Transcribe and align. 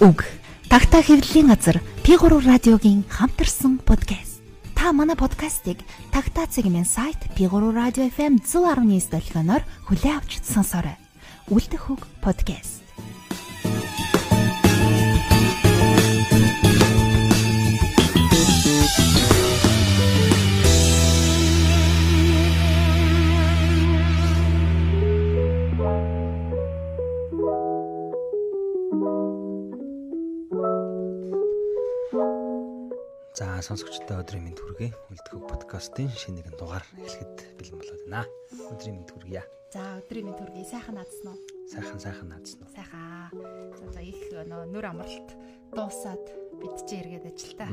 Үг. 0.00 0.24
Тагтаа 0.72 1.04
хэвлэлийн 1.04 1.52
газар 1.52 1.76
P3 2.00 2.40
радиогийн 2.40 3.04
хамтарсан 3.04 3.84
подкаст. 3.84 4.40
Та 4.72 4.96
манай 4.96 5.12
подкастыг 5.12 5.76
Тагтаа 6.08 6.48
цэгмэн 6.48 6.88
сайт 6.88 7.20
P3 7.36 7.52
радио 7.68 8.08
FM 8.08 8.40
119 8.40 9.12
долгионоор 9.12 9.60
хүлээн 9.84 10.24
авч 10.24 10.40
сонсоорой. 10.40 10.96
Үлдэх 11.52 11.92
үг 11.92 12.08
подкаст. 12.24 12.80
За 33.60 33.76
сонсогчдод 33.76 34.24
өдрийн 34.24 34.48
мэнд 34.48 34.56
хүргэе. 34.56 34.88
Үлдэх 35.12 35.36
подкастын 35.44 36.08
шинэ 36.08 36.40
нэгэн 36.40 36.56
дугаар 36.56 36.80
эхлэхэд 36.96 37.60
бэлэн 37.60 37.76
болоод 37.76 38.02
байна. 38.08 38.24
Өдрийн 38.72 38.96
мэнд 38.96 39.12
хүргье. 39.12 39.44
За 39.68 40.00
өдрийн 40.00 40.32
мэнд 40.32 40.40
хүргэе. 40.40 40.64
Сайхан 40.64 40.96
наадсан 40.96 41.28
уу? 41.28 41.38
Сайхан 41.68 42.00
сайхан 42.00 42.28
наадсан 42.32 42.64
уу? 42.64 42.72
Сайхан. 42.72 43.28
За 43.76 43.84
за 43.92 44.00
их 44.00 44.16
нөө 44.32 44.64
нүр 44.64 44.86
амралт 44.88 45.28
дуусаад 45.76 46.24
бид 46.56 46.76
чи 46.88 47.04
эргээд 47.04 47.28
ажилдаа 47.28 47.68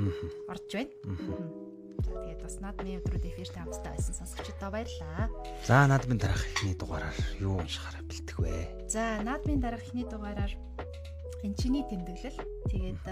орж 0.51 0.67
байна. 0.75 0.91
За 2.03 2.11
тэгээд 2.19 2.43
бас 2.43 2.55
наадмын 2.59 2.99
өдрүүд 2.99 3.23
эфирт 3.31 3.55
хамтдаа 3.55 3.95
байсан 3.95 4.15
сонсогчдод 4.19 4.67
баярлалаа. 4.67 5.31
За 5.63 5.87
наадмын 5.87 6.19
дараах 6.19 6.43
ихний 6.51 6.75
дугаараар 6.75 7.15
юу 7.39 7.63
уншихаараа 7.63 8.03
бэлтэх 8.03 8.35
вэ? 8.43 8.91
За 8.91 9.23
наадмын 9.23 9.63
дараах 9.63 9.87
ихний 9.87 10.03
дугаараар 10.03 10.51
энэ 11.43 11.57
чиний 11.57 11.83
тэмдэглэл. 11.85 12.39
Тэгээд 12.71 13.03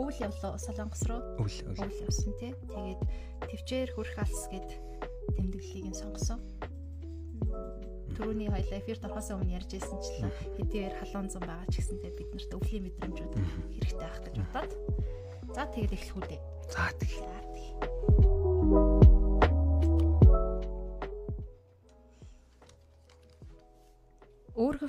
өвөл 0.00 0.18
явлаа 0.20 0.56
солонгос 0.56 1.02
руу. 1.08 1.20
Өвл. 1.40 1.58
өвөл. 1.74 2.00
Явсан 2.04 2.32
тий. 2.40 2.52
Тэгээд 2.72 3.00
төвчээр 3.50 3.90
хүрх 3.92 4.16
алс 4.20 4.42
гэд 4.48 4.68
тэмдэглэлийг 5.36 5.86
нь 5.92 5.98
сонгосон. 5.98 6.40
Түрүүний 8.16 8.52
хоёлаа 8.52 8.78
эфирт 8.80 9.04
орохоос 9.06 9.32
өмнө 9.32 9.56
ярьж 9.56 9.80
ирсэнчлэн 9.80 10.28
хэдийгээр 10.60 10.94
халуун 11.00 11.32
зам 11.32 11.44
байгаа 11.46 11.68
ч 11.72 11.80
гэсэнтэй 11.80 12.12
бид 12.12 12.28
нарт 12.36 12.52
өвлийн 12.52 12.84
мэдрэмжүүд 12.84 13.32
хэрэгтэй 13.32 13.96
байх 13.96 14.20
гэж 14.20 14.34
бодоод. 14.44 14.72
За 15.56 15.64
тэгээд 15.72 15.96
эхлэх 15.96 16.16
үү 16.20 16.24
За 16.68 16.92
тэг. 17.00 17.49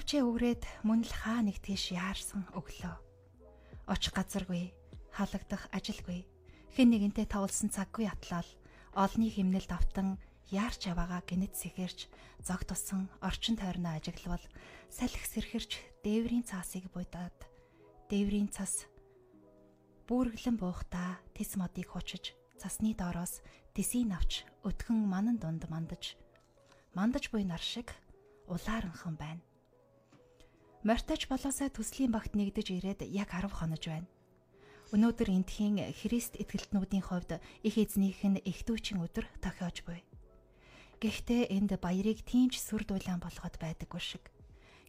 Өөргөвчээ 0.02 0.26
өгрээд 0.26 0.64
мөн 0.82 1.06
л 1.06 1.14
хаа 1.14 1.46
нэг 1.46 1.62
тийш 1.62 1.94
яарсан 1.94 2.50
өглөө. 2.58 2.98
Очих 3.86 4.18
газаргүй, 4.18 4.74
халагдах 5.14 5.70
ажилгүй. 5.70 6.26
Хэн 6.74 6.90
нэгэнтэй 6.90 7.30
тавлсан 7.30 7.70
цаггүй 7.70 8.10
атлал 8.10 8.50
олны 8.98 9.30
химнэлд 9.30 9.70
автан 9.70 10.18
яарч 10.50 10.90
аваагаа 10.90 11.22
гинэт 11.22 11.54
сэхэрч 11.54 12.10
зог 12.42 12.66
тусан 12.66 13.14
орчин 13.22 13.62
тойрноо 13.62 14.02
ажиглавал 14.02 14.42
салхи 14.90 15.22
сэрхэрч 15.22 16.02
дээврийн 16.02 16.50
цаасыг 16.50 16.90
буйдаад 16.90 17.38
дээврийн 18.10 18.50
цас 18.50 18.90
Бүргэлэн 20.10 20.58
буухтаа 20.58 21.22
тис 21.38 21.54
модыг 21.62 21.94
хучиж 21.94 22.34
цасны 22.58 22.98
доороос 22.98 23.46
тисийг 23.78 24.10
авч 24.18 24.50
өтгөн 24.66 25.06
манан 25.06 25.38
дунд 25.38 25.70
мандаж 25.70 26.18
мандаж 26.98 27.30
буй 27.30 27.46
нар 27.46 27.62
шиг 27.62 27.94
улааранхан 28.50 29.14
байна. 29.22 29.46
Мортож 30.82 31.30
болоосаа 31.30 31.70
төслийн 31.70 32.10
багт 32.10 32.34
нэгдэж 32.34 32.74
ирээд 32.74 33.02
яг 33.06 33.30
10 33.38 33.54
хонож 33.54 33.86
байна. 33.86 34.10
Өнөөдөр 34.90 35.30
энтхийн 35.30 35.78
Христ 35.94 36.34
итгэлтнүүдийн 36.42 37.06
хувьд 37.06 37.38
их 37.38 37.78
эзнийх 37.78 38.18
нь 38.26 38.42
их 38.42 38.66
дүүчин 38.66 38.98
өдөр 38.98 39.30
тохиож 39.46 39.86
буй. 39.86 40.02
Гэхдээ 40.98 41.54
энд 41.54 41.78
баярыг 41.78 42.26
тиймч 42.26 42.58
сүр 42.58 42.82
дулаан 42.90 43.22
болгоод 43.22 43.62
байдаггүй 43.62 44.02
шиг. 44.02 44.26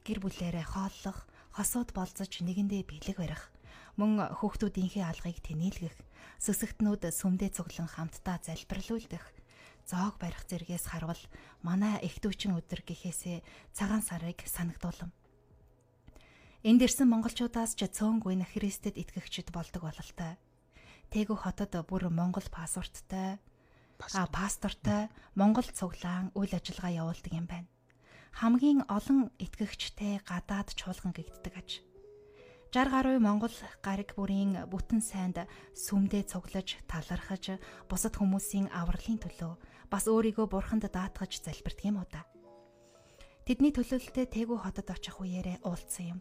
Гэр 0.00 0.24
бүлээрээ 0.24 0.64
хооллох, 0.64 1.28
хосууд 1.60 1.92
болзож 1.92 2.40
нэгэндээ 2.40 2.88
бэлэг 2.88 3.20
барих, 3.20 3.52
мөн 4.00 4.32
хүүхдүүдийнхээ 4.40 5.04
алгыг 5.04 5.44
тэнэлгэх, 5.44 5.96
сүсэгтнүүд 6.40 7.04
сүмдээ 7.12 7.52
цуглан 7.52 7.92
хамтдаа 7.92 8.40
залбирлуулдах, 8.40 9.28
зоог 9.84 10.16
барих 10.16 10.40
зэргээс 10.48 10.88
харвал 10.88 11.20
манай 11.60 12.00
их 12.00 12.16
дүүчин 12.24 12.56
өдөр 12.56 12.80
гэхээсээ 12.80 13.44
цагаан 13.76 14.00
сарыг 14.00 14.40
санагдуулам. 14.48 15.12
Энд 16.62 16.78
ирсэн 16.78 17.10
монголчуудаас 17.10 17.74
ч 17.74 17.90
цөөнгүй 17.90 18.38
н 18.38 18.46
Христэд 18.46 18.94
итгэгчд 18.94 19.50
болдог 19.50 19.82
бололтой. 19.82 20.38
Тэгүү 21.10 21.34
хотод 21.34 21.74
бүр 21.90 22.06
монгол 22.06 22.46
паспорттай 22.54 23.42
а 24.14 24.30
пастортай 24.30 25.10
монгол 25.34 25.66
цуглаан 25.66 26.30
үйл 26.38 26.54
ажиллагаа 26.54 27.02
явуулдаг 27.02 27.32
юм 27.34 27.50
байна. 27.50 27.66
Хамгийн 28.38 28.86
олон 28.86 29.34
итгэгчтэй 29.42 30.22
гадаад 30.22 30.70
чуулган 30.78 31.10
гэгддэг 31.10 31.54
аж. 31.58 31.82
60 32.70 32.94
гаруй 32.94 33.18
монгол 33.18 33.56
гариг 33.82 34.14
бүрийн 34.14 34.70
бүтэн 34.70 35.02
сайнд 35.02 35.42
сүмдээ 35.74 36.30
цуглаж 36.30 36.78
талархаж 36.86 37.58
бусад 37.90 38.14
хүмүүсийн 38.14 38.70
авралын 38.70 39.18
төлөө 39.18 39.58
бас 39.90 40.06
өөрийгөө 40.06 40.46
бурханд 40.46 40.86
даатгаж 40.86 41.42
залбирдаг 41.42 41.90
юм 41.90 41.98
уу 41.98 42.06
та. 42.06 42.22
Тэдний 43.50 43.74
төлөөлөлтөд 43.74 44.30
тэгүү 44.30 44.58
хотод 44.62 44.88
очих 44.94 45.18
үеэрээ 45.18 45.66
уулзсан 45.66 46.06
юм. 46.14 46.20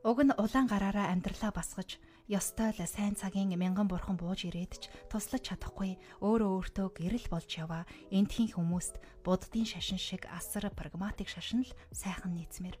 Уг 0.00 0.24
нь 0.24 0.32
улаан 0.32 0.64
гараараа 0.64 1.12
амьдралаа 1.12 1.52
басгаж 1.52 2.00
ёстой 2.24 2.72
л 2.72 2.80
сайн 2.88 3.12
цагийн 3.20 3.52
мянган 3.52 3.84
бурхан 3.84 4.16
бууж 4.16 4.48
ирээд 4.48 4.72
ч 4.80 4.88
туслаж 5.12 5.44
чадахгүй 5.44 6.00
өөрөө 6.24 6.50
өөртөө 6.56 6.88
гэрэл 6.96 7.28
болж 7.28 7.50
яваа 7.60 7.84
энтхийн 8.08 8.56
хүмүүст 8.56 8.96
буддын 9.20 9.68
шашин 9.68 10.00
шиг 10.00 10.24
асар 10.32 10.72
прагматик 10.72 11.28
шашин 11.28 11.68
л 11.68 11.72
сайхан 11.92 12.32
нийцмээр. 12.32 12.80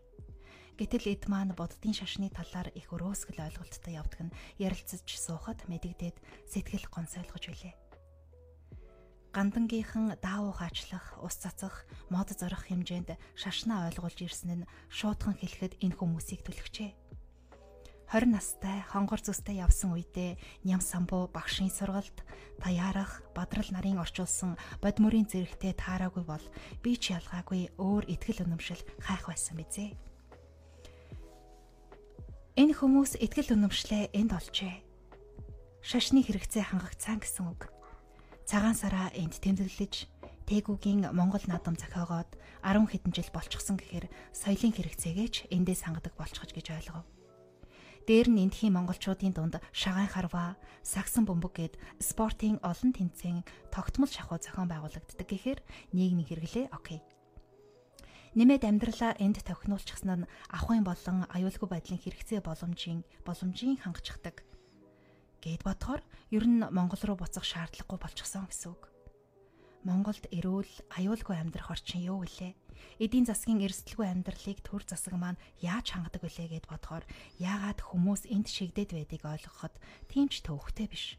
Гэтэл 0.80 1.12
эд 1.12 1.28
маань 1.28 1.52
буддын 1.52 1.92
шашны 1.92 2.32
талаар 2.32 2.72
их 2.72 2.88
өрөөсгөл 2.88 3.44
ойлголттой 3.52 4.00
явдаг 4.00 4.20
нь 4.24 4.36
ярилцаж 4.56 5.04
суухад 5.04 5.68
мэдэгдээд 5.68 6.16
сэтгэл 6.48 6.88
гонсойлгож 6.88 7.44
билээ. 7.52 7.76
Гандангийнхан 9.36 10.16
даавуу 10.24 10.56
хаачлах, 10.56 11.20
ус 11.20 11.36
цацах, 11.36 11.84
мод 12.08 12.32
зорох 12.32 12.64
хэмжээнд 12.66 13.14
шашнаа 13.36 13.92
ойлгуулж 13.92 14.18
ирсэн 14.24 14.64
нь 14.64 14.68
шуудхан 14.88 15.36
хэлэхэд 15.36 15.84
энэ 15.84 15.94
хүмүүсийг 16.00 16.42
түлхжээ. 16.48 16.99
20 18.10 18.26
настай 18.34 18.82
хонгор 18.90 19.22
зүстэй 19.22 19.62
явсан 19.62 19.94
үедээ 19.94 20.34
ням 20.66 20.82
самбуу 20.82 21.30
багшийн 21.30 21.70
сургалт 21.70 22.26
таярах 22.58 23.22
бадрал 23.38 23.70
нарын 23.70 24.02
орчуулсан 24.02 24.58
бодмөрийн 24.82 25.30
зэрэгтэй 25.30 25.78
таараагүй 25.78 26.26
бол 26.26 26.42
би 26.82 26.98
ч 26.98 27.14
ялгаагүй 27.14 27.70
өөр 27.78 28.10
ихтгэл 28.10 28.50
өнөмшил 28.50 28.82
хайх 28.98 29.30
байсан 29.30 29.54
бизээ. 29.62 29.94
Энэ 32.58 32.74
хүмүүс 32.74 33.14
ихтгэл 33.22 33.54
өнөмшлөө 33.54 34.10
энд 34.10 34.34
олжээ. 34.34 34.82
Шашны 35.78 36.26
хэрэгцээ 36.26 36.66
хангагцсан 36.66 37.22
гэсэн 37.22 37.46
үг. 37.46 37.70
Цагаан 38.42 38.74
сараа 38.74 39.14
энд 39.14 39.38
тэмдэглэж 39.38 40.10
Тэгүүгийн 40.50 41.14
Монгол 41.14 41.46
наадам 41.46 41.78
зохиогоод 41.78 42.34
10 42.66 42.90
хэдэн 42.90 43.14
жил 43.14 43.30
болчихсон 43.30 43.78
гэхээр 43.78 44.10
соёлын 44.34 44.74
хэрэгцээгээ 44.74 45.28
ч 45.30 45.46
эндээ 45.46 45.78
сангадаг 45.78 46.18
болчихож 46.18 46.50
гэж 46.50 46.74
ойлгов. 46.74 47.06
Дээр 48.10 48.26
нь 48.26 48.42
эндхийн 48.42 48.74
монголчуудын 48.74 49.30
дунд 49.30 49.62
шагаан 49.70 50.10
харва, 50.10 50.58
сагсан 50.82 51.30
бөмбөг 51.30 51.54
гээд 51.54 51.74
спортын 52.02 52.58
олон 52.58 52.90
тэмцээн 52.90 53.46
тогтмол 53.70 54.10
шахуу 54.10 54.42
зохион 54.42 54.66
байгуулагддаг 54.66 55.30
гэхээр 55.30 55.62
нийгмийн 55.94 56.26
хэрэглээ 56.26 56.74
окей. 56.74 57.06
Нэмээд 58.34 58.66
амьдралаа 58.66 59.14
энд 59.22 59.38
тохинуулчихсан 59.46 60.26
нь 60.26 60.28
ахуйн 60.50 60.82
болон 60.82 61.30
аюулгүй 61.30 61.70
байдлын 61.70 62.02
хэрэгцээ 62.02 62.42
боломжийн 62.42 63.06
боломжийн 63.22 63.78
хангацдаг. 63.78 64.42
Гэт 65.38 65.62
бодохоор 65.62 66.02
ер 66.34 66.44
нь 66.50 66.66
Монгол 66.66 67.02
руу 67.06 67.14
буцах 67.14 67.46
шаардлагагүй 67.46 67.98
болчихсон 68.02 68.50
гэсэн 68.50 68.74
үг. 68.74 68.90
Монголд 69.86 70.26
эрүүл, 70.34 70.98
аюулгүй 70.98 71.38
амьдрах 71.38 71.70
орчин 71.78 72.02
юу 72.02 72.26
вүлээ? 72.26 72.58
Эдийн 72.98 73.26
засгийн 73.28 73.60
эрсдэлгүй 73.64 74.06
амьдралыг 74.08 74.58
төр 74.64 74.82
засаг 74.84 75.14
маань 75.16 75.40
яаж 75.60 75.92
хангадаг 75.92 76.22
вүлээ 76.22 76.48
гэд 76.60 76.66
бодохоор 76.68 77.04
яагаад 77.40 77.80
хүмүүс 77.80 78.28
энд 78.28 78.48
шигдээд 78.48 78.92
байдгийг 78.96 79.24
ойлгоход 79.24 79.74
тийм 80.12 80.28
ч 80.28 80.44
төвөгтэй 80.44 80.88
биш. 80.90 81.16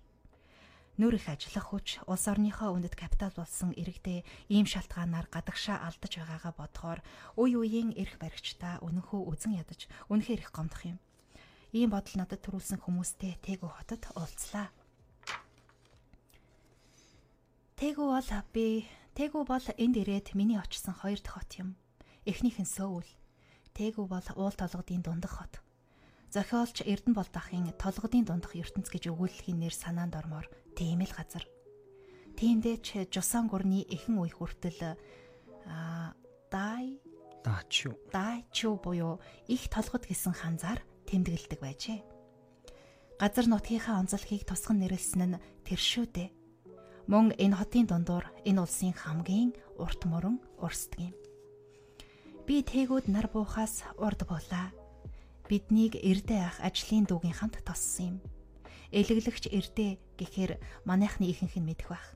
Нөр 1.01 1.17
их 1.17 1.25
ажиллах 1.31 1.71
хүч 1.71 2.03
улс 2.05 2.25
орныхоо 2.27 2.75
үндэт 2.75 2.99
капитал 2.99 3.33
болсон 3.33 3.71
иргэдээ 3.73 4.51
ийм 4.53 4.69
шалтгаанаар 4.69 5.31
гадагшаа 5.33 5.87
алдаж 5.87 6.13
байгаагаа 6.19 6.53
бодохоор 6.53 6.99
үе 7.41 7.57
үеийн 7.57 7.95
эрх 7.97 8.19
баригчдаа 8.19 8.83
үнэнхүү 8.85 9.21
үзен 9.25 9.57
ядаж 9.57 9.87
үнэхээр 10.11 10.43
их 10.45 10.51
гомдох 10.51 10.83
юм. 10.85 10.99
Ийм 11.71 11.89
бодол 11.95 12.15
надад 12.19 12.43
төрүүлсэн 12.43 12.83
хүмүүстэй 12.83 13.39
Тэгү 13.39 13.65
хотод 13.71 14.03
уулзлаа. 14.19 14.67
Тэгү 17.79 18.03
бол 18.11 18.29
би 18.53 18.85
Тэгү 19.15 19.43
бол 19.43 19.65
энд 19.75 19.95
ирээд 19.99 20.33
миний 20.39 20.59
очсон 20.59 20.95
хоёр 20.95 21.19
дахь 21.19 21.43
хот 21.43 21.51
юм. 21.59 21.75
Эхнийх 22.23 22.63
нь 22.63 22.69
Сөүл. 22.69 23.07
Тэгү 23.75 24.07
бол 24.07 24.27
уул 24.39 24.55
толгодын 24.55 25.03
дундах 25.03 25.35
хот. 25.39 25.59
зохиолч 26.31 26.87
Эрдэнэ 26.87 27.15
болдохын 27.19 27.75
толгодын 27.75 28.23
дундах 28.23 28.55
ертөнц 28.55 28.87
гэж 28.87 29.11
өгүүлэхийн 29.11 29.59
нэр 29.59 29.75
санаанд 29.75 30.15
ормоор 30.15 30.47
тийм 30.79 31.03
л 31.03 31.11
газар. 31.11 31.43
Тиймдээ 32.39 32.77
ч 32.79 33.03
Жусан 33.11 33.51
гүрний 33.51 33.83
эхэн 33.91 34.15
үе 34.15 34.31
хүртэл 34.31 34.95
а 35.67 36.15
дай 36.47 37.03
даачу 37.43 37.99
даачу 38.15 38.79
буюу 38.79 39.19
их 39.51 39.67
толгод 39.67 40.07
гэсэн 40.07 40.31
ханзаар 40.31 40.79
тэмдэглэдэг 41.11 41.59
байжээ. 41.59 41.99
Газар 43.19 43.45
нутгийнхаа 43.51 43.99
онцлогийг 43.99 44.47
тусган 44.47 44.79
нэрлсэн 44.79 45.35
нь 45.35 45.41
тэр 45.67 45.77
шүү 45.83 46.05
дээ. 46.15 46.29
Мөн 47.09 47.33
энэ 47.37 47.57
хотын 47.57 47.85
дундуур 47.89 48.25
энэ 48.45 48.61
улсын 48.61 48.93
хамгийн 48.93 49.57
урт 49.81 50.05
мөрөн 50.05 50.37
урсдаг 50.61 50.99
юм. 51.09 51.15
Би 52.45 52.61
тээгүүд 52.61 53.09
нар 53.09 53.25
буухаас 53.33 53.81
урд 53.97 54.21
булаа. 54.29 54.69
Биднийг 55.49 55.97
эрдэ 55.97 56.37
ах 56.45 56.57
ажлын 56.61 57.09
дүүгийн 57.09 57.37
хамт 57.37 57.57
тоссон 57.65 58.05
юм. 58.05 58.17
Элэглэгч 58.91 59.49
эрдэ 59.49 59.97
гэхээр 60.19 60.61
манайхны 60.85 61.25
ихэнх 61.31 61.57
нь 61.57 61.67
мэдэх 61.67 61.89
байх. 61.89 62.07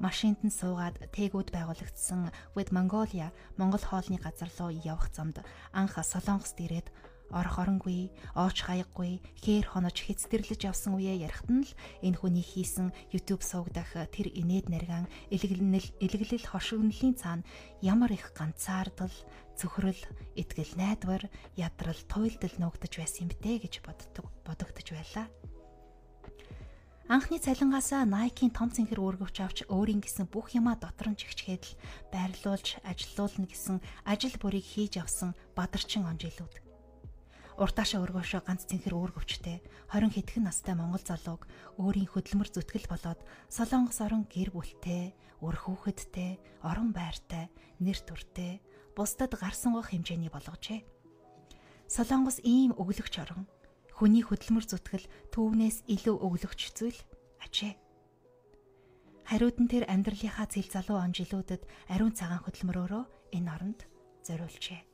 Машинд 0.00 0.40
нь 0.40 0.52
суугаад 0.52 0.96
тээгүүд 1.12 1.52
байгуулагдсан 1.52 2.32
With 2.56 2.72
Mongolia 2.72 3.36
Монгол 3.60 3.84
хоолны 3.84 4.16
газар 4.16 4.48
руу 4.56 4.72
явах 4.72 5.12
замд 5.12 5.44
анх 5.76 5.94
Солонгост 6.00 6.56
ирээд 6.56 6.88
орох 7.30 7.56
оронгүй, 7.62 8.10
ооч 8.34 8.66
хаяггүй, 8.66 9.22
хээр 9.42 9.66
хонож 9.70 9.96
хэцдэрлэж 10.02 10.60
явсан 10.66 10.98
үеэ 10.98 11.26
ярихт 11.26 11.48
нь 11.50 11.64
л 11.64 11.72
энэ 12.02 12.18
хүний 12.18 12.44
хийсэн 12.44 12.90
YouTube 13.14 13.42
суугдах 13.46 13.90
тэр 14.10 14.28
инээд 14.34 14.66
наргаан 14.70 15.06
элэглэл 15.30 15.88
элэглэл 16.02 16.46
хошигнолын 16.50 17.14
цаана 17.14 17.46
ямар 17.80 18.10
их 18.12 18.34
ганцаардал, 18.34 19.14
цөхрөл, 19.54 20.02
итгэл 20.34 20.74
найдвар, 20.76 21.28
ядрал, 21.56 22.00
туйлдал 22.10 22.54
нуугдаж 22.58 22.92
байсан 22.98 23.28
юм 23.28 23.30
бтэ 23.34 23.62
гэж 23.62 23.74
боддог 23.84 24.26
бодогдож 24.46 24.88
байлаа. 24.90 25.26
Анхны 27.10 27.42
цалингаасаа 27.42 28.06
Nike-ийн 28.06 28.54
том 28.54 28.70
цэнхэр 28.70 29.02
өргөвч 29.02 29.36
авч 29.42 29.58
өөрийн 29.66 29.98
гэсэн 29.98 30.30
бүх 30.30 30.54
юмаа 30.54 30.78
дотор 30.78 31.10
нь 31.10 31.18
чигчгээд 31.18 31.66
л 31.66 31.74
байрлуулж 32.14 32.78
ажилуулна 32.86 33.50
гэсэн 33.50 33.82
ажил 34.06 34.38
бүрийг 34.38 34.62
хийж 34.62 35.02
авсан 35.02 35.34
бадарчин 35.58 36.06
онжилууд 36.06 36.69
уртаашаа 37.60 38.00
өргөшөө 38.00 38.40
ганц 38.48 38.64
цэнхэр 38.72 38.96
өөргөвчтэй 38.96 39.60
20 39.92 40.16
хэдхэн 40.16 40.48
настай 40.48 40.72
монгол 40.72 41.04
залууг 41.04 41.44
өөрийн 41.76 42.08
хөдөлмөр 42.08 42.48
зүтгэл 42.48 42.88
болоод 42.88 43.20
Солонгос 43.52 44.00
орон 44.00 44.24
гэр 44.24 44.48
бүлтэй, 44.56 45.12
өр 45.44 45.56
хүүхэдтэй, 45.60 46.40
орон 46.64 46.96
байртай, 46.96 47.52
нэр 47.84 48.00
төртэй, 48.00 48.64
бусдад 48.96 49.36
гарсангуй 49.36 49.84
хэмжээний 49.84 50.32
болгожээ. 50.32 50.80
Солонгос 51.84 52.40
ийм 52.48 52.72
өглөгч 52.80 53.20
орон 53.20 53.44
хүний 53.92 54.24
хөдөлмөр 54.24 54.64
зүтгэл 54.64 55.04
түүнээс 55.28 55.84
илүү 55.84 56.16
өглөгч 56.16 56.60
зүйл 56.72 56.96
ажээ. 57.44 57.76
Хариуд 59.28 59.60
нь 59.60 59.68
тэр 59.68 59.84
амьдралынхаа 59.84 60.48
зэл 60.48 60.64
залуу 60.64 60.96
он 60.96 61.12
жилүүдэд 61.12 61.68
ариун 61.92 62.16
цагаан 62.16 62.40
хөдөлмөрөөрөө 62.40 63.04
энэ 63.36 63.52
оронд 63.52 63.80
зориулжээ. 64.24 64.89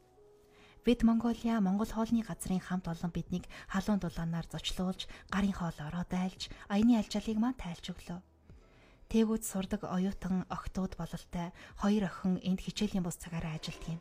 Бид 0.87 1.03
Монголиа 1.03 1.59
Монгол 1.59 1.91
хоолны 1.91 2.23
газрын 2.23 2.63
хамт 2.63 2.87
олон 2.87 3.11
биднийг 3.11 3.51
халуун 3.67 3.99
дулаанаар 3.99 4.47
зочлуулж, 4.47 5.11
гарын 5.35 5.51
хоол 5.51 5.75
ороод 5.83 6.15
айлж, 6.15 6.47
аяны 6.71 6.95
альчаалыг 7.03 7.43
маань 7.43 7.59
тайлж 7.59 7.91
өглөө. 7.91 8.23
Тээгүүд 9.11 9.43
сурдаг 9.43 9.83
оюутан 9.83 10.47
охтууд 10.47 10.95
бололтой 10.95 11.51
хоёр 11.83 12.07
охин 12.07 12.39
энд 12.39 12.63
хичээлийн 12.63 13.03
бус 13.03 13.19
цагаараа 13.19 13.59
ажилтдаг 13.59 13.99
юм. 13.99 14.01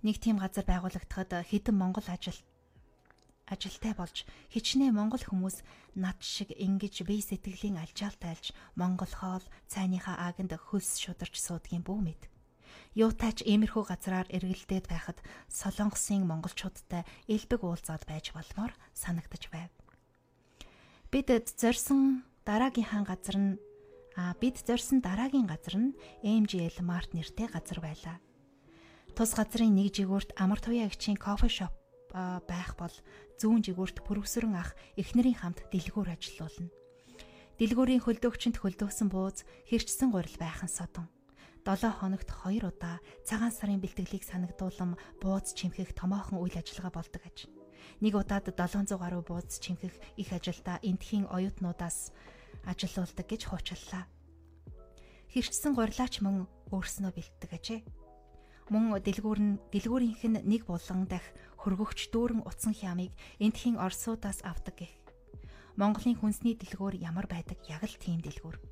Нэг 0.00 0.16
тийм 0.24 0.40
газар 0.40 0.64
байгуулагдахад 0.64 1.44
хэдэн 1.44 1.76
монгол 1.76 2.08
ажил 2.08 2.40
ажилтай 3.44 3.92
болж 3.92 4.24
хичнээн 4.56 4.96
монгол 4.96 5.20
хүмүүс 5.20 5.60
над 6.00 6.16
шиг 6.24 6.48
ингэж 6.56 7.04
бие 7.04 7.20
сэтгэлийн 7.20 7.76
алжаал 7.76 8.16
тайлж 8.16 8.56
монгол 8.72 9.12
хоол 9.12 9.44
цайныхаа 9.68 10.16
ааганд 10.16 10.56
хөлс 10.56 10.96
шударч 10.96 11.36
суудгийн 11.36 11.84
бүү 11.84 12.00
мэд. 12.00 12.31
Юутайч 12.92 13.40
иймэрхүү 13.48 13.88
газраар 13.88 14.28
эргэлдээд 14.28 14.84
байхад 14.92 15.16
Солонгосын 15.48 16.28
монголчуудтай 16.28 17.08
элбэг 17.24 17.64
уулзаад 17.64 18.04
байж 18.04 18.36
болмоор 18.36 18.76
санагдаж 18.92 19.48
байв. 19.48 19.72
Бид 21.08 21.32
зорьсон 21.56 22.28
дараагийнхаа 22.44 23.08
газар 23.08 23.36
нь 23.40 23.50
а 24.12 24.36
бид 24.36 24.60
зорьсон 24.60 25.00
дараагийн 25.00 25.48
газар 25.48 25.76
нь 25.80 25.96
MGL 26.20 26.84
Mart 26.84 27.16
нэртэй 27.16 27.48
газар 27.48 27.80
байлаа. 27.80 28.20
Тус 29.16 29.32
газрын 29.32 29.72
нэг 29.72 29.96
жигүүрт 29.96 30.36
амар 30.36 30.60
туяа 30.60 30.84
агчийн 30.84 31.16
кофе 31.16 31.48
шоп 31.48 31.72
байх 32.12 32.76
бол 32.76 32.92
зүүн 33.40 33.64
жигүүрт 33.64 34.04
пүрвсрэн 34.04 34.52
ах 34.52 34.76
эхнэрийн 35.00 35.40
хамт 35.40 35.64
дэлгүүр 35.72 36.12
ажиллаулна. 36.12 36.68
Дэлгүүрийн 37.56 38.04
хөлдөөгчөнд 38.04 38.60
хөлдөөсөн 38.60 39.08
бууз 39.08 39.48
хэрчсэн 39.68 40.12
гурил 40.12 40.36
байхын 40.36 40.68
содон. 40.68 41.08
7 41.62 41.94
хоногт 41.94 42.26
2 42.26 42.58
удаа 42.66 42.98
цагаан 43.22 43.54
сарын 43.54 43.78
бэлтгэлийг 43.78 44.26
санагдуулан 44.26 44.98
бууз 45.22 45.54
чимхэх 45.54 45.94
томоохон 45.94 46.42
үйл 46.42 46.58
ажиллагаа 46.58 46.90
болдог 46.90 47.22
аж. 47.22 47.46
Нэг 48.02 48.18
удаад 48.18 48.50
700 48.50 48.98
гаруй 48.98 49.22
бууз 49.22 49.62
чимхэх 49.62 49.94
их 50.18 50.34
ажилдаа 50.34 50.82
энтхийн 50.82 51.30
оюутнуудаас 51.30 52.10
ажиллаулдаг 52.66 53.26
гэж 53.30 53.46
хуучиллаа. 53.46 54.10
Хэрчсэн 55.30 55.78
гурилаач 55.78 56.18
мөн 56.18 56.50
өөрснөө 56.74 57.14
бэлтдэг 57.14 57.50
ажээ. 57.54 57.80
Мөн 58.66 58.98
дэлгүүр 58.98 59.38
нь 59.38 59.58
дэлгүүрийнх 59.70 60.22
нь 60.34 60.42
нэг 60.42 60.66
булан 60.66 61.06
дах 61.06 61.22
хөргөгч 61.62 62.10
дүүрэн 62.10 62.42
утсан 62.42 62.74
хямыг 62.74 63.14
энтхийн 63.38 63.78
орсуудаас 63.78 64.42
авдаг 64.42 64.82
гэх. 64.82 64.94
Монголын 65.78 66.18
хүнсний 66.18 66.58
дэлгүүр 66.58 66.98
ямар 66.98 67.30
байдаг 67.30 67.62
яг 67.70 67.86
л 67.86 67.96
тийм 68.02 68.18
дэлгүүр 68.18 68.71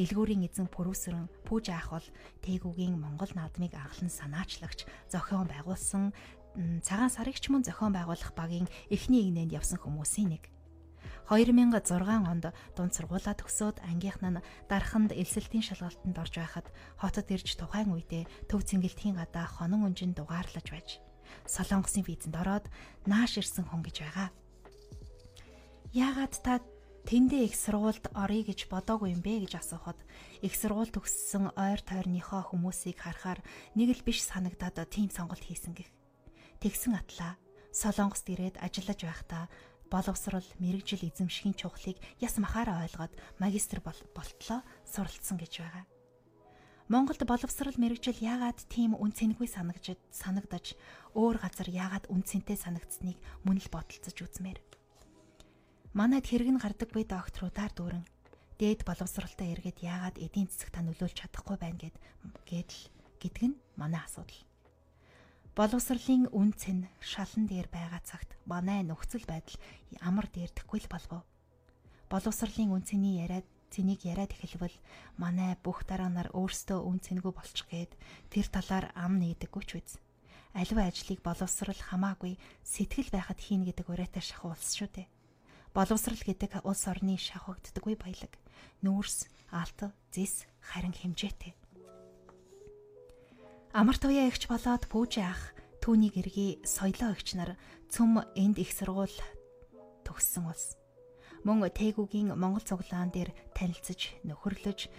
дэлгүүрийн 0.00 0.48
эзэн 0.48 0.72
пүрүүсрэн 0.72 1.28
пүүж 1.44 1.64
аах 1.76 1.92
бол 1.92 2.08
тээгүүгийн 2.40 2.96
Монгол 2.96 3.28
наадмыг 3.36 3.76
анхлан 3.76 4.08
санаачлагч 4.08 4.88
зохион 5.12 5.44
байгуулсан 5.52 6.16
цагаан 6.80 7.12
сарыгч 7.12 7.52
мөн 7.52 7.68
зохион 7.68 7.92
байгуулах 7.92 8.32
багийн 8.32 8.64
эхний 8.88 9.28
игнэнд 9.28 9.52
явсан 9.52 9.76
хүмүүсийн 9.76 10.32
нэг. 10.32 10.48
2006 11.28 12.26
онд 12.26 12.48
дунд 12.74 12.92
сургуулаа 12.96 13.36
төгсөөд 13.36 13.84
ангийнх 13.84 14.18
нь 14.24 14.42
дарханд 14.72 15.12
элсэлтийн 15.12 15.62
шалгалтанд 15.62 16.16
орж 16.16 16.34
байхад 16.40 16.66
хотод 16.96 17.28
ирж 17.28 17.60
тухайн 17.60 17.92
үедээ 17.92 18.24
төв 18.48 18.64
цэнгэлтийн 18.64 19.20
гадаа 19.20 19.46
хонон 19.46 19.84
өнжин 19.92 20.16
дугаарлаж 20.16 20.66
байж 20.72 20.98
Солонгосын 21.46 22.02
визэнд 22.02 22.34
ороод 22.34 22.66
нааш 23.06 23.38
ирсэн 23.38 23.68
хүн 23.68 23.84
гэж 23.86 23.96
байгаа. 24.02 24.28
Яагаад 25.94 26.34
та 26.42 26.58
тэндээ 27.08 27.48
их 27.48 27.54
сургуульд 27.56 28.12
орё 28.12 28.40
гэж 28.44 28.68
бодоогүй 28.68 29.14
юм 29.16 29.22
бэ 29.24 29.46
гэж 29.46 29.60
асуухад 29.60 29.98
их 30.44 30.52
сургууль 30.56 30.92
төгссөн 30.92 31.54
ойр 31.56 31.80
тойрныхоо 31.80 32.52
хүмүүсийг 32.52 33.00
харахаар 33.00 33.40
нэг 33.78 33.96
л 33.96 34.04
биш 34.04 34.24
санагдаад 34.24 34.76
тийм 34.92 35.08
сонголт 35.08 35.44
хийсэн 35.44 35.72
гэх. 35.76 35.88
Тэгсэн 36.60 36.96
атлаа 36.98 37.40
Солонгост 37.70 38.26
ирээд 38.26 38.58
ажиллаж 38.58 39.00
байхдаа 39.06 39.44
боловсрал 39.90 40.46
мэрэгжил 40.58 41.06
эзэмшихийн 41.06 41.54
чухлыг 41.54 41.98
яс 42.18 42.34
махаараа 42.38 42.82
ойлгоод 42.86 43.14
магистр 43.38 43.78
болтлоо 43.82 44.62
суралцсан 44.86 45.38
гэж 45.38 45.52
байгаа. 45.62 45.84
Монголд 46.90 47.22
боловсрал 47.22 47.74
мэрэгжил 47.78 48.18
яагаад 48.18 48.58
тийм 48.66 48.98
үн 48.98 49.14
цэнгүй 49.14 49.46
санагдаж 49.46 49.98
санагдаж 50.10 50.74
өөр 51.14 51.38
газар 51.38 51.70
яагаад 51.70 52.10
үн 52.10 52.26
цэнтэй 52.26 52.58
санагдсныг 52.58 53.18
мөн 53.46 53.62
л 53.62 53.68
бодолцож 53.70 54.18
үзмээр. 54.18 54.58
Манайд 55.90 56.22
хэрэг 56.30 56.54
нь 56.54 56.62
гардаг 56.62 56.94
буй 56.94 57.02
докторудаар 57.02 57.74
дүүрэн 57.74 58.06
дээд 58.62 58.86
боловсралтай 58.86 59.50
эргээд 59.58 59.82
яагаад 59.82 60.22
эдийн 60.22 60.46
засаг 60.46 60.70
та 60.70 60.86
нөлөөлж 60.86 61.18
чадахгүй 61.18 61.58
байна 61.58 61.82
гэд 61.82 61.96
гэдэл 62.46 62.82
гэдг 63.18 63.42
нь 63.50 63.58
манай 63.74 63.98
асуудал. 64.06 64.38
Боловсролын 65.58 66.30
үн 66.30 66.54
цэн 66.54 66.86
шалан 67.02 67.50
дээр 67.50 67.66
байгаа 67.74 68.06
цагт 68.06 68.38
манай 68.46 68.86
нөхцөл 68.86 69.26
байдал 69.26 69.58
амар 69.98 70.30
дээрдэхгүй 70.30 70.78
л 70.78 70.92
болов. 70.94 71.26
Боловсролын 72.06 72.70
үн 72.70 72.86
цэний 72.86 73.26
яриад 73.26 73.50
цэнийг 73.74 74.06
яриад 74.06 74.30
эхэлвэл 74.30 74.78
манай 75.18 75.58
бүх 75.58 75.82
дараа 75.90 76.06
нар 76.06 76.30
өөрсдөө 76.30 76.86
үн 76.86 77.02
цэнгүй 77.02 77.34
болчих 77.34 77.66
гээд 77.66 77.98
тэр 78.30 78.46
талаар 78.46 78.94
ам 78.94 79.18
нээдэггүй 79.18 79.64
ч 79.66 79.82
үз. 79.82 79.98
Аливаа 80.54 80.86
ажлыг 80.86 81.18
боловсрал 81.18 81.82
хамаагүй 81.82 82.38
сэтгэл 82.62 83.10
байхад 83.10 83.42
хийн 83.42 83.66
гэдэг 83.66 83.90
урайтай 83.90 84.22
шахуу 84.22 84.54
улс 84.54 84.70
шүү 84.78 84.86
дээ 84.94 85.10
боловсрал 85.74 86.18
гэдэг 86.18 86.66
улс 86.66 86.84
орны 86.90 87.14
шавхагддаггүй 87.16 87.94
баялаг. 87.94 88.32
Нүүрс, 88.82 89.30
алт, 89.54 89.90
зис, 90.10 90.46
харин 90.60 90.94
хэмжээтэй. 90.94 91.54
Амар 93.70 93.98
туяа 93.98 94.26
эгч 94.26 94.50
болоод 94.50 94.90
пүүж 94.90 95.22
ах 95.22 95.54
түүний 95.78 96.10
гэргий 96.10 96.58
соёлоо 96.66 97.14
эгч 97.14 97.38
нар 97.38 97.54
цөм 97.86 98.18
энд 98.34 98.58
их 98.58 98.74
сургууль 98.74 99.14
төгссөн 100.02 100.50
улс. 100.50 100.74
Мөн 101.46 101.70
тээгүүгийн 101.70 102.34
Монгол 102.34 102.66
цуглаан 102.66 103.14
дээр 103.14 103.30
танилцж, 103.54 104.18
нөхөрлөж 104.26 104.90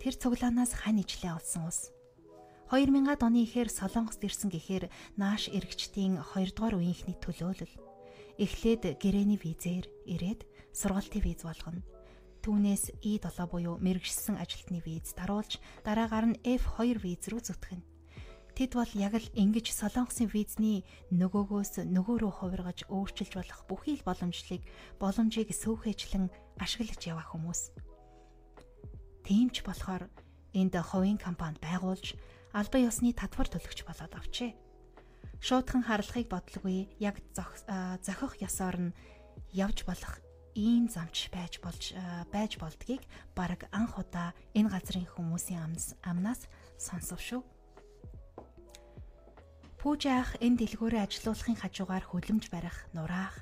тэр 0.00 0.14
цуглаанаас 0.16 0.72
хань 0.82 1.04
ижлээ 1.04 1.36
олсон 1.36 1.68
улс. 1.68 1.92
2000-ад 2.72 3.22
оны 3.22 3.46
ихээр 3.46 3.70
Солонгост 3.70 4.18
ирсэн 4.26 4.50
гэхээр 4.50 4.90
нааш 5.14 5.54
эрэгчдийн 5.54 6.18
2 6.18 6.56
дугаар 6.56 6.82
үеийнхний 6.82 7.14
төлөөлөл 7.22 7.85
эхлээд 8.38 9.00
гэрээний 9.00 9.40
визээр 9.40 9.86
ирээд 10.06 10.40
сургалтын 10.76 11.22
виз 11.24 11.40
болгоно. 11.44 11.82
Түүнээс 12.44 13.02
И7 13.02 13.50
буюу 13.50 13.80
мэрэгжсэн 13.82 14.38
ажилтны 14.38 14.78
виз 14.84 15.16
даруулж 15.18 15.58
дараагаар 15.82 16.36
нь 16.36 16.40
F2 16.44 17.02
виз 17.02 17.26
рүү 17.26 17.42
зүтгэн. 17.42 17.82
Тэд 18.56 18.72
бол 18.72 18.92
яг 18.96 19.12
л 19.18 19.28
ингэж 19.36 19.68
Солонгосын 19.74 20.32
визний 20.32 20.80
нөгөөгөөс 21.12 21.84
нөгөө 21.92 22.16
рүү 22.24 22.32
хувиргаж 22.40 22.88
өөрчилж 22.88 23.32
болох 23.36 23.60
бүхий 23.68 24.00
л 24.00 24.06
боломжлыг 24.06 24.64
боломжийг 24.96 25.52
сүүхээчлэн 25.52 26.32
ашиглаж 26.56 27.00
яваа 27.04 27.26
хүмүүс. 27.28 27.76
Тиймч 29.28 29.60
болохоор 29.66 30.08
энд 30.56 30.72
хувийн 30.72 31.20
компани 31.20 31.60
байгуулж 31.60 32.16
албан 32.56 32.88
ёсны 32.88 33.12
татвар 33.12 33.50
төлөгч 33.52 33.84
болоод 33.84 34.14
авчээ. 34.16 34.65
Шуудхан 35.46 35.86
харлахыг 35.86 36.26
бодлогүй 36.26 36.90
яг 36.98 37.22
зохих 38.02 38.34
ёсоор 38.42 38.90
нь 38.90 38.96
явж 39.54 39.86
болох 39.86 40.18
ийм 40.58 40.90
замч 40.90 41.30
байж 41.30 41.62
болж 41.62 41.94
байж 42.34 42.58
болдгийг 42.58 43.06
баг 43.38 43.70
анх 43.70 43.94
удаа 43.94 44.34
энэ 44.58 44.74
газрын 44.74 45.06
хүмүүсийн 45.06 45.62
амнаас 46.02 46.50
сонсов 46.82 47.22
шүү. 47.22 47.46
Пүүжаах 49.78 50.34
энэ 50.42 50.66
дэлгүүрээ 50.66 51.06
ажилуулахын 51.06 51.62
хажуугаар 51.62 52.02
хөлөмж 52.10 52.50
барих, 52.50 52.90
нураах, 52.90 53.38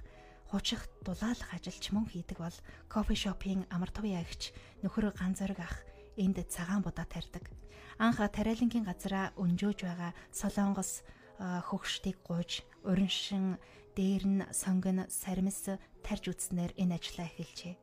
хучих, 0.53 0.85
дулаалах 1.09 1.57
ажилч 1.57 1.89
мөн 1.89 2.05
хийдэг 2.13 2.37
бол 2.37 2.57
кофе 2.93 3.17
шопын 3.17 3.65
амар 3.73 3.89
тувын 3.89 4.21
агч 4.21 4.53
нөхөр 4.85 5.09
ганцорг 5.17 5.57
ах 5.57 5.89
энд 6.21 6.37
цагаан 6.53 6.85
будаа 6.85 7.09
тарьдаг. 7.09 7.49
Анх 7.97 8.21
тариалангийн 8.21 8.85
газараа 8.85 9.33
өнжөөж 9.41 9.89
байгаа 9.89 10.13
Солонгос 10.37 11.01
хөгшдийг 11.39 12.19
гуйж, 12.23 12.63
уриншин 12.85 13.59
дээр 13.95 14.25
нь 14.27 14.43
сонгон 14.51 15.07
сармис 15.11 15.71
тарж 16.03 16.25
үтснээр 16.31 16.75
энэ 16.79 16.99
ажлаа 16.99 17.31
эхэлжээ. 17.31 17.75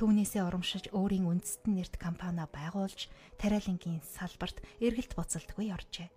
Түүнээсээ 0.00 0.42
урамшиж 0.48 0.84
өөрийн 0.96 1.28
үндэстэн 1.28 1.76
нэрт 1.76 2.00
компани 2.00 2.48
байгуулж 2.48 3.12
тариалангийн 3.36 4.00
салбарт 4.00 4.64
эргэлт 4.80 5.12
буцалтгүй 5.12 5.70
оржээ. 5.76 6.08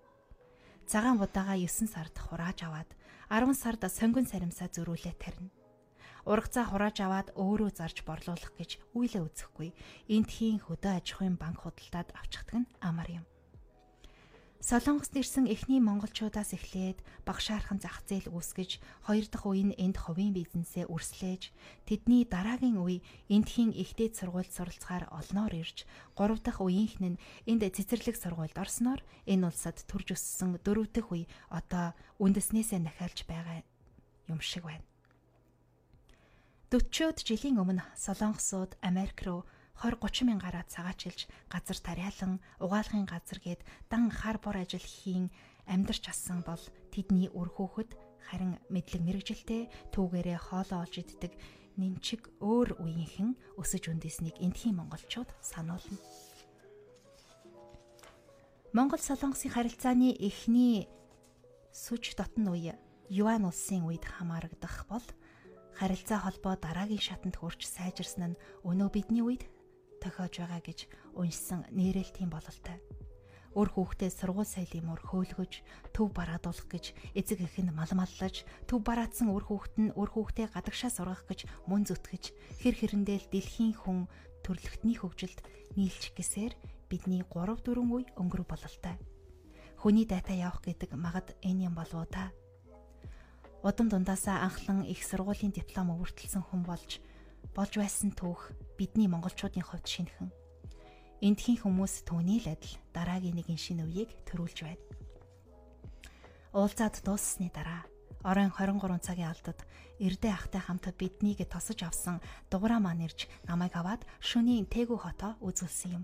Цагаан 0.88 1.20
будаага 1.20 1.60
9 1.60 1.92
сард 1.92 2.16
хурааж 2.16 2.64
аваад 2.64 2.90
10 3.28 3.52
сард 3.60 3.84
сонгон 3.92 4.24
саримсаа 4.24 4.72
зөрүүлээ 4.72 5.16
тарина. 5.20 5.52
Ургацаа 6.24 6.64
хурааж 6.72 6.98
аваад 7.04 7.36
өөрөө 7.36 7.72
зарж 7.76 8.08
борлуулах 8.08 8.56
гэж 8.56 8.80
үйлээ 8.96 9.24
үзэхгүй. 9.28 9.76
Энд 10.16 10.30
хийн 10.32 10.64
хөдөө 10.64 11.04
аж 11.04 11.08
ахуйн 11.12 11.36
банк 11.36 11.68
худалдаад 11.68 12.16
авчихдаг 12.16 12.64
нь 12.64 12.72
амар 12.80 13.10
юм. 13.20 13.26
Солонгост 14.64 15.12
ирсэн 15.20 15.52
эхний 15.52 15.84
монголчуудаас 15.84 16.56
эхлээд 16.56 17.04
багшаархан 17.28 17.84
зах 17.84 18.00
зээл 18.08 18.32
үүсгэж 18.32 18.80
хоёр 19.04 19.28
дахь 19.28 19.44
үе 19.44 19.68
нь 19.68 19.76
энд 19.76 20.00
хувийн 20.00 20.32
бизнесээ 20.32 20.88
өрслөөж 20.88 21.52
тэдний 21.84 22.24
дараагийн 22.24 22.80
үе 22.80 23.04
эндхийн 23.28 23.76
ихтэй 23.76 24.16
сургуульд 24.16 24.56
суралцахаар 24.56 25.12
олноор 25.12 25.52
ирж 25.52 25.84
гурав 26.16 26.40
дахь 26.40 26.64
үеийнхэн 26.64 27.20
нь 27.20 27.22
энд 27.44 27.68
цэцэрлэг 27.76 28.16
сургуульд 28.16 28.56
орсноор 28.56 29.04
энэ 29.28 29.52
улсад 29.52 29.84
төрж 29.84 30.16
өссөн 30.16 30.56
дөрөв 30.64 30.96
дэх 30.96 31.12
үе 31.12 31.28
одоо 31.52 31.92
үндэснээсээ 32.24 32.80
нахиалж 32.88 33.28
байгаа 33.28 33.68
юм 34.32 34.40
шиг 34.40 34.64
байна. 34.64 34.88
40-од 36.72 37.20
жилийн 37.20 37.60
өмнө 37.60 37.84
солонгосууд 38.00 38.80
Америк 38.80 39.28
руу 39.28 39.44
20 39.82 39.98
30 40.00 40.30
мянгаараа 40.30 40.66
цагаачилж 40.70 41.26
газар 41.50 41.78
тариалан 41.82 42.40
угаалгын 42.62 43.06
газар 43.10 43.40
гээд 43.42 43.62
дан 43.90 44.12
хар 44.12 44.38
бор 44.38 44.58
ажил 44.62 44.84
хийн 44.84 45.34
амьдарч 45.66 46.10
асан 46.14 46.44
бол 46.46 46.62
тэдний 46.94 47.30
үр 47.34 47.50
хөөхд 47.50 47.98
харин 48.28 48.60
мэдлэг 48.70 49.02
мэрэгжилтэй 49.04 49.70
түүгээрээ 49.92 50.40
хоолоо 50.40 50.86
олж 50.86 50.96
иддэг 51.02 51.34
нэмчиг 51.78 52.30
өөр 52.40 52.78
үеийнхэн 52.80 53.34
өсөж 53.58 53.90
үндэснийг 53.90 54.38
эндхийн 54.40 54.78
монголчууд 54.78 55.30
сануулна. 55.42 55.98
Монгол 58.74 59.02
Солонгосын 59.02 59.54
харилцааны 59.54 60.14
эхний 60.18 60.90
сүж 61.74 62.18
дотн 62.18 62.50
үе 62.54 62.74
Юан 63.10 63.46
улсын 63.46 63.86
үед 63.86 64.06
хамаарагдах 64.06 64.86
бол 64.90 65.06
харилцаа 65.78 66.26
холбоо 66.26 66.58
дараагийн 66.58 67.02
шатанд 67.02 67.38
хүрч 67.38 67.66
сайжирсан 67.70 68.34
нь 68.34 68.40
өнөө 68.66 68.90
бидний 68.94 69.22
үед 69.26 69.46
тохиож 70.04 70.44
байгаа 70.44 70.60
гэж 70.60 70.80
уншсан 71.16 71.64
нэрэлтийн 71.72 72.28
бололтой. 72.28 72.78
Өр 73.54 73.70
хүүхдээ 73.70 74.10
сургууль 74.10 74.50
соёлын 74.50 74.86
мөр 74.90 75.02
хөөлгөж, 75.06 75.62
төв 75.94 76.10
бараадуулах 76.10 76.68
гэж 76.74 76.98
эцэг 77.14 77.46
эх 77.46 77.56
нь 77.62 77.70
малмаллаж, 77.70 78.50
төв 78.66 78.82
бараадсан 78.82 79.30
өр 79.30 79.46
хүүхэд 79.46 79.76
нь 79.78 79.94
өр 79.94 80.10
хүүхдээ 80.10 80.48
гадагшаа 80.58 80.90
сургах 80.90 81.30
гэж 81.30 81.46
мөн 81.70 81.86
зүтгэж, 81.86 82.34
хэр 82.66 82.76
хэрэндээ 82.82 83.30
дэлхийн 83.30 83.78
хүн 83.78 84.10
төрлөختний 84.42 84.98
хөгжилд 84.98 85.46
нийлчих 85.78 86.18
гэсээр 86.18 86.58
бидний 86.90 87.22
3 87.30 87.62
4 87.62 87.78
үе 87.78 88.10
өнгөрөв 88.18 88.48
бололтой. 88.50 88.98
Хүний 89.78 90.10
дайта 90.10 90.34
явах 90.34 90.66
гэдэг 90.66 90.98
магад 90.98 91.38
энэ 91.46 91.70
юм 91.70 91.78
болов 91.78 92.04
уу 92.04 92.10
та? 92.10 92.34
Удам 93.62 93.88
дундаасаа 93.88 94.44
анхлан 94.44 94.82
их 94.82 95.06
сургуулийн 95.06 95.54
диплом 95.54 95.94
өвөртөлсөн 95.94 96.42
хүн 96.42 96.66
болж 96.66 97.00
болж 97.56 97.74
байсан 97.78 98.12
түүх 98.12 98.52
бидний 98.84 99.08
монголчуудын 99.08 99.64
хувьд 99.64 99.88
шинхэн. 99.88 100.28
Эндхийн 101.24 101.64
хүмүүс 101.64 102.04
түүний 102.04 102.44
л 102.44 102.52
адил 102.52 102.76
дараагийн 102.92 103.40
нэгэн 103.40 103.56
шинэ 103.56 103.88
үеийг 103.88 104.12
төрүүлж 104.28 104.68
байна. 104.68 104.84
Уулзаад 106.52 107.00
дууссаны 107.00 107.48
дараа 107.48 107.88
оройн 108.28 108.52
23 108.52 109.00
цагийн 109.00 109.32
алдад 109.32 109.64
эрдэ 110.04 110.36
ахтай 110.36 110.60
хамт 110.60 110.92
биднийг 111.00 111.48
тосож 111.48 111.80
авсан 111.80 112.20
дугаараа 112.52 112.84
маань 112.84 113.08
ирж 113.08 113.32
намайг 113.48 113.72
аваад 113.72 114.04
шөнийн 114.20 114.68
тээгүү 114.68 115.00
хотоо 115.00 115.40
үзүүлсэн 115.40 116.04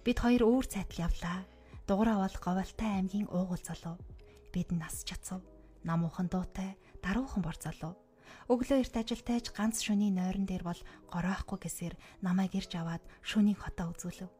Бид 0.00 0.16
хоёр 0.16 0.48
өөр 0.48 0.64
цайтал 0.64 1.12
явлаа. 1.12 1.44
Дугаараа 1.84 2.24
бол 2.24 2.36
говьалтай 2.40 2.88
аймгийн 3.04 3.28
уугуул 3.28 3.60
залуу. 3.60 4.00
Бид 4.48 4.72
нас 4.72 5.04
чацав. 5.04 5.44
Намуухан 5.84 6.32
дуутай, 6.32 6.72
даруухан 7.04 7.44
бор 7.44 7.56
залуу. 7.60 7.92
Өглөө 8.52 8.78
эрт 8.82 8.94
ажилтайж 8.96 9.54
ганц 9.56 9.82
шөнийн 9.84 10.18
нойрон 10.18 10.46
дээр 10.46 10.64
бол 10.66 10.80
гороохгүй 11.10 11.58
гэсээр 11.62 11.94
намайг 12.20 12.52
ирж 12.58 12.72
аваад 12.76 13.02
шөнийн 13.22 13.58
хотоо 13.58 13.92
үзүүлв. 13.94 14.30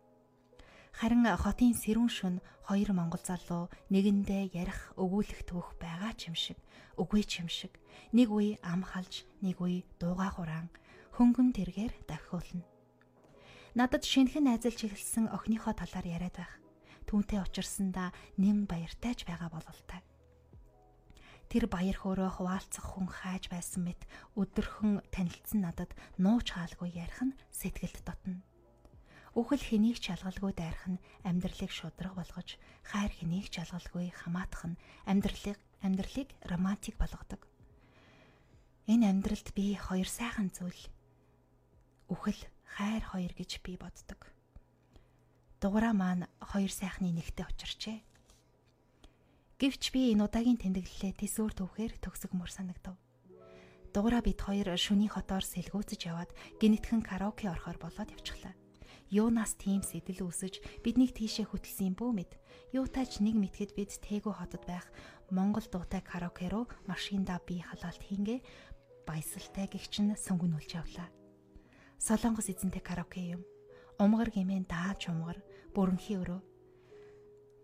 Харин 0.93 1.25
хотын 1.25 1.73
сэрүүн 1.73 2.11
шөн 2.13 2.37
хоёр 2.69 2.93
монгол 2.93 3.23
залуу 3.25 3.73
нэгэндээ 3.89 4.53
ярих 4.53 4.93
өгүүлэх 5.01 5.49
түүх 5.49 5.81
байгаа 5.81 6.13
ч 6.13 6.29
юм 6.29 6.37
шиг, 6.37 6.59
үгүй 7.01 7.25
ч 7.25 7.41
юм 7.41 7.49
шиг. 7.49 7.73
Нэг 8.13 8.29
үе 8.29 8.61
ам 8.61 8.85
халж, 8.85 9.25
нэг 9.41 9.57
үе 9.65 9.89
дууга 9.97 10.29
хураан 10.29 10.69
хөнгөн 11.17 11.57
тэргээр 11.57 11.93
давхиулна. 12.05 12.69
Надад 13.73 14.05
шинхэн 14.05 14.53
найзалж 14.53 14.85
хэлсэн 14.85 15.33
охиныхоо 15.33 15.73
талаар 15.73 16.05
яриад 16.05 16.37
байх. 16.37 16.53
Түүнтэй 17.09 17.41
учирсандаа 17.41 18.13
нэм 18.37 18.69
баяртайж 18.69 19.25
байгаа 19.25 19.49
бололтой. 19.49 20.01
Тэр 21.53 21.69
баяр 21.69 22.01
хөөрөө 22.01 22.41
хуваалцах 22.41 22.97
хүн 22.97 23.13
хайж 23.13 23.53
байсан 23.53 23.85
мэт 23.85 24.09
өдөрхөн 24.41 25.05
танилцсан 25.13 25.61
надад 25.61 25.93
нууч 26.17 26.57
хаалгүй 26.57 26.97
ярих 26.97 27.21
нь 27.21 27.37
сэтгэлд 27.53 28.01
дотно. 28.09 28.41
Үхэл 29.37 29.61
хэнийг 29.61 30.01
ч 30.01 30.17
алгалгүй 30.17 30.57
дайрах 30.57 30.89
нь 30.89 31.03
амьдралыг 31.29 31.69
шудраг 31.69 32.17
болгож, 32.17 32.57
хайр 32.89 33.13
хэнийг 33.13 33.53
ч 33.53 33.61
алгалгүй 33.61 34.17
хамаатах 34.17 34.65
нь 34.73 34.81
амьдралыг 35.05 35.61
амьдралыг 35.85 36.33
романтик 36.49 36.97
болгодог. 36.97 37.45
Энэ 38.89 39.13
амьдралд 39.13 39.53
би 39.53 39.77
хоёр 39.77 40.09
сайхан 40.09 40.49
зүйл 40.57 40.89
үхэл 42.09 42.41
хайр 42.65 43.05
хоёр 43.05 43.33
гэж 43.37 43.61
би 43.61 43.77
боддог. 43.77 44.25
Дугаараа 45.61 45.93
маань 45.93 46.25
хоёр 46.41 46.73
сайхны 46.73 47.13
нэгтэй 47.13 47.45
учирчээ. 47.45 48.01
Гэвч 49.63 49.95
би 49.95 50.11
энэ 50.11 50.27
удаагийн 50.27 50.59
тэмдэглэлээ 50.59 51.23
тэсвэр 51.23 51.55
төвхээр 51.55 51.95
төгсгмөр 52.03 52.51
санагдав. 52.51 52.99
Дугаараа 53.95 54.19
бид 54.19 54.43
хоёр 54.43 54.75
шүний 54.75 55.07
хотоор 55.07 55.47
сэлгүүцэж 55.47 56.11
яваад 56.11 56.35
гинэтхэн 56.59 56.99
караоке 57.07 57.47
орохоор 57.47 57.79
болоод 57.79 58.11
явчихлаа. 58.11 58.59
Юунаас 59.15 59.55
тийм 59.55 59.87
сэтэл 59.87 60.27
үсэж 60.27 60.83
биднийг 60.83 61.15
тийшээ 61.15 61.47
хөтлсөн 61.47 61.95
бөө 61.95 62.11
мэд. 62.11 62.35
Юутайч 62.75 63.23
нэг 63.23 63.39
мэтгэд 63.39 63.79
бид 63.79 64.03
тээгүү 64.03 64.35
хотод 64.35 64.67
байх 64.67 64.91
Монгол 65.31 65.71
дуутай 65.71 66.03
караоке 66.03 66.51
руу 66.51 66.67
машиндаа 66.91 67.39
би 67.47 67.63
халаалт 67.63 68.03
хийнгээ 68.03 68.43
баясалтай 69.07 69.71
гихчин 69.71 70.19
сөнгөнүүлж 70.19 70.71
явлаа. 70.75 71.07
Солонгос 72.03 72.51
эзэнтэй 72.51 72.83
караоке 72.83 73.39
юм. 73.39 73.47
Умгар 74.03 74.35
гимэн 74.35 74.67
дааж 74.67 75.07
умгар 75.07 75.39
бүрэнхий 75.71 76.19
өрөө 76.19 76.51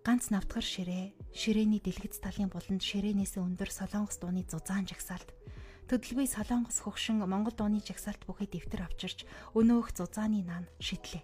ганц 0.09 0.33
навтгар 0.33 0.65
ширээ, 0.65 1.13
ширээний 1.37 1.85
дэлгэц 1.85 2.25
талын 2.25 2.49
буланд 2.49 2.81
ширээнээс 2.81 3.37
өндөр 3.45 3.69
солонгос 3.69 4.17
дууны 4.17 4.41
зузаан 4.49 4.89
жагсаалт. 4.89 5.37
Төдөлгүй 5.85 6.25
солонгос 6.25 6.81
хөгшин 6.81 7.21
монгол 7.29 7.53
дууны 7.53 7.85
жагсаалт 7.85 8.25
бүхий 8.25 8.49
дэвтэр 8.49 8.89
авчирч 8.89 9.29
өнөөх 9.53 9.93
зузааны 9.93 10.41
наан 10.49 10.65
шидлээ. 10.81 11.21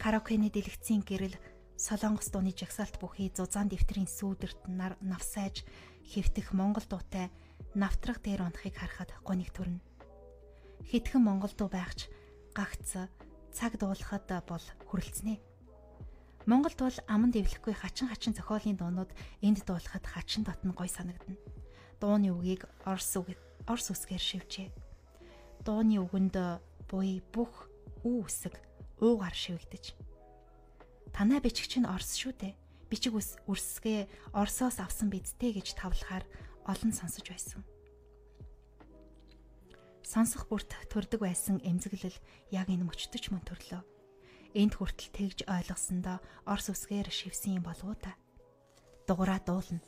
Караокены 0.00 0.48
дэлгэцийн 0.48 1.04
гэрэл 1.04 1.36
солонгос 1.76 2.32
дууны 2.32 2.56
жагсаалт 2.56 2.96
бүхий 2.96 3.28
зузаан 3.28 3.68
дэвтрийн 3.68 4.08
сүүдэрт 4.08 4.64
навсайж 5.04 5.68
хэвтэх 6.08 6.56
монгол 6.56 6.88
дуутай 6.88 7.28
навтрах 7.76 8.24
дээр 8.24 8.48
унахыг 8.48 8.72
харахад 8.72 9.12
гоник 9.20 9.52
төрнө. 9.52 9.84
Хитгэн 10.88 11.28
Монголдуу 11.28 11.68
байгч 11.68 12.08
гагц 12.56 13.04
цаг 13.52 13.72
дуулахад 13.76 14.48
бол 14.48 14.64
хүрэлцэнэ. 14.88 15.47
Монголд 16.46 16.78
бол 16.78 16.98
аманд 17.08 17.34
дэвлэхгүй 17.34 17.74
хачин 17.74 18.08
хачин 18.08 18.34
зохиолын 18.36 18.78
дуунууд 18.78 19.10
энд 19.42 19.64
дуулахад 19.66 20.06
хачин 20.06 20.44
дотн 20.44 20.70
гой 20.76 20.88
санагдана. 20.88 21.40
Дууны 21.98 22.30
үгийг 22.30 22.68
орс 22.86 23.16
үг 23.16 23.34
орс 23.66 23.90
үсгээр 23.90 24.22
шивжээ. 24.22 24.68
Дууны 25.66 25.98
үгэнд 26.04 26.36
буй 26.86 27.20
бүх 27.34 27.68
үү 28.06 28.24
үсэг 28.24 28.54
уугаар 29.02 29.34
шивэгдэж. 29.34 29.98
Танай 31.12 31.40
бичгч 31.42 31.82
нь 31.82 31.88
орс 31.88 32.14
шүү 32.14 32.32
дээ. 32.38 32.54
Бичиг 32.88 33.12
үс 33.18 33.36
үрсгээ 33.44 34.32
орсоос 34.32 34.80
авсан 34.80 35.12
бидтэй 35.12 35.52
гэж 35.52 35.76
тавлахаар 35.76 36.24
олон 36.64 36.92
сонсож 36.94 37.26
байсан. 37.28 37.60
Сонсох 40.00 40.48
бүрт 40.48 40.72
төрдөг 40.88 41.20
байсан 41.20 41.60
эмзэглэл 41.60 42.16
яг 42.48 42.72
энэ 42.72 42.88
мөчтөж 42.88 43.28
мөн 43.28 43.44
төрлөө. 43.44 43.97
Энд 44.56 44.80
хүртэл 44.80 45.12
тэгж 45.12 45.38
ойлгосондоо 45.44 46.24
орс 46.48 46.72
үсгээр 46.72 47.12
шивсэн 47.12 47.60
юм 47.60 47.64
болов 47.68 47.92
та? 48.00 48.16
Дугаараа 49.04 49.40
дуулна. 49.44 49.84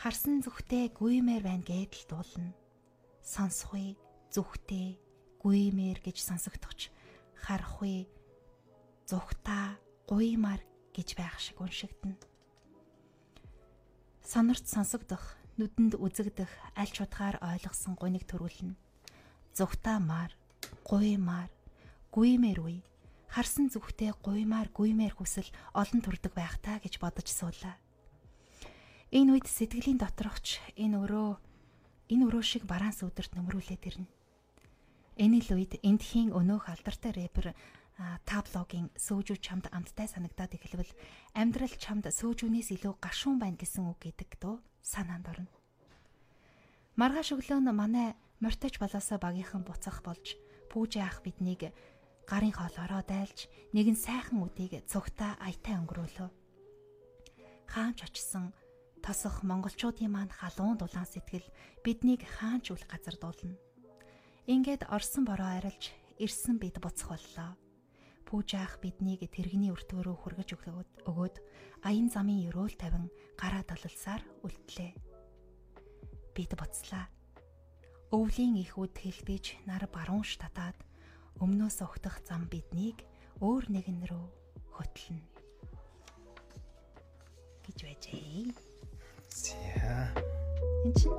Харсан 0.00 0.40
зүхтээ 0.40 0.96
гүймээр 0.96 1.42
байна 1.44 1.64
гэдэл 1.68 2.08
дуулна. 2.08 2.56
Сонсохгүй 3.20 4.00
зүхтээ 4.32 4.96
гүймээр 5.44 6.00
гэж 6.00 6.16
сонсогдохч 6.24 6.88
харахгүй 7.44 8.08
зүхтаа 9.04 9.76
гуймаар 10.08 10.64
гэж 10.96 11.08
байх 11.20 11.36
шиг 11.38 11.60
уншигдана. 11.60 12.16
Сонорт 14.24 14.64
сонсогдох 14.64 15.36
нүдэнд 15.60 16.00
үзэгдэх 16.00 16.48
аль 16.72 16.88
чудгаар 16.88 17.36
ойлгосон 17.44 18.00
гуйныг 18.00 18.24
төрүүлнэ. 18.24 18.74
Зүхтаамаар, 19.52 20.32
гуймаар, 20.88 21.50
гүймээр 22.12 22.60
үе. 22.60 22.84
Харсан 23.32 23.72
зүгтээ 23.72 24.12
гуймаар 24.20 24.68
гүймээр 24.68 25.16
хүсэл 25.16 25.48
олон 25.72 26.00
төрдөг 26.04 26.36
байх 26.36 26.60
та 26.60 26.76
гэж 26.84 27.00
бодож 27.00 27.32
суулаа. 27.32 27.80
Энэ 29.08 29.40
үед 29.40 29.48
сэтгэлийн 29.48 29.96
доторхч 29.96 30.60
энэ 30.76 31.00
өрөө 31.00 31.40
энэ 32.12 32.24
өрөө 32.28 32.44
шиг 32.44 32.68
бараан 32.68 32.92
сүдэрт 32.92 33.32
нөмрүүлээд 33.32 33.82
ирнэ. 33.88 34.08
Энэ 35.16 35.40
л 35.40 35.50
үед 35.56 35.80
эндхийн 35.80 36.36
өнөөх 36.36 36.68
алдартай 36.68 37.12
рэпер 37.16 37.56
таблогийн 38.28 38.88
сөөжүү 38.96 39.36
чамд 39.40 39.68
амттай 39.72 40.08
санагдаад 40.08 40.56
эхлэвэл 40.56 40.92
амьдрал 41.36 41.74
чамд 41.76 42.08
сөөжүүнээс 42.08 42.72
илүү 42.76 42.96
гашуун 43.00 43.40
байна 43.40 43.60
гэсэн 43.60 43.88
үг 43.88 44.00
гэдэг 44.08 44.40
дөө 44.40 44.56
санаанд 44.80 45.28
орно. 45.28 45.52
Маргааш 46.96 47.36
өглөө 47.36 47.60
нь 47.60 47.72
манай 47.72 48.16
мортож 48.40 48.80
болоосоо 48.80 49.20
багийнхан 49.20 49.64
буцах 49.64 50.00
болж 50.04 50.36
пүүжи 50.72 51.04
ах 51.04 51.20
биднийг 51.20 51.68
гарын 52.30 52.54
хоолоороо 52.54 53.02
дайлж 53.06 53.50
нэгэн 53.74 53.98
сайхан 53.98 54.38
үдийг 54.42 54.84
цугтаа 54.86 55.36
аятай 55.42 55.76
өнгөрөөлөө. 55.80 56.30
Хаанч 57.72 57.98
очсон 58.04 58.52
тосох 59.02 59.42
монголчуудын 59.42 60.12
маань 60.12 60.30
халуун 60.30 60.78
дулаан 60.78 61.08
сэтгэл 61.08 61.48
биднийг 61.82 62.22
хаанч 62.22 62.70
үл 62.70 62.84
газар 62.86 63.16
дуулна. 63.18 63.58
Ингээд 64.46 64.86
орсон 64.90 65.26
бороо 65.26 65.58
арилж 65.58 65.90
ирсэн 66.22 66.62
бид 66.62 66.78
буцах 66.78 67.10
боллоо. 67.14 67.58
Пүүжаах 68.26 68.78
биднийг 68.78 69.26
тэрэгний 69.28 69.74
өртгөөрөө 69.74 70.16
хүргэж 70.18 70.48
өгөөд 71.04 71.36
аян 71.84 72.08
замын 72.08 72.46
өрөөл 72.48 72.76
тавин 72.78 73.10
гараа 73.36 73.66
дололсаар 73.66 74.22
үлдлээ. 74.46 74.94
Бид 76.32 76.50
буцлаа. 76.56 77.10
Өвлийн 78.14 78.56
их 78.56 78.78
үд 78.78 78.96
хэлбэж 78.96 79.66
нар 79.66 79.84
баруунш 79.90 80.38
татаад 80.40 80.78
өмнөөс 81.40 81.78
огтох 81.86 82.20
зам 82.26 82.44
биднийг 82.50 83.00
өөр 83.40 83.70
нэгэн 83.72 84.04
рүү 84.10 84.26
хөтлөнө 84.76 85.24
гэж 87.64 87.78
байжээ. 87.86 88.52
За. 89.32 89.56
Энд 90.84 90.96
чинь 90.98 91.16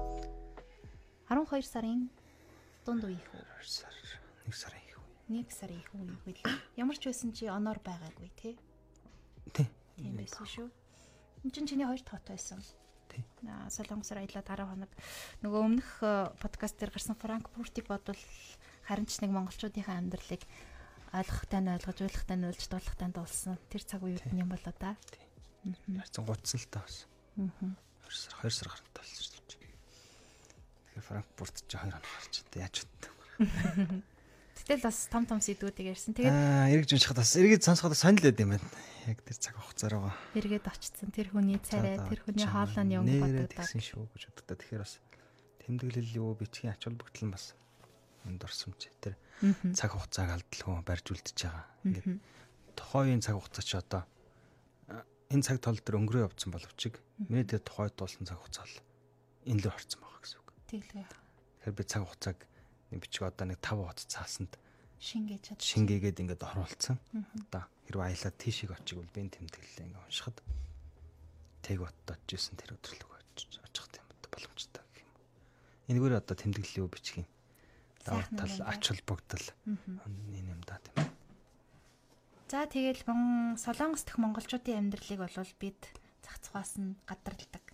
12 1.28 1.66
сарын 1.66 2.12
дунд 2.86 3.04
үеих 3.08 3.26
үү? 3.34 3.44
2 3.64 3.66
сар 3.66 3.96
1 4.46 4.54
сарын 4.54 4.84
их 4.86 4.98
үе. 5.00 5.42
1 5.42 5.50
сарын 5.50 5.80
их 5.80 5.90
үеийг 5.96 6.22
үл. 6.46 6.60
Ямар 6.78 6.98
ч 7.00 7.10
байсан 7.10 7.34
чи 7.34 7.50
оноор 7.50 7.80
байгаагүй 7.82 8.30
тий. 8.38 8.56
Тий. 9.56 9.68
Тийм 9.98 10.14
байсан 10.20 10.46
шүү. 10.46 10.68
Энд 11.44 11.54
чинь 11.56 11.68
чиний 11.68 11.88
хоёр 11.88 12.04
тот 12.06 12.22
байсан. 12.28 12.62
Тий. 13.10 13.24
Солонгосоор 13.72 14.22
аялаад 14.22 14.46
10 14.46 14.68
хоног 14.68 14.92
нөгөө 15.42 15.62
өмнөх 15.64 15.90
э, 16.04 16.32
подкаст 16.38 16.78
дээр 16.78 16.92
гарсан 16.94 17.18
Франкфуртыг 17.18 17.88
бодвол 17.88 18.20
харин 18.88 19.08
ч 19.08 19.20
нэг 19.24 19.32
монголчуудынхаа 19.32 19.98
амьдралыг 20.00 20.44
ойлгохтай 21.14 21.60
нь 21.62 21.72
ойлгож, 21.74 21.98
ойлгохтай 22.04 22.38
нь 22.38 22.48
ойлгож, 22.50 22.68
дуулахтай 22.68 23.08
нь 23.08 23.16
дуулсан. 23.16 23.56
Тэр 23.70 23.84
цаг 23.86 24.02
үед 24.02 24.24
юм 24.34 24.50
болоо 24.50 24.74
да. 24.80 24.98
Тий. 25.14 25.24
Харцсан 25.94 26.26
гутсан 26.26 26.60
л 26.60 26.68
та 26.74 26.80
бас. 26.82 27.06
Аа. 27.38 27.78
2 28.04 28.12
сар 28.12 28.34
2 28.44 28.50
сар 28.50 28.68
гарантай 28.74 29.02
болсон 29.02 29.22
шүү 29.24 29.34
дээ. 29.34 29.72
Тэгэхээр 30.94 31.08
Франкфурт 31.08 31.56
ч 31.64 31.72
2 31.72 31.82
хоног 31.82 32.02
гарч 32.04 32.34
та 32.50 32.56
яаж 32.60 32.76
боддог. 32.84 33.14
Гэтэл 34.64 34.86
бас 34.86 34.98
том 35.12 35.24
том 35.28 35.40
сэдвүүдийг 35.44 35.92
ярьсан. 35.92 36.14
Тэгээд 36.16 36.32
Аа, 36.34 36.72
эргэж 36.72 36.90
уншихад 36.96 37.20
бас 37.20 37.36
эргээд 37.36 37.64
сонсоход 37.68 37.98
сонир 38.00 38.24
л 38.24 38.28
байд 38.32 38.40
юм 38.40 38.52
байна. 38.56 38.68
Яг 39.10 39.20
тэр 39.28 39.38
цаг 39.38 39.56
хугацаар 39.60 39.94
байгаа. 40.00 40.16
эргээд 40.40 40.66
очсон. 40.72 41.10
Тэр 41.12 41.28
хүний 41.36 41.60
царай, 41.60 42.00
тэр 42.00 42.20
хүний 42.24 42.48
хоолойны 42.48 42.96
өнгө 43.04 43.20
бодогдоод. 43.20 43.60
Тэгсэн 43.60 43.82
шүү 43.84 44.08
гэж 44.16 44.24
боддог. 44.32 44.56
Тэгэхээр 44.64 44.84
бас 44.88 44.94
тэмдэглэл 45.68 46.16
юу 46.16 46.32
бичгийн 46.40 46.72
ач 46.72 46.82
холбогдол 46.88 47.26
нь 47.28 47.34
бас 47.36 47.52
энд 48.28 48.44
орсон 48.44 48.74
ч 48.80 48.90
тэр 49.02 49.16
цаг 49.76 49.92
хугацааг 49.94 50.30
алдалгүй 50.40 50.84
барьж 50.84 51.06
үлдчихэж 51.12 51.40
байгаа. 51.48 51.66
Ингээд 51.84 52.08
тухайн 52.78 53.22
цаг 53.22 53.36
хугацаа 53.38 53.64
чи 53.64 53.76
одоо 53.78 54.04
энэ 55.34 55.46
цаг 55.46 55.58
тол 55.60 55.80
дээр 55.80 56.00
өнгөрөө 56.00 56.26
явцсан 56.30 56.52
боловч 56.54 56.82
миний 57.30 57.46
тэр 57.46 57.62
тухайд 57.62 57.98
тулсан 57.98 58.26
цаг 58.28 58.40
хугацаа 58.40 58.66
л 58.70 58.78
энэ 59.50 59.62
л 59.66 59.72
орцсон 59.74 60.00
байгаа 60.02 60.22
гэсэн 60.22 60.40
үг. 60.40 60.50
Тэглээ. 60.70 61.06
Тэгэхээр 61.10 61.78
би 61.78 61.84
цаг 61.84 62.02
хугацааг 62.06 62.40
нэг 62.94 63.00
бичиг 63.02 63.24
одоо 63.26 63.46
нэг 63.50 63.60
5 63.60 63.82
хот 63.82 64.00
цаасанд 64.06 64.54
Шингээж 65.04 65.42
чад. 65.44 65.60
шингээгээд 65.60 66.22
ингээд 66.24 66.44
оруулсан. 66.48 66.98
Одоо 67.52 67.64
хэрвээ 67.90 68.08
аялаад 68.14 68.36
тийшийг 68.40 68.72
очиг 68.72 69.02
бол 69.02 69.12
би 69.12 69.20
энэ 69.26 69.36
тэмдэглэлээ 69.36 69.86
ингээд 69.90 70.06
уншихад 70.08 70.38
тэг 71.66 71.78
боддод 71.82 72.22
жисэн 72.30 72.56
тэр 72.56 72.78
өдрөлөг 72.80 73.12
очих 73.12 73.50
юм 74.00 74.08
боломжтой 74.32 74.84
гэх 74.94 75.04
юм. 75.04 75.12
Энэгээр 75.90 76.20
одоо 76.22 76.36
үе 76.80 76.88
бичгийн 76.88 77.28
даваа 77.28 77.33
Сайхан 77.33 77.33
тал 78.04 78.54
ач 78.68 78.84
холбогдол 78.88 79.46
энэ 79.66 80.52
юм 80.52 80.62
да 80.68 80.78
тийм. 80.84 81.08
За 82.52 82.70
тэгэл 82.70 83.02
мон 83.10 83.58
Солонгос 83.58 84.06
дэх 84.06 84.22
монголчуудын 84.22 84.78
амьдралыг 84.86 85.20
бол 85.26 85.38
бид 85.58 85.82
зах 86.22 86.38
цугаас 86.44 86.78
нь 86.78 86.94
гадарладаг. 87.10 87.66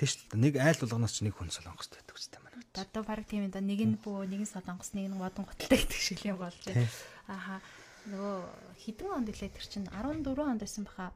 Тийш 0.00 0.16
л 0.32 0.40
нэг 0.40 0.56
айл 0.56 0.80
болгоноос 0.80 1.12
ч 1.12 1.28
нэг 1.28 1.36
хүн 1.36 1.52
солонгост 1.52 1.92
байдаг 1.92 2.16
тийм 2.16 2.42
байна. 2.48 2.64
Одоо 2.80 3.02
баг 3.04 3.26
тийм 3.28 3.44
энэ 3.50 3.60
нэг 3.60 3.80
нь 3.84 3.96
бөө, 4.00 4.24
нэг 4.30 4.46
нь 4.46 4.50
Солонгос, 4.50 4.94
нэг 4.94 5.10
нь 5.10 5.18
Модон 5.18 5.44
готалтай 5.44 5.84
гэдэг 5.84 6.00
шиг 6.00 6.24
юм 6.24 6.38
болж 6.38 6.56
байна. 6.64 6.88
Ааха. 7.28 7.60
Нөгөө 8.08 8.36
хэдэн 8.80 9.10
онд 9.10 9.28
гэлээ 9.28 9.52
тэр 9.52 9.66
чинь 9.68 9.88
14 9.92 10.24
онд 10.38 10.62
байсан 10.62 10.88
баха. 10.88 11.12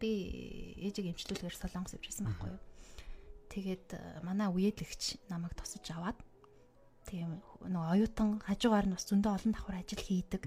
Би 0.00 0.80
ээжийг 0.80 1.12
эмчлүүлгээр 1.12 1.58
Солонгос 1.58 1.98
явжсэн 1.98 2.24
байхгүй 2.24 2.50
юу. 2.54 2.62
Тэгээд 3.50 3.86
э, 3.98 4.00
манай 4.22 4.48
үеэлэгч 4.48 5.26
намайг 5.28 5.52
тусаж 5.58 5.84
аваад 5.90 6.16
тийм 7.10 7.42
нөгөө 7.66 7.90
оюутан 7.92 8.38
хажуугаар 8.46 8.86
нь 8.86 8.94
бас 8.94 9.04
зөндөө 9.10 9.32
олон 9.34 9.52
давхар 9.52 9.82
ажил 9.82 9.98
хийдэг. 9.98 10.42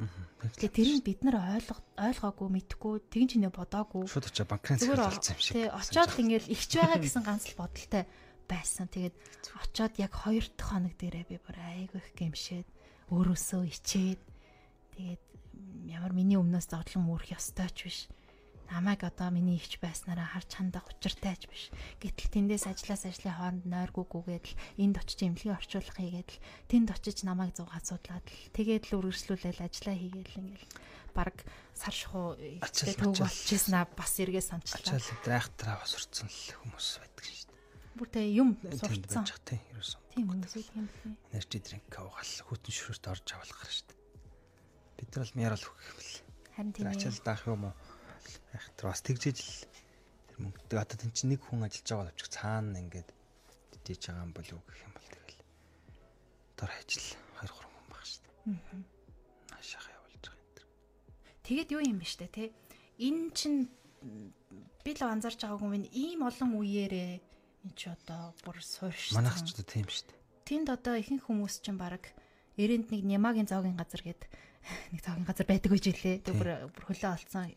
Тэгээ 0.56 0.72
тэрийг 0.72 1.02
бид 1.04 1.20
нар 1.28 1.38
ойлго 1.60 1.76
ойлгоогүй 2.00 2.48
мэдхгүй 2.56 2.94
тэгин 3.12 3.28
ч 3.28 3.34
нэ 3.44 3.52
бодоогүй. 3.52 4.08
Шууд 4.08 4.32
очиж 4.32 4.48
банкны 4.48 4.80
захирал 4.80 5.12
болсон 5.12 5.36
юм 5.36 5.44
шиг. 5.44 5.54
Тий 5.60 5.68
очоод 5.68 6.12
ингээл 6.24 6.54
ихч 6.56 6.72
байгаа 6.80 7.00
гэсэн 7.06 7.24
ганц 7.28 7.44
л 7.52 7.60
бодолтой 7.60 8.04
байсан. 8.48 8.88
Тэгээд 8.88 9.16
очоод 9.60 9.94
яг 10.00 10.12
хоёр 10.16 10.46
дахь 10.56 10.70
хоног 10.72 10.96
дээрээ 10.96 11.26
би 11.28 11.38
бүр 11.44 11.58
айгүй 11.60 12.00
их 12.00 12.10
гэмшээд 12.16 12.68
өөрөөсөө 13.12 13.62
ичээд 13.68 14.22
тэгээд 14.96 15.24
ямар 15.92 16.16
миний 16.16 16.40
өмнөөс 16.40 16.72
зодлон 16.72 17.04
мөрөх 17.12 17.36
ёстой 17.36 17.70
ч 17.76 17.80
биш. 17.92 18.00
Намайг 18.72 19.04
одоо 19.04 19.30
миний 19.30 19.58
ихч 19.60 19.80
байснараа 19.82 20.26
харж 20.26 20.50
хандах 20.56 20.88
учиртай 20.88 21.36
ч 21.36 21.50
биш. 21.52 21.72
Гэтэл 22.00 22.32
тэндээс 22.32 22.68
ажлаас 22.70 23.04
ажлын 23.10 23.36
хооронд 23.36 23.66
нойргүйгүйгээд 23.68 24.46
л 24.48 24.58
энд 24.80 24.96
очиж 25.02 25.20
эмнэлгийн 25.26 25.58
орчуулах 25.60 25.98
хийгээд 26.00 26.30
л 26.32 26.42
тэнд 26.72 26.90
очиж 26.96 27.28
намайг 27.28 27.54
зугаа 27.54 27.82
судлаад 27.84 28.24
л 28.24 28.54
тэгээд 28.56 28.90
л 28.90 28.98
үргэлжлүүлээл 29.04 29.66
ажиллаа 29.68 29.96
хийгээл 30.00 30.40
ингээл 30.40 30.68
баг 31.14 31.36
сар 31.78 31.94
шухуу 31.94 32.34
ихтэй 32.38 32.98
төв 32.98 33.14
болчихсон 33.14 33.76
аа 33.78 33.88
бас 33.94 34.14
эргээ 34.18 34.42
санчлаа. 34.42 34.82
Ачаал 34.82 35.22
дайхтраа 35.22 35.78
бас 35.78 35.94
урцсан 35.94 36.28
л 36.28 36.58
хүмүүс 36.58 36.88
байдаг 36.98 37.24
шүү 37.24 37.46
дээ. 37.54 37.62
Бүр 37.94 38.10
тэ 38.10 38.22
юм 38.34 38.50
сурцсан. 38.74 39.26
таа 39.30 39.62
ерөөсөн. 39.70 40.02
Тийм 40.18 40.26
хүмүүс 40.34 40.54
үү 40.58 40.66
тийм 40.74 40.86
тийм. 40.90 41.14
Энерги 41.30 41.60
дринк 41.62 41.94
авахал 41.94 42.34
хүтэн 42.50 42.74
шүрт 42.74 43.06
орж 43.06 43.28
авах 43.38 43.54
гарна 43.54 43.70
шүү 43.70 43.88
дээ. 43.94 44.02
Бид 44.98 45.10
нар 45.38 45.54
л 45.54 45.66
хөх 45.70 45.82
юм 45.94 46.00
л. 46.02 46.14
Харин 46.58 46.74
тийм 46.74 46.90
ачаал 46.90 47.20
даах 47.22 47.46
юм 47.46 47.70
уу? 47.70 47.76
Айх 48.54 48.66
тэр 48.78 48.86
бас 48.90 49.02
тэгжээж 49.02 49.38
л 49.40 49.54
тэр 50.30 50.38
мөнгөтэй 50.44 50.80
одоо 50.80 50.98
тэн 50.98 51.12
чинь 51.12 51.32
нэг 51.34 51.42
хүн 51.44 51.66
ажиллаж 51.66 51.88
байгаа 51.90 52.06
боловч 52.10 52.30
цаана 52.30 52.78
ингээд 52.82 53.10
мэдээж 53.74 54.02
байгаа 54.08 54.26
юм 54.26 54.34
болов 54.34 54.58
уу 54.58 54.66
гэх 54.68 54.82
юм 54.84 54.94
бол 54.96 55.08
тэгэл 55.12 55.40
дор 56.58 56.72
ажил 56.72 57.08
2 57.38 57.48
3 57.48 57.52
хүн 57.52 57.88
баг 57.92 58.04
шүү 58.08 58.22
дээ. 58.24 58.36
Аа. 58.48 58.80
Наашаага 59.52 59.90
явуулж 59.92 60.24
байгаа 60.24 60.40
юм 60.40 60.52
тэр. 60.56 60.66
Тэгээд 61.44 61.70
юу 61.76 61.82
юм 61.84 61.98
бэ 62.00 62.08
штэ 62.08 62.28
те? 62.32 62.46
Энэ 63.04 63.24
чин 63.36 63.54
би 64.84 64.92
л 64.96 65.04
анзаарч 65.04 65.40
байгаагүй 65.44 65.70
минь 65.72 65.88
ийм 65.92 66.24
олон 66.24 66.52
үеэрээ 66.60 67.12
энэ 67.20 67.76
ч 67.76 67.92
одоо 67.92 68.32
бүр 68.44 68.60
суурьш. 68.64 69.12
Манайх 69.16 69.40
ч 69.44 69.52
одоо 69.52 69.68
тийм 69.68 69.88
дээ. 69.88 70.20
Тэнд 70.48 70.68
одоо 70.72 70.96
ихэнх 71.00 71.28
хүмүүс 71.28 71.64
чинь 71.64 71.80
баг 71.80 72.12
90-нд 72.60 72.92
нэг 72.92 73.02
Нямагийн 73.04 73.50
зоогийн 73.50 73.80
газар 73.80 74.04
гээд 74.04 74.28
нэг 74.92 75.02
цаагийн 75.04 75.28
газар 75.28 75.48
байдаг 75.48 75.72
гэж 75.72 75.86
хэлээ. 75.92 76.16
Бүр 76.32 76.50
бүр 76.72 76.84
хөлөө 76.90 77.12
олцсон 77.14 77.52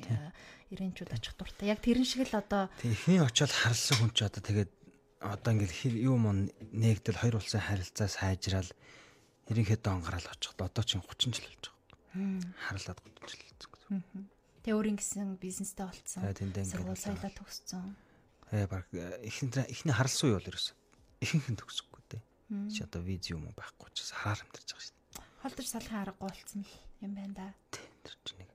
ирэнчүүд 0.71 1.15
очих 1.15 1.35
дуртай. 1.39 1.71
Яг 1.71 1.81
тэрэн 1.81 2.07
шиг 2.07 2.27
л 2.27 2.41
одоо 2.41 2.67
Тэг 2.83 2.93
ихний 2.93 3.23
очиод 3.23 3.53
харсан 3.55 3.97
хүн 4.03 4.13
ч 4.13 4.27
одоо 4.27 4.43
тэгээд 4.43 4.71
одоо 5.23 5.51
ингээл 5.55 5.97
юу 6.03 6.17
мөн 6.19 6.51
нэгдэл 6.75 7.23
хоёр 7.23 7.39
улсын 7.39 7.63
харилцаа 7.63 8.11
сайжрал 8.11 8.71
ерөнхийдөө 9.51 9.93
ангарал 9.95 10.27
очихд 10.27 10.59
одоо 10.59 10.83
чинь 10.83 11.03
30 11.03 11.35
жил 11.35 11.47
болж 11.47 11.65
байгаа. 11.71 12.55
Харлаад 12.67 12.99
30 13.01 13.31
жил 13.31 13.47
болсон. 13.87 14.27
Тэг 14.67 14.75
өөрийн 14.75 14.99
гэсэн 14.99 15.39
бизнестэй 15.39 15.87
болцсон. 15.87 16.27
Сургууль 16.27 16.99
соёлоо 16.99 17.31
төгссөн. 17.31 17.95
Э 18.51 18.67
баг 18.67 18.91
ихний 19.23 19.55
ихний 19.71 19.95
харалсан 19.95 20.35
үе 20.35 20.39
бол 20.43 20.51
ерөөс 20.51 20.75
ихэнх 21.23 21.47
нь 21.55 21.59
төгсөхгүй 21.63 22.03
дээ. 22.11 22.23
Чи 22.75 22.83
одоо 22.83 23.03
виз 23.03 23.31
юм 23.31 23.47
байхгүй 23.55 23.91
ч 23.95 24.11
хараар 24.11 24.43
амьдарч 24.43 24.75
байгаа. 24.75 24.96
Холдож 25.47 25.69
салахын 25.71 26.03
аргагүй 26.03 26.27
болцсон 26.27 26.67
л 26.67 26.75
юм 27.07 27.13
байна 27.15 27.35
да. 27.39 27.47
Тэр 28.03 28.15
чинь 28.27 28.43
нэг 28.43 28.51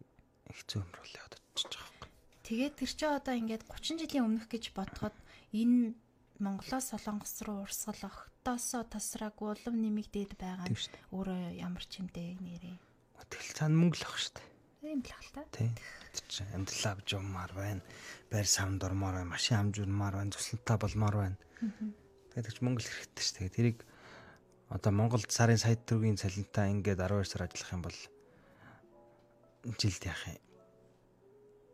хэцүү 0.51 0.83
руу 0.83 1.07
яваад 1.15 1.39
очиж 1.39 1.71
байгаа 1.71 2.03
юм. 2.03 2.11
Тэгээд 2.43 2.73
тэр 2.83 2.91
чинь 2.91 3.15
одоо 3.15 3.35
ингээд 3.39 3.63
30 3.63 4.03
жилийн 4.03 4.27
өмнөх 4.27 4.51
гэж 4.51 4.75
бодоход 4.75 5.15
энэ 5.55 5.95
Монголоос 6.43 6.91
Солонгос 6.91 7.47
руу 7.47 7.63
урсгал 7.63 8.11
огтоосоо 8.11 8.83
тасраагүй 8.91 9.55
улам 9.55 9.75
нэмэгдээд 9.79 10.35
байгаа 10.35 10.67
нь 10.67 10.75
өөрөө 11.15 11.55
ямар 11.63 11.85
ч 11.87 12.03
юмтэй 12.03 12.35
нэрээ. 12.43 12.75
Тэгэл 13.23 13.55
цаана 13.55 13.79
мөнгө 13.79 13.95
л 13.95 14.07
ах 14.11 14.19
штэ. 14.19 14.43
Тийм 14.83 14.99
л 14.99 15.15
ах 15.15 15.29
та. 15.31 15.47
Тийм. 15.55 15.71
Чинь 16.27 16.51
амьдралаа 16.51 16.91
авч 16.99 17.07
явмаар 17.15 17.51
байна. 17.55 17.81
Байр 18.27 18.47
савнд 18.51 18.83
ормоор 18.83 19.23
байна. 19.23 19.31
Машин 19.31 19.71
амжуулмаар 19.71 20.19
байна. 20.19 20.35
Туслантай 20.35 20.75
болмоор 20.75 21.15
байна. 21.23 21.37
Тэгээд 22.35 22.51
ч 22.51 22.59
мөнгө 22.59 22.83
л 22.83 22.91
хэрэгтэй 22.91 23.23
штэ. 23.23 23.39
Тэгээд 23.47 23.55
тэрийг 23.55 23.79
одоо 24.71 24.91
Монголд 24.95 25.27
сарын 25.27 25.59
сая 25.59 25.75
төгрөгийн 25.75 26.15
цалинтай 26.15 26.71
ингээд 26.71 27.03
12 27.03 27.27
сар 27.27 27.43
ажиллах 27.43 27.75
юм 27.75 27.83
бол 27.83 27.97
жилд 29.75 30.03
яах 30.07 30.23
юм? 30.31 30.39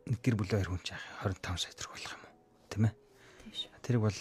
Нэг 0.10 0.20
гэр 0.26 0.36
бүл 0.36 0.50
хоёр 0.50 0.70
хүн 0.74 0.82
ч 0.82 0.98
яах 0.98 1.06
юм? 1.06 1.38
25 1.38 1.62
сая 1.62 1.74
төгрөг 1.78 1.94
болох 1.94 2.14
юм 2.18 2.24
уу? 2.26 2.34
Тийм 2.74 2.84
ээ. 2.90 2.94
Тийм 2.98 3.54
шүү. 3.54 3.70
Тэрийг 3.86 4.02
бол 4.02 4.20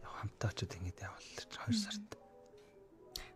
хамтаа 0.00 0.48
очиод 0.48 0.72
ингэж 0.72 0.96
явал 1.04 1.28
2 1.68 1.84
сард. 1.84 2.08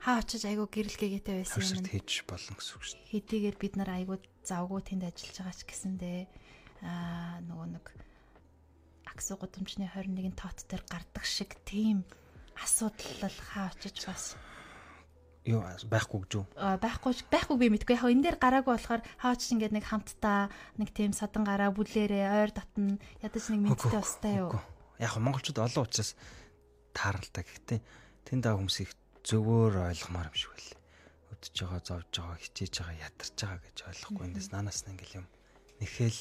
Хаа 0.04 0.20
очиж 0.20 0.42
айгу 0.48 0.68
гэрэлгээгээтэй 0.72 1.36
байсан 1.44 1.60
юм. 1.60 1.68
Сард 1.68 1.88
хийж 1.92 2.12
болно 2.24 2.56
гэсэн 2.56 2.74
үг 2.76 2.84
шүү 2.84 2.96
дээ. 2.96 3.12
Хэдийгээр 3.12 3.56
бид 3.60 3.74
нар 3.76 3.90
айгу 3.92 4.16
завгүй 4.44 4.80
тэнд 4.84 5.04
ажиллаж 5.04 5.36
байгаа 5.36 5.56
ч 5.56 5.62
гэсэндээ 5.68 6.20
аа 6.84 7.40
нөгөө 7.44 7.68
нэг 7.76 7.86
аксу 9.08 9.36
гудамжны 9.40 9.88
21 9.88 10.36
тоот 10.36 10.58
дээр 10.68 10.84
гардаг 10.88 11.24
шиг 11.24 11.56
тийм 11.64 12.04
асуудал 12.58 13.36
хаа 13.50 13.70
очиж 13.74 14.06
бас 14.06 14.36
юу 15.44 15.60
байхгүй 15.92 16.24
гэж 16.24 16.32
юу? 16.40 16.46
байхгүй 16.56 17.12
байхгүй 17.28 17.56
би 17.60 17.68
мэдгүй. 17.68 17.96
Яг 18.00 18.08
энэ 18.08 18.24
дээр 18.24 18.38
гараагүй 18.40 18.72
болохоор 18.74 19.02
хаач 19.20 19.52
ингээд 19.52 19.76
нэг 19.76 19.84
хамтдаа 19.84 20.48
нэг 20.80 20.88
тийм 20.96 21.12
садан 21.12 21.44
гараа 21.44 21.68
бүлээрээ 21.68 22.48
ойр 22.48 22.52
татна 22.56 22.96
ядаж 23.20 23.44
нэг 23.52 23.60
мэдтэй 23.68 23.92
бастай 23.92 24.40
юу? 24.40 24.56
Яг 24.96 25.12
монголчууд 25.20 25.60
олон 25.60 25.84
учраас 25.84 26.16
тааралтай. 26.96 27.44
Гэхдээ 27.44 27.80
тэнд 28.24 28.42
байгаа 28.48 28.58
хүмүүс 28.64 28.78
их 28.88 28.92
зөвөр 29.20 29.92
ойлгомоор 29.92 30.32
юм 30.32 30.36
шиг 30.38 30.52
байл. 30.56 30.72
Өдөж 31.36 31.56
байгаа, 31.60 31.80
зовж 31.84 32.12
байгаа, 32.16 32.40
хичээж 32.40 32.74
байгаа, 32.80 33.04
ятарч 33.04 33.36
байгаа 33.36 33.60
гэж 33.68 33.76
ойлгохгүй. 33.84 34.24
Эндээс 34.24 34.48
наанаас 34.48 34.80
нь 34.88 34.92
ингээл 34.96 35.18
юм 35.20 35.26
нэхэл 35.80 36.20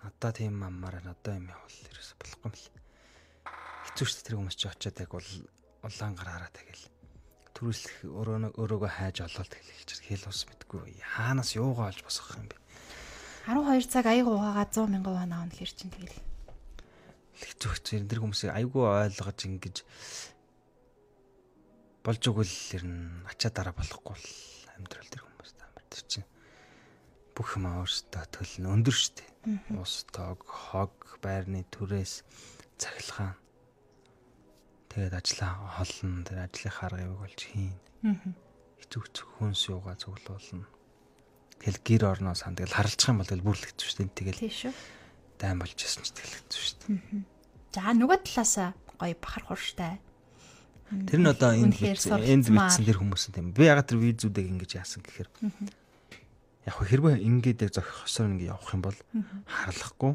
надаа 0.00 0.32
тийм 0.32 0.64
аммаар 0.64 1.04
надаа 1.04 1.36
юм 1.36 1.52
явал 1.52 1.76
ерөөсө 1.92 2.16
болохгүй 2.16 2.48
юм 2.48 2.56
л. 2.56 2.83
Хэцүү 3.84 4.06
шүү 4.08 4.16
дээ 4.16 4.26
тэр 4.26 4.36
хүмүүс 4.40 4.56
чи 4.56 4.66
очиад 4.68 4.96
яг 5.04 5.12
бол 5.12 5.30
улаан 5.84 6.14
гараараа 6.16 6.50
тэгэл 6.52 6.84
төрүүлэх 7.54 7.96
өөрөө 8.08 8.56
өөрөөгөө 8.56 8.90
хайж 8.90 9.16
олоод 9.28 9.52
хэлж 9.52 9.90
хэл 10.00 10.28
ус 10.32 10.40
мэдгүй 10.48 11.04
хаанаас 11.04 11.54
юугаа 11.54 11.92
олж 11.92 12.00
босгох 12.02 12.40
юм 12.40 12.48
бэ? 12.48 12.56
12 13.46 13.92
цаг 13.92 14.08
аяг 14.08 14.26
угаагаа 14.26 14.66
100 14.66 14.88
мянган 14.88 15.14
вон 15.14 15.32
аавн 15.36 15.52
хэр 15.52 15.68
чин 15.68 15.92
тэгэл. 15.92 16.16
Хэцүү 17.36 17.70
хэцүү. 17.76 17.94
Энэ 18.00 18.20
хүмүүсийг 18.24 18.56
аягүй 18.56 18.84
ойлгож 18.88 19.38
ингэж 19.44 19.76
болж 22.04 22.22
өгөл 22.28 22.56
ер 22.76 22.84
нь 22.84 23.24
ачаа 23.28 23.52
дараа 23.52 23.72
болохгүй 23.76 24.16
л 24.16 24.28
амьдрал 24.76 25.08
тэр 25.08 25.24
хүмүүс 25.24 25.50
амар 25.56 25.84
тэр 25.88 26.04
чинь 26.04 26.28
бүх 27.32 27.56
юм 27.56 27.64
өөрсдөө 27.80 28.24
төлн 28.28 28.68
өндөр 28.68 28.96
штэ 28.96 29.24
ус 29.80 30.04
тоог 30.12 30.44
хог 30.44 30.92
байрны 31.24 31.64
түрээс 31.72 32.20
цахилгаан 32.76 33.32
Тэгээд 34.94 35.18
ажлаа 35.18 35.52
холно. 35.74 36.22
Тэр 36.22 36.38
ажлын 36.46 36.70
харгыг 36.70 37.12
болж 37.18 37.40
хийн. 37.42 37.74
Хэцүү 38.78 39.00
хэцүү 39.10 39.26
хүнс 39.42 39.62
юугаа 39.74 39.98
цуглуулна. 39.98 40.70
Тэгэл 41.58 41.82
гэр 41.82 42.02
орноо 42.14 42.38
сан 42.38 42.54
тэгэл 42.54 42.78
харалцах 42.78 43.10
юм 43.10 43.18
бол 43.18 43.26
тэгэл 43.26 43.42
бүр 43.42 43.58
л 43.58 43.66
хэцүү 43.66 43.86
шүү 43.90 43.98
дээ. 44.06 44.14
Тэгэл. 44.14 44.38
Тийм 44.38 44.54
шүү. 44.54 44.72
Дайм 45.42 45.58
болж 45.58 45.78
ясан 45.82 46.06
ч 46.06 46.14
тэгэл 46.14 46.36
хэцүү 46.38 46.60
шүү 46.62 46.76
дээ. 46.86 47.26
За 47.74 47.90
нөгөө 47.90 48.18
талаасаа 48.22 48.70
гоё 48.94 49.16
бахар 49.18 49.44
хурштай. 49.50 49.98
Тэр 51.10 51.20
нь 51.24 51.26
одоо 51.26 51.50
энд 51.58 51.74
энд 51.74 52.46
мэдсэн 52.54 52.86
тэр 52.86 53.02
хүмүүс 53.02 53.34
юм. 53.34 53.50
Би 53.50 53.66
ягаад 53.66 53.90
тэр 53.90 53.98
визүүдийг 53.98 54.46
ингэж 54.46 54.70
яасан 54.78 55.02
гэхээр 55.02 55.28
яг 56.70 56.76
хэрвээ 56.78 57.18
ингээд 57.18 57.66
яг 57.66 57.72
зохих 57.74 58.06
ёсоор 58.06 58.30
ингэ 58.30 58.52
явах 58.52 58.70
юм 58.70 58.82
бол 58.84 58.98
харлахгүй 59.48 60.12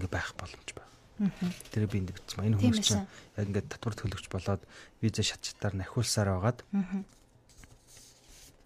ингэ 0.00 0.08
байх 0.08 0.32
боломж 0.40 0.70
байна. 0.72 0.95
Тэр 1.16 1.88
би 1.88 2.00
энд 2.04 2.12
бичсэн. 2.12 2.44
Энэ 2.44 2.60
хүмүүс 2.60 2.80
чинь 2.84 3.04
яг 3.36 3.46
ингээд 3.48 3.72
татвар 3.72 3.94
төлөгч 3.96 4.28
болоод 4.28 4.62
виза 5.00 5.24
шат 5.24 5.40
шатаар 5.40 5.74
нахиулсаар 5.80 6.36
байгаад 6.36 6.60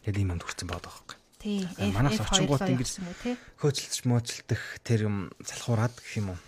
яг 0.07 0.15
юм 0.19 0.35
төрсэн 0.35 0.67
байгаа 0.67 0.91
байхгүй. 0.91 1.17
Тий. 1.41 1.65
Манайс 1.95 2.21
очингууд 2.21 2.67
ингэж 2.69 2.91
хөөцөлдөж 3.63 4.01
мөөцөлдөх 4.05 4.63
тэр 4.85 5.09
юм 5.09 5.17
залхуураад 5.41 5.95
гэх 5.95 6.21
юм 6.21 6.35
уу. 6.35 6.41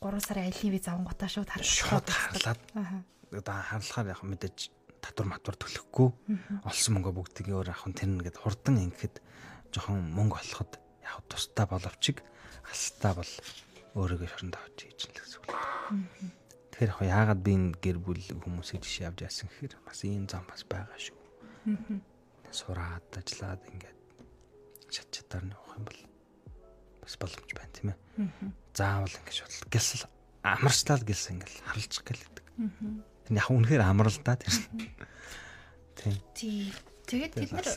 3 0.00 0.20
сарын 0.20 0.48
аялын 0.48 0.72
виз 0.72 0.86
авангуудаа 0.88 1.28
шууд 1.28 1.48
шууд 1.60 2.08
харлаад. 2.08 2.60
Одоо 3.34 3.56
харлахаар 3.58 4.12
яг 4.14 4.20
мэдээж 4.24 4.72
татвар 5.04 5.28
матвар 5.28 5.56
төлөхгүй 5.60 6.08
олсон 6.64 6.92
мөнгө 6.96 7.12
бүгдийг 7.12 7.52
өөр 7.52 7.68
нь 7.72 7.96
тэр 7.96 8.08
нэгэд 8.16 8.40
хурдан 8.40 8.80
ингэхэд 8.80 9.20
жоохон 9.76 10.00
мөнгө 10.16 10.40
олоход 10.40 10.80
яг 11.04 11.20
тустай 11.28 11.66
боловч 11.68 12.16
хастаа 12.64 13.12
бол 13.20 13.32
өөрийгөө 13.94 14.28
шоронд 14.28 14.56
авч 14.58 14.78
хийж 14.90 15.00
л 15.06 15.14
гэсэн 15.14 15.40
үг. 15.42 15.50
Тэгэхээр 16.74 16.90
яг 16.90 17.00
яагаад 17.06 17.40
би 17.46 17.52
энэ 17.54 17.78
гэр 17.78 17.98
бүл 18.02 18.22
хүмүүсийг 18.42 18.82
жишээ 18.82 19.08
авч 19.14 19.22
яасан 19.22 19.46
гэхээр 19.46 19.74
бас 19.86 19.98
ийм 20.02 20.26
зам 20.26 20.42
бас 20.50 20.66
байгаа 20.66 20.98
шүү. 20.98 21.18
Сураад 22.50 23.06
ажиллаад 23.14 23.62
ингээд 23.70 23.98
шат 24.90 25.08
чатаар 25.14 25.46
нь 25.46 25.54
явах 25.54 25.78
юм 25.78 25.84
бол 25.86 26.00
бас 27.02 27.14
боломж 27.18 27.50
байна 27.54 27.74
тийм 27.74 27.88
ээ. 27.94 27.98
Заавал 28.74 29.14
ингээд 29.14 29.38
шууд 29.38 29.54
гялсал 29.70 30.04
амарчлал 30.42 31.02
гэлсэн 31.06 31.34
ингээд 31.38 31.62
харалцах 31.62 32.04
гэлдэг. 32.04 32.44
Тэр 33.30 33.34
яг 33.38 33.48
үнэхээр 33.48 33.82
амрал 33.86 34.18
да 34.26 34.34
тэр. 34.34 34.54
Тийм. 36.34 36.74
Тэгээд 37.06 37.32
бид 37.38 37.52
нар 37.54 37.68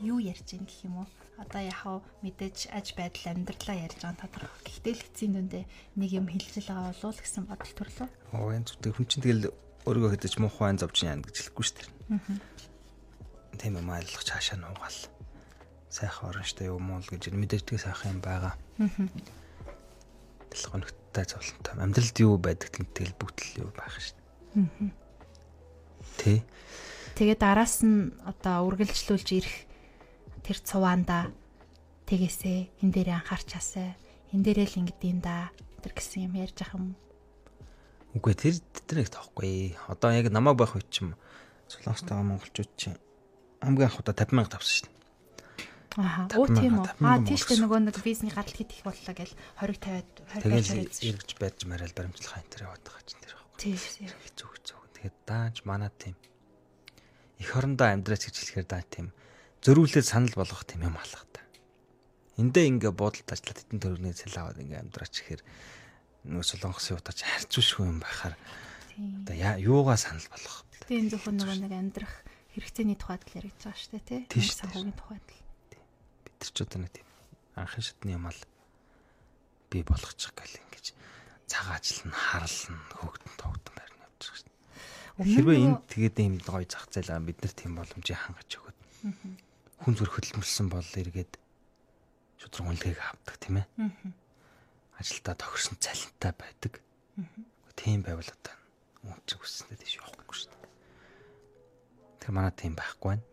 юу 0.00 0.18
ярьж 0.22 0.46
байгаа 0.46 0.66
гэх 0.66 0.84
юм 0.86 0.94
уу? 1.02 1.08
Одоо 1.38 1.62
яхав 1.62 2.02
мэдээж 2.26 2.74
аж 2.74 2.98
байдал 2.98 3.30
амьдралаа 3.30 3.86
ярьж 3.86 4.02
байгаа 4.02 4.18
тодорхой. 4.26 4.62
Гэхдээ 4.66 4.94
л 4.98 5.04
хэцийн 5.06 5.32
дүндээ 5.38 5.64
нэг 5.94 6.10
юм 6.10 6.26
хэлжэл 6.26 6.66
байгаа 6.66 6.90
болов 6.90 7.06
уу 7.06 7.22
гэсэн 7.22 7.44
бодол 7.46 7.74
төрлөө. 7.78 8.08
Оо 8.34 8.50
энэ 8.50 8.66
зүгт 8.66 8.84
хүн 8.90 9.06
чинь 9.06 9.22
тэгэл 9.22 9.54
өөрийгөө 9.86 10.10
хэдэж 10.18 10.34
муухай 10.42 10.74
зовж 10.74 10.96
яана 11.06 11.22
гэж 11.22 11.36
хэлэхгүй 11.38 11.64
шүү 11.64 11.76
дээ. 11.78 11.88
Аа. 12.18 13.58
Тийм 13.58 13.78
юм 13.78 13.88
ойлгох 13.88 14.24
цаашаа 14.26 14.58
нуугаал. 14.58 15.00
Сайхан 15.88 16.28
орончтой 16.28 16.66
юу 16.68 16.82
муу 16.82 16.98
л 16.98 17.06
гэж 17.06 17.30
мэдээдгээ 17.30 17.86
сайхан 17.86 18.18
юм 18.18 18.20
байгаа. 18.20 18.54
Аа. 18.82 18.90
Тэгэл 20.50 20.70
гонхтой 20.74 21.24
зовлонтой. 21.24 21.72
Амьдралд 21.78 22.16
юу 22.18 22.34
байдаг 22.36 22.74
бүгд 22.74 23.38
л 23.38 23.58
юу 23.62 23.70
байх 23.78 23.94
шүү 23.94 24.18
дээ. 24.18 24.66
Аа. 24.66 24.90
Тэ. 26.18 26.42
Тэгээ 27.14 27.38
дараас 27.38 27.86
нь 27.86 28.10
одоо 28.26 28.66
үргэлжлүүлж 28.66 29.28
ирэх 29.38 29.67
тэр 30.42 30.58
цуваанда 30.62 31.32
тэгээсээ 32.08 32.84
энэ 32.84 32.92
дээрээ 32.92 33.16
анхаарчаасаа 33.20 33.88
энэ 34.32 34.44
дээрээ 34.44 34.66
л 34.72 34.78
ингэдэйн 34.84 35.20
да 35.20 35.52
тэр 35.84 35.92
гэсэн 35.94 36.28
юм 36.28 36.34
ярьж 36.40 36.58
ах 36.64 36.74
юм. 36.74 36.96
Үгүй 38.16 38.34
тэр 38.34 38.56
тэр 38.88 39.04
их 39.04 39.12
тоохгүй. 39.12 39.76
Одоо 39.88 40.10
яг 40.16 40.32
намайг 40.32 40.56
байх 40.56 40.74
үед 40.74 40.88
чим 40.88 41.14
Солонгост 41.68 42.08
байгаа 42.08 42.24
монголчууд 42.24 42.72
чинь 42.80 42.96
хамгийн 43.60 43.88
анх 43.92 44.00
удаа 44.00 44.16
50 44.16 44.32
мянга 44.32 44.56
тавсан 44.56 44.88
дээ. 44.88 44.96
Аа, 45.98 46.30
оо 46.32 46.46
тийм 46.46 46.78
үү. 46.78 46.88
Аа, 47.02 47.20
тийш 47.26 47.44
тэ 47.44 47.58
нөгөө 47.58 47.90
нэг 47.90 47.96
визний 48.00 48.32
гарал 48.32 48.54
хит 48.54 48.70
их 48.72 48.86
боллоо 48.86 49.14
гэл 49.18 49.34
20 49.60 49.82
50-ад 49.82 50.10
20 50.46 50.94
50 50.94 51.10
эргэж 51.10 51.30
байж 51.36 51.58
марил 51.66 51.92
баримтлах 51.92 52.38
энэ 52.38 52.50
төр 52.54 52.62
яваад 52.70 52.82
байгаа 52.86 53.04
чинь 53.04 53.22
тэр 53.24 53.34
байхгүй. 53.34 53.58
Тийм. 53.58 53.76
Хэцүү 54.06 54.48
хэцүү. 54.48 54.78
Тэгээд 54.98 55.16
дааж 55.26 55.56
манаа 55.66 55.90
тийм 55.94 56.14
эх 57.38 57.50
орондоо 57.54 57.86
амьдраач 57.90 58.30
гэж 58.30 58.36
хэлэхээр 58.38 58.66
даа 58.66 58.82
тийм 58.86 59.10
зөрүүлээд 59.64 60.06
санал 60.06 60.34
болгох 60.38 60.62
тийм 60.64 60.86
юм 60.86 60.96
алах 60.96 61.24
та. 61.34 61.42
Эндээ 62.38 62.70
ингээ 62.78 62.92
буудалд 62.94 63.26
ажиллаад 63.26 63.58
тэтэн 63.58 63.80
төрөний 63.82 64.14
цэл 64.14 64.38
аваад 64.38 64.62
ингээ 64.62 64.82
амьдраач 64.86 65.14
гэхээр 65.18 65.42
нөгөө 66.30 66.46
солонгосын 66.46 66.98
утаач 66.98 67.18
харьцуулшгүй 67.26 67.86
юм 67.90 67.98
байхаар 67.98 68.34
одоо 68.98 69.34
юугаа 69.58 69.98
санал 69.98 70.26
болгох. 70.30 70.62
Тийм 70.86 71.10
зөвхөн 71.10 71.36
нөгөө 71.42 71.58
нэг 71.66 71.72
амьдрах 71.74 72.14
хэрэгцээний 72.54 72.98
тухайд 72.98 73.22
л 73.26 73.38
яригдж 73.42 73.62
байгаа 73.66 73.78
шүү 73.82 73.92
дээ 73.98 74.26
тий. 74.30 74.42
Санхүүгийн 74.46 74.98
тухайд 74.98 75.26
л. 75.26 75.42
Бид 76.22 76.36
нар 76.38 76.50
ч 76.54 76.58
одоо 76.62 76.78
нэг 76.82 76.92
тийм 76.94 77.08
анхын 77.58 77.84
шатны 77.86 78.10
юм 78.14 78.26
ал 78.26 78.40
би 79.70 79.82
болгочих 79.82 80.32
гэл 80.34 80.58
ингэж 80.62 80.86
цагаан 81.50 81.78
ажиллана, 81.78 82.14
харлна, 82.14 82.78
хөөгдөн 82.98 83.34
тогтон 83.38 83.74
байрны 83.74 83.98
байгаа 83.98 84.22
шүү 84.22 84.46
дээ. 84.46 85.34
Хэрвээ 85.34 85.58
энд 85.66 85.80
тэгээд 85.90 86.16
ийм 86.22 86.34
гоё 86.42 86.66
зах 86.66 86.86
зээл 86.90 87.26
бид 87.26 87.38
нар 87.42 87.54
тийм 87.54 87.72
боломжийг 87.78 88.18
хангаж 88.18 88.50
өгöd. 88.58 88.78
Хүн 89.82 89.94
зүрх 89.94 90.14
хөдөлмөрлсөн 90.18 90.68
бол 90.70 90.84
эргээд 90.84 91.38
шудраг 92.38 92.66
үнэлгээг 92.70 92.98
авдаг 92.98 93.36
тийм 93.38 93.62
ээ. 93.62 93.66
Ажилдаа 94.98 95.34
тохирсон 95.38 95.78
цалинтай 95.78 96.32
байдаг. 96.34 96.82
Тийм 97.78 98.02
байвал 98.02 98.26
одоо 98.26 98.54
үн 99.06 99.18
чи 99.26 99.38
үснээр 99.38 99.78
тийш 99.78 99.98
явахгүй 100.02 100.34
шүү 100.34 100.50
дээ. 100.50 100.70
Тэгэхээр 102.18 102.34
манай 102.34 102.54
тийм 102.54 102.74
байхгүй 102.74 103.08
байна. 103.14 103.24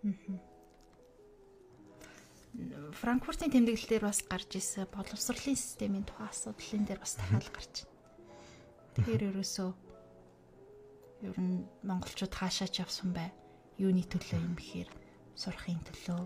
Франкфуртын 3.01 3.51
тэмдэглэл 3.51 3.89
дээр 3.89 4.05
бас 4.07 4.21
гарч 4.23 4.55
ирсэн 4.55 4.87
боловсролын 4.93 5.57
системийн 5.59 6.05
тухай 6.07 6.29
асуудлын 6.29 6.85
дээр 6.85 7.01
бас 7.01 7.17
дахиад 7.19 7.49
гарч 7.51 7.73
байна. 7.83 7.93
Тэгэхээр 8.95 9.23
ерөөсөө 9.33 9.69
ер 11.27 11.37
нь 11.41 11.67
монголчууд 11.83 12.31
хаашаач 12.31 12.79
явсан 12.79 13.11
бай. 13.11 13.33
Юуны 13.75 14.07
төлөө 14.07 14.39
юм 14.39 14.55
бэхээр 14.55 14.89
сурахын 15.35 15.79
төлөө 15.83 16.21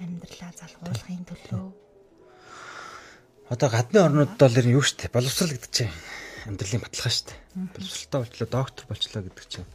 амьдралаа 0.00 0.52
залгуулахын 0.56 1.24
төлөө. 1.28 1.66
Одоо 3.52 3.68
гадны 3.72 3.98
орнууд 4.00 4.32
бол 4.40 4.58
ер 4.60 4.66
нь 4.68 4.76
юу 4.76 4.84
штэ 4.84 5.12
боловсрал 5.12 5.52
гэдэг 5.52 5.72
чинь 5.72 5.92
амьдралын 6.48 6.84
баталгаа 6.84 7.12
штэ. 7.12 7.34
Боловсралтай 7.76 8.20
болчлоо 8.24 8.48
доктор 8.48 8.84
болчлоо 8.88 9.22
гэдэг 9.24 9.46
чинь 9.48 9.68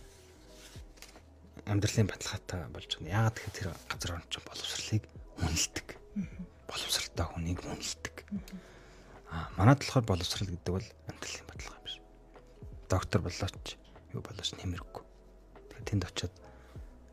амьдралын 1.70 2.10
баталгаатай 2.10 2.62
болж 2.70 2.92
байна. 2.98 3.14
Яагаад 3.14 3.38
гэхээр 3.38 3.54
тэр 3.54 3.68
газар 3.90 4.12
орн 4.18 4.28
чинь 4.30 4.48
боловсралыг 4.48 5.04
үнэлдэг. 5.42 5.88
Боловсралтай 6.70 7.26
хүнийг 7.30 7.60
үнэлдэг. 7.62 8.16
Аа 9.34 9.50
манайд 9.58 9.82
болохоор 9.82 10.06
боловсрал 10.06 10.50
гэдэг 10.50 10.74
бол 10.74 10.88
амьдралын 11.10 11.48
баталгаа 11.50 11.78
юм 11.78 11.86
биш. 11.86 11.98
Доктор 12.90 13.20
болооч 13.26 13.68
юу 14.14 14.22
болооч 14.22 14.50
нэмэргүй. 14.58 15.04
Тэгэхээр 15.74 15.88
тэнд 15.90 16.04
очиод 16.06 16.34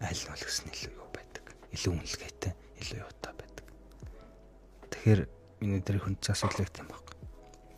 айл 0.01 0.23
нь 0.25 0.37
гэсэн 0.41 0.69
илүү 0.73 0.93
юу 0.97 1.09
байдаг. 1.13 1.45
Илүү 1.71 1.93
үнэлгээтэй, 1.95 2.53
илүү 2.81 2.99
юутай 3.05 3.33
байдаг. 3.37 3.67
Тэгэхээр 4.91 5.21
миний 5.61 5.81
дээр 5.85 6.01
хүн 6.01 6.17
цаас 6.25 6.43
үлээх 6.45 6.81
юм 6.81 6.89
баг. 6.89 7.07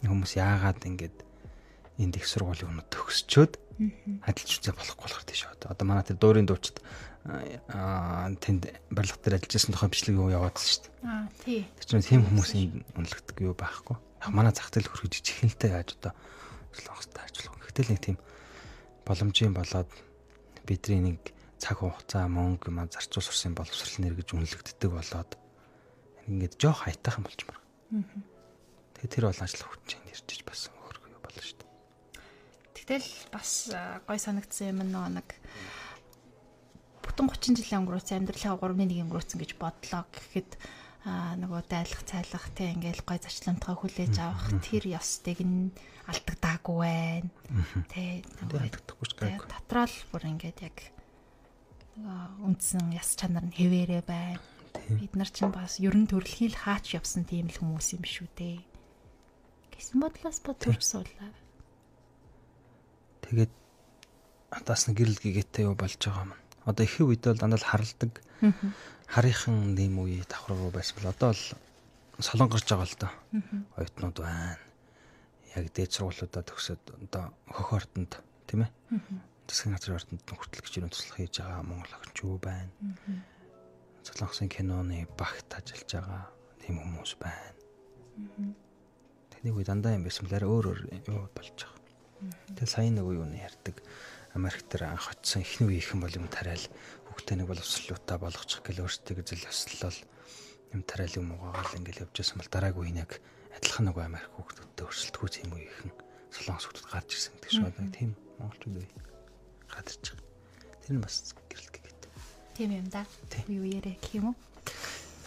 Хүмүүс 0.07 0.39
яагаад 0.39 0.83
ингэж 0.87 1.15
энд 1.99 2.15
их 2.17 2.27
сургуулийн 2.27 2.73
өнөд 2.73 2.89
төгсчөөд 2.91 3.53
адилж 4.27 4.51
үзээ 4.59 4.75
болохгүй 4.75 5.05
болохоор 5.07 5.27
тийш 5.27 5.47
одоо. 5.51 5.75
Одоо 5.75 5.87
манай 5.87 6.05
тэр 6.07 6.19
дуурийн 6.19 6.47
дуучид 6.47 6.79
тэнд 7.23 8.63
барилга 8.91 9.19
дээр 9.23 9.39
ажиллаж 9.39 9.53
байсан 9.55 9.75
тохиол 9.75 9.93
бичлэг 9.93 10.17
юу 10.19 10.31
яваадсан 10.35 10.67
шүү 10.67 10.83
дээ. 10.83 10.95
Аа 11.07 11.27
тий. 11.43 11.61
Тэр 11.79 11.87
чинь 11.87 12.07
тийм 12.07 12.23
хүмүүсийн 12.27 12.71
үнэлэгдэх 12.99 13.39
юу 13.43 13.55
байхгүй. 13.55 13.97
Яг 13.99 14.31
манай 14.35 14.53
зах 14.55 14.71
зээл 14.71 14.91
хөргөж 14.91 15.15
чихэнтэй 15.23 15.71
яаж 15.71 15.95
одоо 15.99 16.13
солонгостой 16.75 17.23
ажиллах. 17.23 17.55
Гэхдээ 17.63 17.85
л 17.87 17.93
нэг 17.95 18.03
тийм 18.03 18.19
боломжийн 19.07 19.55
болоод 19.55 19.91
бидний 20.67 21.01
нэг 21.15 21.21
цаг 21.63 21.79
хугацаа 21.79 22.27
мөнгө 22.27 22.75
маа 22.75 22.91
зарцуул 22.91 23.23
сурсан 23.23 23.55
боловсрал 23.55 24.03
нэр 24.03 24.19
гэж 24.19 24.35
үнэлэгддэг 24.35 24.91
болоод 24.91 25.39
ингээд 26.27 26.59
жоох 26.59 26.91
хайтаахан 26.91 27.23
болж 27.23 27.41
марга. 27.47 27.63
Тэгээ 28.99 29.13
тэр 29.15 29.25
бол 29.31 29.43
ажил 29.47 29.63
хүчин 29.71 30.03
иржиж 30.11 30.43
бас 30.43 30.67
хөргөө 30.75 31.23
болно 31.23 31.43
шүү 31.47 31.59
дээ. 31.63 31.71
Тэгтэл 32.75 33.11
бас 33.31 33.51
гой 34.11 34.19
санагдсан 34.19 34.75
юм 34.75 34.91
нэг 34.91 35.29
бүтэн 37.07 37.31
30 37.31 37.63
жилийн 37.63 37.87
өнгөрөөсөн 37.87 38.27
амьдралаа 38.27 38.59
3-1 38.59 39.07
өнгөрөөсөн 39.07 39.39
гэж 39.39 39.51
бодлоо 39.63 40.03
гэхэд 40.11 40.51
аа 41.07 41.35
нөгөө 41.39 41.63
дайлах 41.67 42.03
цайлах 42.07 42.47
те 42.55 42.75
ингээл 42.75 43.07
гой 43.07 43.19
зарчламтгаа 43.19 43.75
хүлээж 43.75 44.15
авах 44.23 44.51
тэр 44.63 44.87
ёстыг 44.99 45.43
нь 45.43 45.75
алдагдаагүй 46.07 46.79
байна. 46.79 47.31
Тэ 47.91 48.23
алдагдахгүй 48.47 49.07
ч 49.07 49.13
гайгүй. 49.19 49.47
Дотроо 49.51 49.87
л 49.91 49.99
бүр 50.15 50.23
ингээд 50.31 50.59
яг 50.63 50.77
нөгөө 50.79 51.02
үндсэн 51.97 52.93
яс 52.97 53.15
чанар 53.19 53.45
нь 53.45 53.57
хэвээрээ 53.57 54.03
байна. 54.07 54.41
Бид 54.89 55.13
нар 55.17 55.29
чинь 55.29 55.53
бас 55.53 55.77
ерөн 55.77 56.09
төрөлхийн 56.09 56.57
л 56.57 56.63
хаач 56.65 56.97
явсан 56.97 57.29
тийм 57.29 57.53
л 57.53 57.61
хүмүүс 57.61 58.01
юм 58.01 58.05
шүү 58.09 58.29
дээ. 58.37 58.59
Гэсэн 59.77 60.01
бодлоос 60.01 60.41
бодвол 60.41 60.81
суулаа. 60.81 61.33
Тэгээд 63.29 63.53
атаас 64.57 64.89
нэг 64.89 64.97
гэрэл 64.97 65.21
гэгээтэй 65.21 65.69
юу 65.69 65.77
болж 65.77 66.01
байгаа 66.01 66.25
юм 66.29 66.33
одоо 66.65 66.85
их 66.85 67.01
үед 67.01 67.25
бол 67.27 67.39
дандаа 67.39 67.59
харалдаг. 67.59 68.23
Харийнхан 69.09 69.75
нэм 69.75 69.99
үе 69.99 70.23
давхар 70.25 70.57
руу 70.57 70.71
байсан 70.71 70.97
бол 70.97 71.11
одоо 71.11 71.31
л 71.35 71.45
солонгорч 72.23 72.67
байгаа 72.71 72.87
л 72.87 72.97
доо. 72.99 73.13
Оюутнууд 73.77 74.19
байна. 74.23 74.59
Яг 75.57 75.69
дээд 75.75 75.93
сургуулиудаа 75.93 76.43
төгсөөд 76.47 76.83
одоо 77.11 77.35
хохортонд 77.51 78.23
тийм 78.47 78.65
ээ. 78.65 78.71
Засгийн 79.49 79.75
газрын 79.75 79.99
ордонд 79.99 80.23
хүртэл 80.29 80.65
гिचрийн 80.65 80.93
туслах 80.93 81.19
хийж 81.19 81.35
байгаа 81.41 81.63
Монгол 81.67 81.95
охинч 81.97 82.17
юу 82.23 82.39
байна. 82.39 82.73
Солонгосын 84.07 84.49
киноны 84.49 85.07
багт 85.19 85.49
ажиллаж 85.53 85.91
байгаа 85.93 86.23
тийм 86.63 86.77
хүмүүс 86.79 87.13
байна. 87.19 87.55
Тэнийг 89.33 89.57
үе 89.59 89.67
дандаа 89.67 89.99
юм 89.99 90.07
байсан 90.07 90.27
мөлөөр 90.27 90.47
өөр 90.47 90.67
өөр 90.71 90.81
юу 91.11 91.27
болж 91.35 91.59
байгаа. 91.59 91.83
Тэгээ 92.55 92.71
сайн 92.71 92.95
нэг 92.95 93.07
юу 93.07 93.27
нэ 93.27 93.43
ярьдаг 93.43 93.83
Америк 94.33 94.65
дээр 94.71 94.95
анх 94.95 95.11
очсон 95.13 95.43
эхний 95.43 95.69
үеийнхэн 95.69 96.01
бол 96.01 96.17
юм 96.17 96.27
тариал 96.31 96.65
хүүхдээ 97.11 97.37
нэг 97.37 97.49
боловсролуудаа 97.51 98.19
болгочих 98.23 98.63
гэл 98.65 98.87
өөрсдөө 98.87 99.27
зэл 99.27 99.51
ёслол 99.51 99.99
юм 100.73 100.81
тариал 100.89 101.19
юм 101.21 101.37
угаагаал 101.37 101.77
ингээл 101.77 102.09
явж 102.09 102.15
байсан 102.17 102.39
бол 102.41 102.49
дараагийн 102.49 102.81
үеийн 102.81 103.03
яг 103.05 103.13
адилхан 103.53 103.85
нэг 103.91 103.97
Америк 104.01 104.33
хүүхдүүдтэй 104.33 104.87
өрсөлдөхүү 104.89 105.29
юм 105.45 105.53
үеийнхэн 105.53 105.93
солонгос 106.33 106.65
хүүхдүүд 106.65 106.89
гарч 106.89 107.11
ирсэн 107.13 107.33
гэдэг 107.37 107.51
шиг 107.53 107.65
байна. 107.69 107.93
Тийм 107.93 108.11
монголчууд 108.41 108.77
үе 108.81 108.89
гадарч 109.73 110.05
байгаа. 110.13 110.85
Тэр 110.85 110.93
нь 110.93 111.03
бас 111.03 111.17
гэрэлт 111.33 111.77
гэдэг. 111.81 112.11
Тийм 112.55 112.71
юм 112.77 112.89
да. 112.93 113.09
Юу 113.49 113.65
яриа 113.65 113.97
гэх 113.97 114.21
юм 114.21 114.33
уу? 114.33 114.37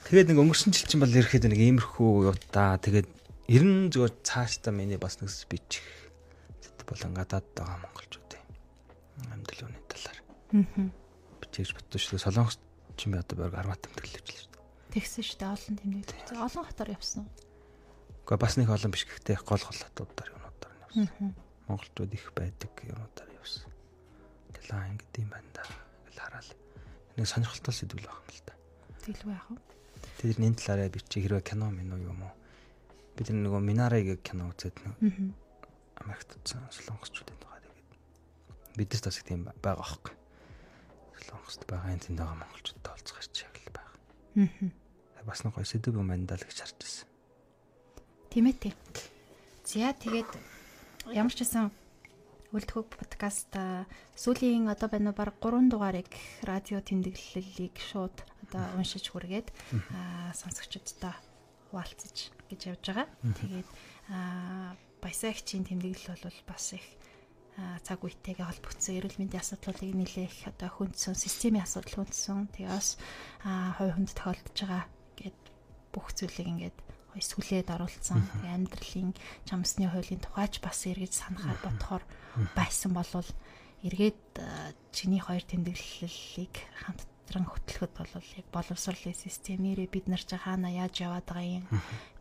Тэгээд 0.05 0.29
нэг 0.29 0.37
өнгөрсөн 0.37 0.69
жил 0.69 0.85
чинь 0.85 1.01
бол 1.01 1.09
ерөөхдөө 1.09 1.49
нэг 1.49 1.61
иймэрхүү 1.65 2.29
юутаа 2.29 2.77
тэгээд 2.77 3.09
ер 3.49 3.63
нь 3.65 3.89
зөвхөн 3.89 4.21
цаашдаа 4.21 4.69
миний 4.69 5.01
бас 5.01 5.17
нэг 5.17 5.33
спич 5.33 5.81
болон 6.85 7.17
гадаад 7.17 7.45
байгаа 7.57 7.81
монголчууд 7.81 8.31
амьдрал 9.33 9.65
үний 9.65 9.83
талаар. 9.89 10.19
Аа. 10.53 10.89
Бичиж 11.41 11.73
бодсон 11.73 11.97
шүү 11.97 12.13
дээ. 12.13 12.25
Солонгос 12.29 12.57
ч 12.93 12.99
юм 13.09 13.17
одоо 13.17 13.35
баг 13.41 13.53
арват 13.57 13.81
тэмдэглэж 13.81 14.25
л 14.29 14.37
шүү 14.37 14.51
дээ. 14.53 14.93
Тэгсэн 14.93 15.23
шүү 15.25 15.37
дээ. 15.41 15.53
Олон 15.55 15.75
тэмдэглэж. 15.81 16.29
Олон 16.37 16.65
хотоор 16.69 16.89
явсан 16.93 17.25
уу? 17.25 17.33
Гэхдээ 18.25 18.41
бас 18.45 18.53
нэг 18.61 18.69
олон 18.69 18.91
биш 18.93 19.03
гэхдээ 19.09 19.37
гол 19.41 19.63
гол 19.65 19.81
хотуудаар 19.81 20.29
юмудаар 20.29 20.75
явсан. 20.85 21.33
Монголчууд 21.65 22.11
их 22.13 22.25
байдаг 22.37 22.73
юмудаар 22.85 23.29
явсан. 24.65 24.81
Тэглээ 24.81 24.89
ингэд 24.97 25.13
юм 25.21 25.29
байна 25.29 25.49
да. 25.53 25.63
Гэл 26.09 26.21
хараал. 26.25 26.51
Нэг 27.15 27.27
сонирхолтой 27.29 27.73
сэдвэл 27.77 28.09
байх 28.09 28.17
юм 28.17 28.33
л 28.33 28.43
та. 28.49 28.53
Тэглэв 29.05 29.29
яах 29.29 29.47
вэ? 29.53 29.57
Тэр 30.17 30.37
энэ 30.41 30.57
талаараа 30.57 30.89
би 30.89 30.99
чи 31.05 31.21
хэрвээ 31.21 31.45
кино 31.45 31.69
минь 31.69 31.93
юм 31.93 32.25
уу? 32.25 32.33
Бид 33.13 33.29
нөгөө 33.29 33.61
Минарыг 33.61 34.25
кино 34.25 34.49
үзээд 34.49 34.81
нэг 34.81 34.97
Америкт 36.01 36.35
утсан 36.35 36.65
солонгосчуудын 36.73 37.45
бидээс 38.77 39.01
бас 39.01 39.17
их 39.17 39.23
тийм 39.23 39.47
байгаа 39.47 39.79
аахгүй. 39.79 40.13
Солонгост 41.23 41.63
байгаа 41.67 41.95
энэ 41.95 42.03
тэнд 42.03 42.19
байгаа 42.19 42.39
монголчуудтай 42.43 42.91
уулзах 42.91 43.19
хэрэг 43.23 43.39
яг 43.47 43.55
л 43.63 43.71
байгаа. 43.71 43.95
Аа. 44.35 45.23
Бас 45.25 45.39
нэг 45.43 45.53
гоё 45.55 45.65
сэдв 45.65 45.95
юм 45.95 46.11
байна 46.11 46.27
даа 46.27 46.37
л 46.37 46.47
гэж 46.47 46.59
харж 46.59 46.75
байсан. 46.83 47.07
Тийм 48.29 48.45
ээ 48.51 48.55
тийм. 48.59 48.75
За 49.63 49.95
тэгээд 49.95 50.29
ямар 51.15 51.33
ч 51.33 51.39
байсан 51.39 51.71
Үлдхөг 52.55 52.87
подкаст 52.87 53.51
сүүлийн 54.15 54.71
одоо 54.71 54.87
байна 54.87 55.11
уу 55.11 55.19
баг 55.19 55.35
3 55.43 55.67
дугаарыг 55.67 56.07
радио 56.47 56.79
тэмдэглэлийг 56.79 57.75
шууд 57.75 58.15
одоо 58.47 58.63
уншиж 58.79 59.11
хүргээд 59.11 59.51
сонсогчдод 60.39 61.03
хуваалцаж 61.67 62.31
гэж 62.47 62.59
явж 62.71 62.83
байгаа. 62.87 63.11
Тэгээд 63.43 63.69
баясаагчийн 65.03 65.67
тэмдэглэл 65.67 66.15
бол 66.15 66.39
бас 66.47 66.79
их 66.79 66.87
цаг 67.83 67.99
үетэйгээ 68.07 68.47
холбогдсон 68.47 69.03
эрүүл 69.03 69.19
мэндийн 69.19 69.43
асуудлуудыг 69.43 69.91
нэлээх 69.91 70.47
одоо 70.47 70.71
хүндсэн 70.79 71.11
системийн 71.11 71.67
асуудал 71.67 72.07
хүндсэн 72.07 72.55
тэгээ 72.55 72.71
бас 72.71 72.95
хувь 73.43 73.93
хүнд 73.99 74.15
тохиолдож 74.15 74.55
байгаа 74.63 74.83
гэд 75.19 75.39
бүх 75.91 76.07
зүйлийг 76.15 76.47
ингээд 76.55 76.77
сүлээд 77.21 77.71
оруулсан 77.71 78.23
амьдралын 78.43 79.15
чамсны 79.47 79.87
хуулийн 79.87 80.21
тухайч 80.23 80.59
бас 80.59 80.83
эргэж 80.89 81.13
санахаар 81.15 81.59
бодохоор 81.63 82.03
байсан 82.57 82.91
болвол 82.91 83.29
эргээд 83.85 84.21
чиний 84.91 85.21
хоёр 85.21 85.43
тэмдэглэлийг 85.45 86.55
хамтран 87.25 87.49
хөтлөхөд 87.49 87.93
бол 87.97 88.13
яг 88.37 88.45
боловсролын 88.53 89.17
системээрээ 89.17 89.89
бид 89.89 90.05
нар 90.05 90.21
ч 90.21 90.37
хаана 90.37 90.69
яаж 90.69 91.01
яваад 91.01 91.25
байгаа 91.25 91.57
юм? 91.57 91.65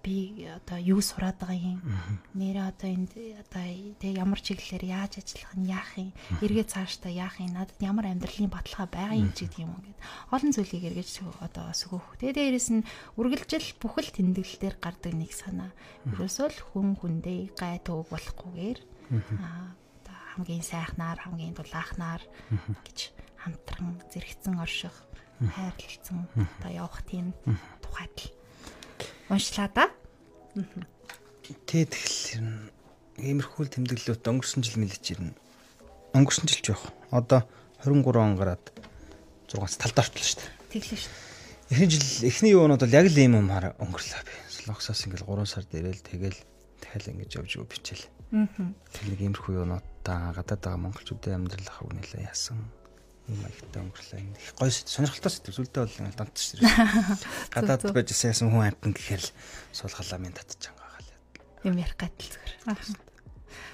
Би 0.01 0.49
одоо 0.49 0.81
юу 0.81 1.01
сураад 1.05 1.37
байгаа 1.37 1.61
юм? 1.61 1.81
Нэрээ 2.33 2.65
одоо 2.73 2.89
энд 2.89 3.13
одоо 3.13 3.65
тэг 4.01 4.13
ямар 4.17 4.41
чиглэлээр 4.41 4.85
яаж 4.89 5.21
ажиллах 5.21 5.53
нь 5.61 5.69
яах 5.69 5.93
юм? 6.01 6.11
Эргээ 6.41 6.65
цаашдаа 6.65 7.13
яах 7.13 7.37
юм? 7.37 7.53
Надад 7.53 7.77
ямар 7.85 8.09
амьдралын 8.09 8.49
баталгаа 8.49 8.89
байгаа 8.89 9.17
юм 9.21 9.31
ч 9.37 9.45
гэдэг 9.45 9.61
юм 9.61 9.77
гээд 9.85 9.99
олон 10.33 10.53
зүйлийг 10.57 10.85
эргэж 10.89 11.09
одоо 11.45 11.69
сүгөх 11.77 12.17
тэгээ 12.25 12.37
дээрэс 12.41 12.69
нь 12.73 12.89
үргэлжил 13.21 13.69
бүхэл 13.77 14.09
тэмдэглэл 14.09 14.57
дээр 14.57 14.77
гардаг 14.81 15.13
нэг 15.13 15.37
санаа. 15.37 15.69
Ерөөсөө 16.09 16.49
л 16.49 16.61
хүн 16.73 16.97
хүндээ 16.97 17.53
гай 17.61 17.77
төвөг 17.85 18.09
болохгүйгээр 18.09 18.79
аа 19.45 19.77
хамгийн 20.35 20.67
сайхнаар 20.67 21.19
хамгийн 21.23 21.55
дулаахнаар 21.55 22.23
гэж 22.83 23.15
хамтран 23.45 24.01
зэрэгцэн 24.09 24.57
орших 24.57 25.05
хайрлалцсан 25.39 26.29
одоо 26.33 26.71
явах 26.73 27.05
тийм 27.05 27.37
тухайд 27.85 28.17
л 28.17 28.33
уншлаа 29.29 29.69
да. 29.69 29.93
Тэ 31.69 31.85
тэгэхээр 31.85 32.41
иймэрхүү 33.21 33.65
тэмдэглэлүүд 33.77 34.25
өнгөрсөн 34.25 34.65
жил 34.65 34.81
мэлж 34.81 35.05
ирнэ. 35.13 35.37
Өнгөрсөн 36.17 36.49
жил 36.49 36.63
ч 36.65 36.67
явах. 36.73 36.89
Одоо 37.13 37.45
23 37.85 38.17
он 38.17 38.37
гараад 38.41 38.65
6-аас 39.53 39.77
талд 39.77 39.99
орчлоо 40.01 40.25
шүү 40.25 40.41
дээ. 40.41 40.51
Тэглээ 40.73 41.01
шүү 41.05 41.13
дээ. 41.13 41.33
Эхний 41.75 41.91
жил 41.91 42.07
эхний 42.25 42.53
юунууд 42.57 42.81
бол 42.81 42.97
яг 42.97 43.07
л 43.13 43.19
ийм 43.21 43.37
юмар 43.37 43.77
өнгөрлөө 43.77 44.23
би. 44.25 44.35
Солонгосоос 44.49 45.05
ингээл 45.05 45.29
3 45.29 45.45
сар 45.45 45.65
дээрэл 45.69 46.01
тэгэл 46.01 46.39
дахиад 46.81 47.11
ингэж 47.13 47.31
явж 47.37 47.51
өгөө 47.61 47.69
бичээл. 47.69 48.05
Аа. 48.33 48.49
Тэг 48.89 49.05
нэг 49.13 49.21
иймэрхүү 49.21 49.53
юунуудаа 49.61 50.33
гадаад 50.33 50.63
байгаа 50.65 50.81
монголчуудын 50.81 51.37
амьдрал 51.45 51.69
хав 51.69 51.93
нэлээ 51.93 52.25
яасан 52.31 52.63
юм 52.63 52.84
аягтай 53.25 53.81
өнгөрлөө. 53.81 54.21
Их 54.37 54.53
гоё 54.61 54.69
сонирхолтой 54.69 55.33
сэтгэл 55.33 55.57
зүйлтэй 55.65 55.81
бол 55.81 55.97
шүү 56.37 56.61
дээ. 56.61 56.77
Гадаад 57.57 57.83
байж 57.97 58.13
яасан 58.13 58.53
хүн 58.53 58.69
амтан 58.69 58.93
гэхээр 58.93 59.23
л 59.25 59.33
суулгалаа 59.73 60.21
минь 60.21 60.37
татчихангаа 60.37 61.01
гал. 61.01 61.11
Юм 61.65 61.81
ярих 61.81 61.97
гатал 61.97 62.29
зүгээр. 62.29 63.01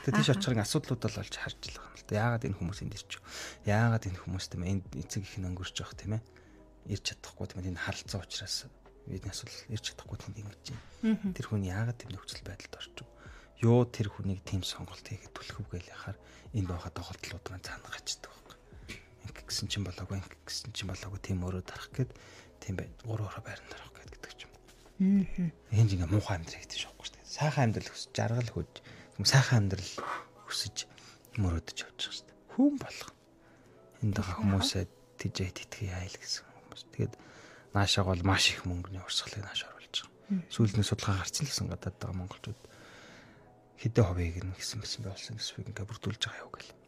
Тэгээд 0.07 0.19
тийш 0.23 0.31
очихын 0.31 0.63
асуудлууд 0.63 1.03
бол 1.03 1.19
олж 1.19 1.35
харж 1.35 1.59
байгаа 1.67 1.83
юм 1.83 1.99
л 1.99 2.07
да. 2.07 2.15
Яагаад 2.15 2.47
энэ 2.47 2.59
хүмүүс 2.63 2.79
энд 2.87 2.95
ирч? 2.95 3.13
Яагаад 3.67 4.07
энэ 4.07 4.21
хүмүүс 4.23 4.47
тийм 4.55 4.63
энд 4.71 4.87
эцэг 4.95 5.23
их 5.27 5.35
өнгөрч 5.43 5.77
явах 5.83 5.99
тийм 5.99 6.13
ээ? 6.15 6.23
Ирч 6.95 7.05
чадахгүй 7.11 7.47
тийм 7.51 7.75
энэ 7.75 7.83
харилцаа 7.83 8.23
учраас 8.23 8.71
бидний 9.11 9.35
асуудал 9.35 9.67
ирч 9.67 9.85
чадахгүй 9.91 10.19
тийм 10.23 10.47
ингэж 10.47 10.63
байна. 11.03 11.35
Тэр 11.35 11.47
хүн 11.51 11.67
яагаад 11.67 11.99
тийм 11.99 12.15
нөхцөл 12.15 12.47
байдалд 12.47 12.79
орчих? 12.79 13.11
Юу 13.61 13.83
тэр 13.85 14.09
хүнийг 14.09 14.41
тийм 14.47 14.63
сонголт 14.63 15.05
хийгээд 15.05 15.35
түлхэв 15.37 15.67
гээл 15.69 15.93
яхаар 15.93 16.17
энд 16.57 16.69
байгаа 16.71 16.93
тоглолтууд 16.97 17.45
маань 17.51 17.67
цаана 17.67 17.91
гачдаг 17.93 18.40
гэсэн 19.29 19.69
чинь 19.69 19.85
болоогүй 19.85 20.17
инг 20.21 20.33
гэсэн 20.47 20.73
чинь 20.73 20.91
болоогүй 20.91 21.21
тийм 21.21 21.45
өрөө 21.45 21.63
дарах 21.67 21.91
гээд 21.93 22.11
тийм 22.61 22.75
бай 22.79 22.89
ороо 23.05 23.29
байран 23.43 23.69
дарах 23.69 23.93
гээд 23.97 24.11
гэдэг 24.15 24.33
ч 24.39 24.41
юм. 24.47 24.53
Аа. 25.01 25.51
Энд 25.75 25.91
ингээ 25.93 26.09
муухай 26.09 26.37
амьдрал 26.39 26.61
гэдэг 26.61 26.79
шүү 26.79 26.93
дээ. 26.95 27.25
Сайхан 27.27 27.65
амьдрал 27.73 27.91
хүсэж 27.91 28.11
жаргал 28.15 28.51
юм 29.21 29.25
сайхан 29.29 29.59
амьдрал 29.69 29.93
хүсэж 30.49 30.77
мөрөөдөж 31.37 31.79
явж 31.85 31.99
байгаа 32.01 32.15
шүү 32.15 32.27
дээ. 32.27 32.39
Хүн 32.57 32.75
болох. 32.81 33.11
Энд 34.01 34.15
байгаа 34.17 34.37
хүмүүсээ 34.41 34.85
тижээ 35.21 35.51
титгий 35.53 35.93
айл 35.93 36.17
гэсэн 36.17 36.45
хүмүүс. 36.49 36.83
Тэгээд 36.97 37.15
наашааг 37.77 38.07
бол 38.09 38.25
маш 38.25 38.51
их 38.57 38.65
мөнгөний 38.65 39.05
урсгалыг 39.05 39.45
нааш 39.45 39.69
оруулж 39.69 39.97
байгаа. 40.09 40.49
Сүүлний 40.49 40.87
судалгаа 40.87 41.21
гарцсан 41.21 41.45
гэсэн 41.45 41.69
гадаад 41.69 41.97
байгаа 42.01 42.17
монголчууд 42.17 42.61
хэдэн 43.81 44.05
хувийг 44.05 44.37
нь 44.41 44.57
гэсэн 44.57 44.81
мэсэн 44.81 45.05
болсон 45.05 45.37
гэсвийг 45.37 45.69
ингээ 45.69 45.89
бүрдүүлж 45.89 46.23
байгаа 46.25 46.45
юу 46.49 46.53
гэл 46.57 46.80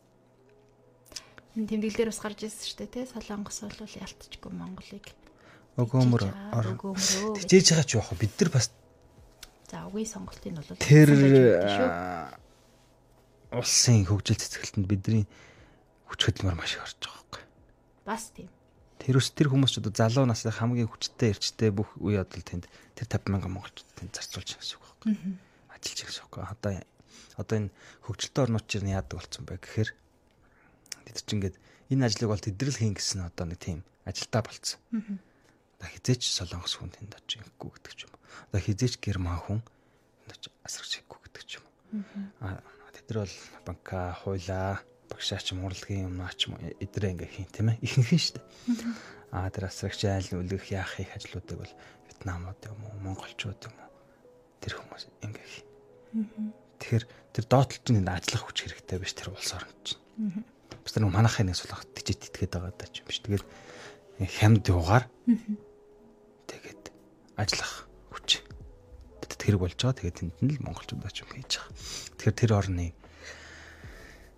тэмдэглэлээр 1.52 2.08
бас 2.08 2.20
гарч 2.24 2.48
ирсэн 2.48 2.64
шүү 2.64 2.78
дээ 2.80 2.90
тий 2.92 3.04
Солонгос 3.08 3.58
бол 3.68 3.96
ялтчгүй 4.00 4.52
Монголыг. 4.52 5.06
Өгөөмөр 5.76 6.22
тэгжээж 7.36 7.66
байгаа 7.76 7.86
ч 7.88 7.92
яах 7.96 8.12
бид 8.16 8.32
нар 8.40 8.50
бас 8.52 8.72
за 9.68 9.84
үгийн 9.88 10.08
сонголтын 10.08 10.56
бол 10.56 10.80
тэр 10.80 11.08
улсын 13.52 14.04
хөгжил 14.08 14.40
цэцгэлтэнд 14.40 14.88
бидний 14.88 15.24
хүч 16.08 16.20
хөдөлмөр 16.24 16.56
маш 16.56 16.76
их 16.76 16.84
орж 16.84 16.96
байгаа 17.04 17.20
байхгүй 17.20 17.42
бас 18.04 18.32
тийм. 18.32 18.48
Тэр 19.00 19.20
ус 19.20 19.28
тэр 19.32 19.52
хүмүүс 19.52 19.76
ч 19.76 19.80
одоо 19.80 19.92
залуу 19.92 20.24
насны 20.28 20.52
хамгийн 20.52 20.88
хүчтэй 20.88 21.36
эрчтэй 21.36 21.72
бүх 21.72 21.92
үе 22.00 22.20
бодол 22.20 22.44
тэнд 22.44 22.64
тэр 22.96 23.06
50 23.08 23.32
мянган 23.32 23.52
монголчууд 23.52 23.92
тэнд 23.96 24.12
зарцуулж 24.16 24.56
байгаа 24.56 24.76
үг 24.76 24.84
байхгүй 24.88 25.12
ажиллаж 25.72 25.98
байгаа 26.00 26.08
гэсэн 26.08 26.24
үг 26.28 26.34
одоо 26.36 26.72
одоо 27.40 27.56
энэ 27.60 27.72
хөгжилтэй 28.08 28.42
орнууд 28.44 28.66
чинь 28.68 28.92
яадаг 28.92 29.16
болсон 29.20 29.44
бэ 29.44 29.56
гэхээр 29.60 29.90
Тэд 31.06 31.22
чинь 31.26 31.36
ингээд 31.42 31.56
энэ 31.92 32.06
ажлыг 32.06 32.28
бол 32.30 32.40
тэдрэл 32.40 32.78
хийн 32.78 32.94
гэсэн 32.96 33.26
одоо 33.26 33.46
нэг 33.46 33.58
тийм 33.60 33.80
ажилтаа 34.06 34.42
болцсон. 34.42 34.80
Одоо 35.78 35.88
хизээч 35.90 36.22
солонгос 36.30 36.74
хүн 36.78 36.90
тэнд 36.94 37.14
очиж 37.18 37.42
ингэхгүй 37.42 37.70
гэдэг 37.74 37.94
ч 37.94 38.00
юм. 38.06 38.12
Одоо 38.50 38.60
хизээч 38.62 38.94
герман 39.02 39.38
хүн 39.42 39.60
тэнд 39.60 40.32
очиж 40.34 40.52
асрагч 40.62 40.92
хийхгүй 41.02 41.20
гэдэг 41.26 41.44
ч 41.44 41.52
юм. 41.58 41.66
Аа 42.40 42.62
тэд 42.94 43.06
нар 43.10 43.18
бол 43.26 43.36
банка 43.66 43.98
хуйлаа 44.22 44.80
багшаач 45.10 45.46
мурлагийн 45.52 46.06
юм 46.08 46.14
наач 46.16 46.48
эдрээ 46.80 47.12
ингээ 47.12 47.30
хийн 47.34 47.50
тийм 47.52 47.68
ээ 47.74 47.82
ихэнх 47.84 48.12
нь 48.14 48.22
шүү 48.22 48.34
дээ. 48.40 48.46
Аа 49.36 49.48
тэр 49.52 49.64
асрагч 49.68 50.00
айл 50.08 50.40
үлгэх 50.40 50.72
яах 50.72 50.96
их 51.02 51.12
ажлуудыг 51.12 51.58
бол 51.60 51.74
Вьетнамууд 52.08 52.60
юм 52.68 52.80
уу 52.86 52.96
монголчууд 53.04 53.60
юм 53.68 53.74
уу 53.76 53.90
тэр 54.62 54.72
хүмүүс 54.78 55.04
ингээ 55.20 55.46
хийн. 55.50 55.68
Тэгэхээр 56.80 57.04
тэр 57.34 57.44
доотлолт 57.48 57.88
нь 57.92 58.06
ажиллах 58.06 58.44
хүч 58.48 58.56
хэрэгтэй 58.64 58.98
биш 59.00 59.12
тэр 59.16 59.32
улс 59.32 59.50
орнд 59.52 59.76
чинь 59.84 60.02
бас 60.82 60.92
нэг 60.98 61.10
манахын 61.10 61.46
нэг 61.50 61.56
сулах 61.56 61.86
тижэд 61.94 62.28
итгээд 62.28 62.52
байгаа 62.58 62.74
даа 62.74 62.90
ч 62.90 63.02
юм 63.02 63.06
биш. 63.06 63.22
Тэгээд 63.22 63.44
хямд 64.38 64.64
юугаар 64.68 65.04
тэгээд 66.46 66.82
ажиллах 67.38 67.86
хүч 68.10 68.42
тэрэг 69.42 69.58
болж 69.58 69.74
байгаа. 69.74 69.98
Тэгээд 69.98 70.18
тэнд 70.22 70.36
нь 70.38 70.52
л 70.54 70.62
монголчууд 70.62 71.02
очив 71.02 71.26
хийж 71.34 71.58
байгаа. 71.58 71.74
Тэгэхээр 72.18 72.38
тэр 72.38 72.52
орны 72.54 72.86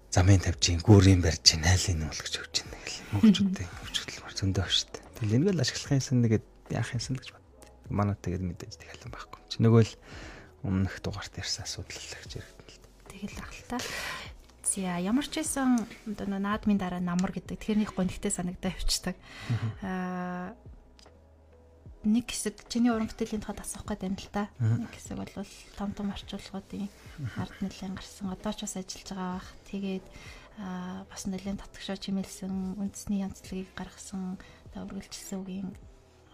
замын 0.08 0.40
тавьж 0.40 0.64
гүүрийн 0.80 1.20
барьж 1.20 1.58
ин 1.58 1.66
айлын 1.68 2.08
нуулгч 2.08 2.34
өгч 2.40 2.56
ин 2.64 2.70
гэл 2.72 2.98
монголчуудын 3.12 3.68
хөвчлөлмөр 3.84 4.32
зөндөө 4.32 4.64
шүү 4.64 4.88
дээ. 4.94 5.04
Тэгэл 5.20 5.36
энийг 5.36 5.52
л 5.52 5.64
ашиглах 5.64 5.92
юмсан 5.98 6.18
нэгэд 6.24 6.44
яах 6.72 6.90
юмсан 6.94 7.14
гэж 7.20 7.28
бод. 7.34 7.44
Манай 7.92 8.16
тэгээд 8.16 8.44
мэдээж 8.46 8.74
тэгэл 8.80 9.12
байхгүй. 9.12 9.40
Чи 9.50 9.58
нөгөө 9.60 9.82
л 9.84 9.92
өмнөх 10.64 10.94
дугаарт 11.04 11.34
ярьсан 11.36 11.66
асуудал 11.68 11.98
л 11.98 12.14
гэж 12.14 12.30
яригдана 12.40 12.70
л. 12.70 12.78
Тэгэл 13.10 13.38
ахalta. 13.42 13.76
За 14.74 14.98
ямар 14.98 15.22
ч 15.22 15.38
байсан 15.38 15.86
одоо 16.02 16.26
наадмын 16.26 16.82
дараа 16.82 16.98
намар 16.98 17.30
гэдэг 17.30 17.62
тэрний 17.62 17.86
гонхтой 17.86 18.34
санагдаа 18.34 18.74
явчихдаг. 18.74 19.14
Аа 19.86 20.58
нэг 22.02 22.26
хэсэг 22.26 22.66
чиний 22.66 22.90
уран 22.90 23.06
бүтээлийн 23.06 23.38
тухайд 23.38 23.62
асуух 23.62 23.86
гэдэг 23.86 24.10
юм 24.10 24.18
л 24.18 24.34
та. 24.34 24.50
Нэг 24.58 24.90
хэсэг 24.90 25.14
бол 25.14 25.30
том 25.78 25.90
том 25.94 26.10
орчуулгуудын 26.10 26.90
ард 27.38 27.54
нэлээд 27.62 27.94
гарсан. 27.94 28.34
Одоо 28.34 28.50
ч 28.50 28.66
бас 28.66 28.74
ажиллаж 28.74 29.08
байгаа 29.14 29.30
бах. 29.38 29.50
Тэгээд 29.70 30.06
аа 30.58 31.06
бас 31.06 31.22
нэлээд 31.22 31.62
татгшаа 31.62 31.94
чимэлсэн 31.94 32.74
үндэсний 32.74 33.22
янзлагийг 33.22 33.70
гаргасан 33.78 34.42
одоо 34.74 34.90
үргэлжилсэн 34.90 35.38
үгийн 35.38 35.70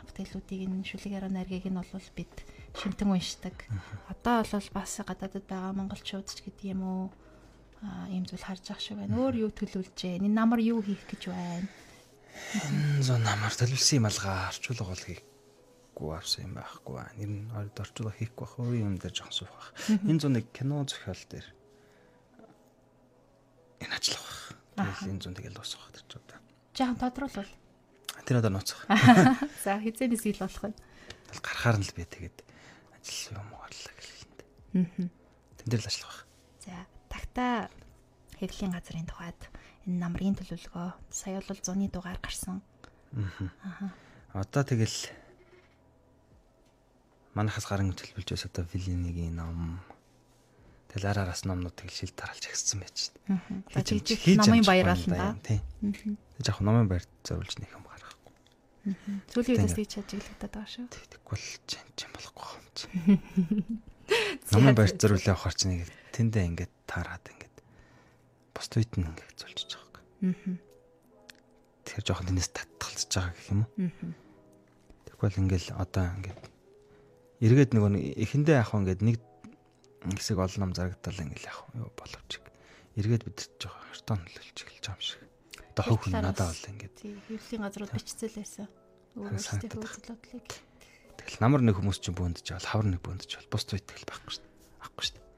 бүтээлүүдийг 0.00 0.64
энэ 0.64 0.88
шүлэг 0.88 1.12
яруу 1.12 1.29
найргийг 1.29 1.68
нь 1.68 1.76
бол 1.76 2.09
бид 2.16 2.33
шимтэн 2.72 3.12
уншдаг. 3.12 3.68
Одоо 4.09 4.48
бол 4.48 4.68
бас 4.72 4.92
гадаадд 4.96 5.44
байгаа 5.44 5.76
монголчууд 5.76 6.24
ч 6.24 6.40
гэдэг 6.40 6.72
юм 6.72 6.83
уу 6.88 7.05
ийм 8.12 8.25
зүйл 8.29 8.45
харж 8.45 8.77
ах 8.77 8.81
шиг 8.81 9.01
байна. 9.01 9.16
Өөр 9.16 9.49
юу 9.49 9.51
төлөвлөжээ? 9.57 10.20
Энэ 10.20 10.37
намар 10.37 10.61
юу 10.61 10.85
хийх 10.85 11.01
гэж 11.09 11.33
байна? 11.33 11.68
Зон 13.01 13.24
намар 13.24 13.53
төлөвлөсөн 13.57 14.05
юм 14.05 14.09
алгаа 14.09 14.53
орчуулга 14.53 14.85
бол 14.93 15.05
хийхгүй 15.09 16.11
авсан 16.12 16.45
юм 16.45 16.55
байхгүй 16.61 16.93
ба. 16.93 17.09
Нэр 17.16 17.31
нь 17.33 17.49
орчуулга 17.53 18.12
хийхгүй 18.20 18.45
байх. 18.45 18.61
Өөр 18.61 18.76
юм 18.85 18.97
дээр 19.01 19.14
жоохон 19.16 19.33
суух 19.33 19.53
байх. 19.57 19.68
Энэ 20.05 20.20
зун 20.20 20.35
нэг 20.37 20.47
кино 20.53 20.85
зохиол 20.85 21.24
дээр 21.33 21.47
энэ 23.81 23.95
ажиллах 23.97 24.28
байх. 24.76 25.01
Тэгэл 25.01 25.12
энэ 25.16 25.22
зун 25.24 25.35
тэгэл 25.41 25.57
дуусах 25.57 25.81
байх 25.89 25.95
гэж 25.97 26.09
бодоо. 26.20 26.39
Жаахан 26.76 27.01
тодруулбал. 27.01 27.53
Тэр 28.28 28.37
одоо 28.45 28.53
нууцах. 28.53 28.85
За 29.64 29.81
хизээнээс 29.81 30.24
ил 30.28 30.41
болох 30.45 30.62
вэ? 30.68 30.76
Гарахаар 31.41 31.81
нь 31.81 31.87
л 31.89 31.97
би 31.97 32.05
тэгээд 32.05 32.39
ажил 32.93 33.41
юм 33.41 33.49
уурлаа 33.57 33.95
гэлэнд. 33.97 34.41
Аа. 34.76 35.09
Тэн 35.57 35.68
дээр 35.68 35.81
л 35.81 35.89
ажиллах 35.89 36.12
байх. 36.12 36.30
За 37.41 37.47
Тагта 37.64 37.72
хэвлийн 38.36 38.72
газрын 38.76 39.09
тухайд 39.09 39.41
энэ 39.88 39.97
намрын 39.97 40.36
төлөвлөгөө 40.36 40.93
сая 41.09 41.41
бол 41.41 41.57
100-ны 41.57 41.88
дугаар 41.88 42.20
гарсан. 42.20 42.61
Аа. 43.16 43.88
Одоо 44.36 44.61
тэгэл 44.68 45.09
манахаас 47.32 47.64
гарын 47.64 47.97
төлөвлөж 47.97 48.28
байс 48.28 48.45
одоо 48.45 48.68
Вилинигийн 48.68 49.41
ном 49.41 49.80
тэгэл 50.93 51.16
араараас 51.16 51.49
номнууд 51.49 51.80
тэгэл 51.80 51.97
шил 51.97 52.12
дараалж 52.12 52.45
агссан 52.45 52.84
байж 52.84 53.09
шээ. 53.09 53.16
Аа. 53.32 53.88
Тэгж 53.88 54.36
номын 54.45 54.68
баяр 54.68 54.93
ална 54.93 55.16
да. 55.16 55.57
Тийм. 55.80 56.20
Яг 56.45 56.61
номын 56.61 56.93
баяр 56.93 57.09
зориулж 57.24 57.57
нэг 57.57 57.72
юм 57.72 57.88
гаргахгүй. 57.88 58.36
Сүүлийн 59.32 59.64
үеэс 59.64 59.80
тэгж 59.80 59.97
чажиглагдаад 59.97 60.53
байгаа 60.53 60.68
шүү. 60.68 60.93
Тэгвэл 60.93 61.49
чинь 61.64 61.88
чинь 61.97 62.12
болохгүй 62.12 62.49
юм 62.53 62.68
чи. 62.76 62.84
Намын 64.53 64.76
барьж 64.76 65.01
зөрүүлээ 65.01 65.32
авахар 65.32 65.57
чинь 65.57 65.80
ингээд 65.80 65.99
тэндээ 66.21 66.45
ингээд 66.53 66.73
таарад 66.85 67.25
ингээд 67.25 67.57
бос 68.53 68.68
үйт 68.77 68.93
нь 69.01 69.09
ингээд 69.09 69.41
зулжиж 69.41 69.81
байгаа 69.81 70.05
юм. 70.21 70.37
Аа. 70.37 70.57
Тэгэхээр 71.89 72.05
жоохон 72.05 72.29
тэнэс 72.29 72.49
татгалзаж 72.53 73.11
байгаа 73.16 73.33
гэх 73.33 73.49
юм 73.49 73.61
уу? 73.64 73.89
Аа. 73.89 74.12
Тэгвэл 75.09 75.41
ингээл 75.41 75.68
одоо 75.81 76.05
ингээд 76.21 76.41
эргээд 77.41 77.73
нөгөө 77.73 77.91
эхэндээ 78.21 78.61
вэ 78.61 78.77
ингээд 78.85 79.01
нэг 79.01 79.16
хэсэг 80.05 80.37
олон 80.37 80.61
ном 80.61 80.73
зарагдал 80.77 81.25
ингээл 81.25 81.49
яах 81.49 81.64
вэ 81.73 81.89
боловч 81.97 82.41
эргээд 83.01 83.25
бид 83.25 83.39
жоохон 83.57 83.85
хартаа 83.89 84.16
нөлөөлж 84.21 84.59
эхэлж 84.61 84.85
байгаа 84.85 84.97
юм 84.97 85.05
шиг. 85.05 85.21
Одоо 85.73 85.85
хов 85.89 85.99
хүн 86.05 86.12
надад 86.21 86.53
бол 86.53 86.71
ингээд 86.73 86.97
хэвлийн 87.01 87.62
газрууд 87.64 87.93
бичцэл 87.97 88.37
байсан. 88.37 88.68
Өөрөөсөө 89.16 89.57
хөвцлөдлийг. 89.73 90.49
тэгэл 91.21 91.41
намар 91.41 91.61
нэг 91.64 91.77
хүмүүс 91.81 91.99
чинь 92.01 92.16
бөөндж 92.16 92.45
жаал 92.45 92.64
хавар 92.64 92.89
нэг 92.93 93.01
бөөндж 93.05 93.29
жаал 93.29 93.49
бус 93.53 93.64
тэгэл 93.68 94.09
байхгүй 94.09 94.31
шүү 94.37 94.45
дээ. 94.45 94.53
Авахгүй 94.81 95.05
шүү 95.05 95.14
дээ. 95.16 95.30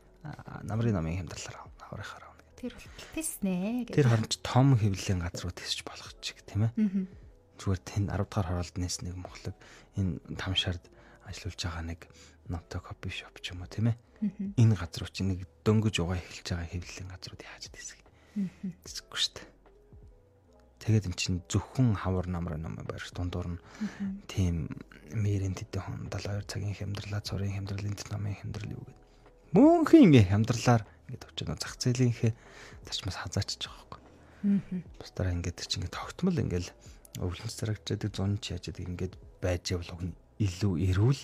Намрын 0.62 0.94
намын 0.94 1.18
хямдралаар 1.18 1.56
авна 1.66 1.84
хаврынхаар 1.90 2.24
авна 2.30 2.42
гэдэг. 2.46 2.58
Тэр 2.62 2.72
бол 2.78 2.88
тэснэ 3.18 3.54
гэж. 3.90 3.94
Тэр 3.98 4.08
хоромч 4.08 4.32
том 4.46 4.68
хэвлэлийн 4.78 5.20
газрууд 5.22 5.56
тисч 5.58 5.82
болох 5.82 6.10
чиг 6.22 6.38
тийм 6.46 6.70
ээ. 6.70 6.72
Зүгээр 7.58 7.80
тэн 7.82 8.04
10 8.10 8.22
дахь 8.30 8.46
хороолд 8.46 8.76
нэс 8.78 9.02
нэг 9.02 9.14
мохлог 9.18 9.56
энэ 9.98 10.22
тамшаард 10.38 10.84
ажиллаж 11.26 11.58
байгаа 11.58 11.84
нэг 11.90 12.00
ното 12.46 12.78
кофе 12.78 13.10
шоп 13.10 13.42
ч 13.42 13.50
юм 13.50 13.62
уу 13.62 13.70
тийм 13.70 13.90
ээ. 13.90 13.96
Энэ 14.58 14.78
газруу 14.78 15.10
чи 15.10 15.26
нэг 15.26 15.46
дөнгөж 15.66 15.98
угаа 16.02 16.22
эхэлж 16.22 16.46
байгаа 16.54 16.70
хэвлэлийн 16.70 17.10
газрууд 17.10 17.42
яаж 17.42 17.64
дисэх. 17.74 17.98
Аа. 18.38 18.46
Тэсэхгүй 18.86 19.18
шүү 19.18 19.34
дээ. 19.42 19.50
Тэгээд 20.82 21.06
эн 21.10 21.14
чин 21.14 21.34
зөвхөн 21.46 21.94
хавар 21.94 22.26
намрын 22.26 22.62
ном 22.62 22.74
барьж 22.82 23.14
дундуур 23.14 23.54
нь 23.54 23.62
тийм 24.26 24.66
мэрэн 25.14 25.54
тэдэн 25.54 25.82
хон 25.82 26.10
72 26.10 26.46
цагийн 26.50 26.74
хямдралаа 26.74 27.22
цорын 27.22 27.54
хямдрал 27.54 27.86
энэ 27.86 28.02
намын 28.10 28.34
хямдрал 28.34 28.74
юу 28.74 28.82
гэдэг. 28.82 29.01
Мөнхийн 29.52 30.08
ингээ 30.08 30.32
хямдралаар 30.32 30.82
ингээд 31.12 31.28
очиж 31.28 31.44
зах 31.60 31.76
зээлийнхээ 31.76 32.32
зарчмаас 32.88 33.20
байгаа 33.20 33.84
байхгүй. 33.84 34.00
Аа. 34.48 34.80
Бусдаараа 34.96 35.36
ингээд 35.36 35.60
чинь 35.68 35.84
ингээд 35.84 35.92
тогтмол 35.92 36.40
ингээл 36.40 36.72
өвлөнц 37.20 37.52
зарагчдаг 37.60 38.08
зун 38.16 38.40
ч 38.40 38.56
яаж 38.56 38.72
ингээд 38.72 39.12
байж 39.44 39.76
явал 39.76 39.92
уг 39.92 40.02
нь 40.08 40.16
илүү 40.40 40.72
эрүүл 40.88 41.22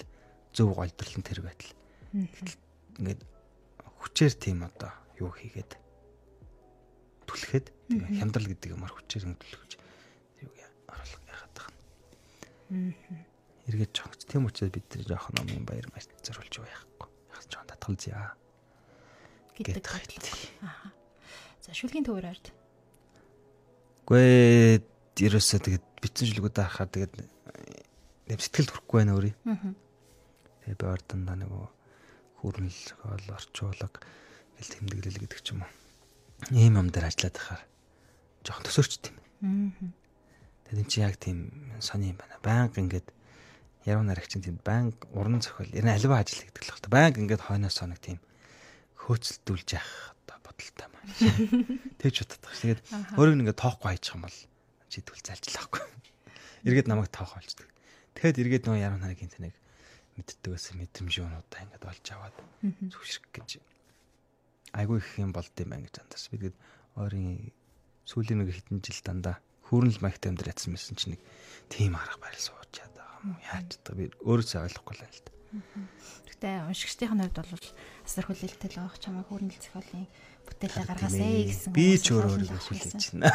зөв 0.52 0.68
голдрол 0.76 1.14
нь 1.16 1.24
тэр 1.24 1.40
байтал. 1.40 1.72
Ингээд 3.00 3.20
хүчээр 3.96 4.34
тийм 4.36 4.68
одоо 4.68 4.92
юу 5.16 5.32
хийгээд 5.32 5.72
түлхэхэд 7.24 7.66
хямдрал 8.20 8.44
гэдэг 8.44 8.76
юмар 8.76 8.92
хүчээр 8.92 9.24
ингээд 9.24 9.40
түлхэж 9.40 9.72
юу 10.44 10.52
оруулах 10.84 11.24
яхад 11.32 11.52
тах. 11.56 11.68
Аа. 12.76 12.92
Эргээд 13.72 13.96
жоогч 13.96 14.20
тийм 14.28 14.44
учраас 14.44 14.68
бид 14.68 14.84
тэр 14.92 15.08
жоохон 15.08 15.32
номын 15.40 15.64
баяр 15.64 15.88
маш 15.96 16.12
зориулж. 16.20 16.60
Яг 16.60 16.84
ч 17.48 17.56
жоон 17.56 17.77
татгалзъя. 17.96 18.36
гэдэг 19.56 19.80
бодлоо. 19.80 20.36
Аа. 20.62 20.92
За 21.64 21.72
шүлгийн 21.72 22.04
төвөр 22.04 22.28
ард. 22.28 22.52
Гүй 24.04 24.82
ерөөсөө 25.16 25.58
тэгээд 25.64 25.86
битсэн 26.02 26.26
шүлгүүд 26.28 26.58
ахаар 26.60 26.88
тэгээд 26.92 27.14
нэм 27.16 28.38
сэтгэл 28.38 28.68
төрөхгүй 28.68 28.96
байна 29.00 29.16
өөрий. 29.16 29.34
Аа. 29.48 29.72
Тэгээ 30.62 30.76
би 30.78 30.84
ордондоо 30.84 31.36
нөгөө 31.38 31.64
хүүрнэл 32.44 32.80
хоол 33.02 33.26
орчуулга 33.34 33.88
гэл 34.58 34.72
тэмдэглэл 34.78 35.20
гэдэг 35.24 35.40
ч 35.42 35.56
юм 35.56 35.64
уу. 35.64 35.72
Ийм 36.54 36.78
юм 36.78 36.88
дээр 36.92 37.10
ажиллаад 37.10 37.36
байхаар 37.36 37.62
жоохон 38.46 38.64
төсөрчт 38.68 39.04
юм. 39.10 39.16
Аа. 39.42 39.90
Тэгээд 40.68 40.82
эн 40.84 40.88
чинь 40.88 41.06
яг 41.08 41.16
тийм 41.18 41.38
сони 41.82 42.14
юм 42.14 42.18
байна. 42.20 42.38
Баян 42.44 42.70
ингээд 42.70 43.10
яруу 43.88 44.04
нарагчин 44.04 44.44
тийм 44.44 44.60
баян 44.60 44.92
уран 45.16 45.40
зохиол 45.40 45.72
ер 45.72 45.84
нь 45.84 45.94
альва 45.96 46.20
ажил 46.20 46.44
гэдэг 46.44 46.62
л 46.68 46.72
байна. 46.76 46.92
Баян 46.92 47.16
ингээд 47.16 47.42
хойноос 47.48 47.76
соног 47.80 47.98
тийм 48.04 48.20
хөөцөлдүүлж 49.00 49.68
явах 49.72 50.12
одоо 50.28 50.38
бодолтой 50.44 50.88
маань. 50.92 51.80
Тэгж 51.96 52.16
боддог. 52.28 52.52
Тэгээд 52.52 52.80
өөрөг 53.16 53.34
нь 53.34 53.42
ингээд 53.48 53.62
тоохгүй 53.64 53.88
хайчих 53.96 54.14
юм 54.14 54.22
бол 54.28 54.38
жидвэл 54.92 55.24
залжлахгүй. 55.24 55.82
Эргээд 56.68 56.88
намайг 56.92 57.08
тоох 57.08 57.32
болчдөг. 57.32 57.68
Тэгэхэд 58.12 58.40
эргээд 58.44 58.64
нөгөө 58.68 58.84
яруу 58.84 59.00
наргийн 59.00 59.32
тэнэг 59.32 59.54
мэддэгээс 60.20 60.66
мэдрэмж 60.76 61.14
юунуудаа 61.24 61.60
ингээд 61.64 61.84
олж 61.88 62.06
аваад 62.12 62.36
зүгшрэх 62.92 63.32
гэж 63.32 63.50
айгүй 64.76 65.00
их 65.00 65.08
юм 65.16 65.32
болд 65.32 65.54
юм 65.56 65.70
байна 65.72 65.88
гэж 65.88 66.04
андаас. 66.04 66.28
Би 66.28 66.36
тэгээд 66.36 66.58
ойрын 67.00 67.54
сүүлийн 68.04 68.44
нэг 68.44 68.52
хэдэн 68.52 68.84
жил 68.84 69.00
дандаа 69.06 69.36
хүүрнэл 69.70 70.02
маягтай 70.02 70.34
амьдр 70.34 70.52
ятсан 70.52 70.74
мэсэн 70.74 70.96
чинь 70.98 71.12
нэг 71.16 71.22
тийм 71.72 71.94
арга 71.94 72.18
барил 72.18 72.48
байгаа 72.52 72.97
юм 73.24 73.34
уу? 73.34 73.42
Яаж 73.48 73.66
чаддаг 73.74 73.94
би 73.98 74.04
өөрөөсөө 74.22 74.60
ойлгохгүй 74.66 74.94
л 74.94 75.02
байна 75.02 75.16
л 75.16 75.24
да. 75.24 75.32
Гэтэ 76.28 76.48
уншигчдын 76.68 77.08
хувьд 77.08 77.38
бол 77.40 77.66
асар 78.04 78.24
хүлээлттэй 78.28 78.70
л 78.74 78.80
авах 78.84 78.98
чамаа 79.00 79.24
хөрнөл 79.26 79.58
зохиолын 79.58 80.06
бүтээлээ 80.46 80.84
ээ. 81.18 81.48
гэсэн. 81.50 81.72
Би 81.72 81.96
ч 81.98 82.06
олон 82.12 82.36
өөрийгөө 82.36 82.62
хүлээж 82.62 83.02
байна. 83.16 83.32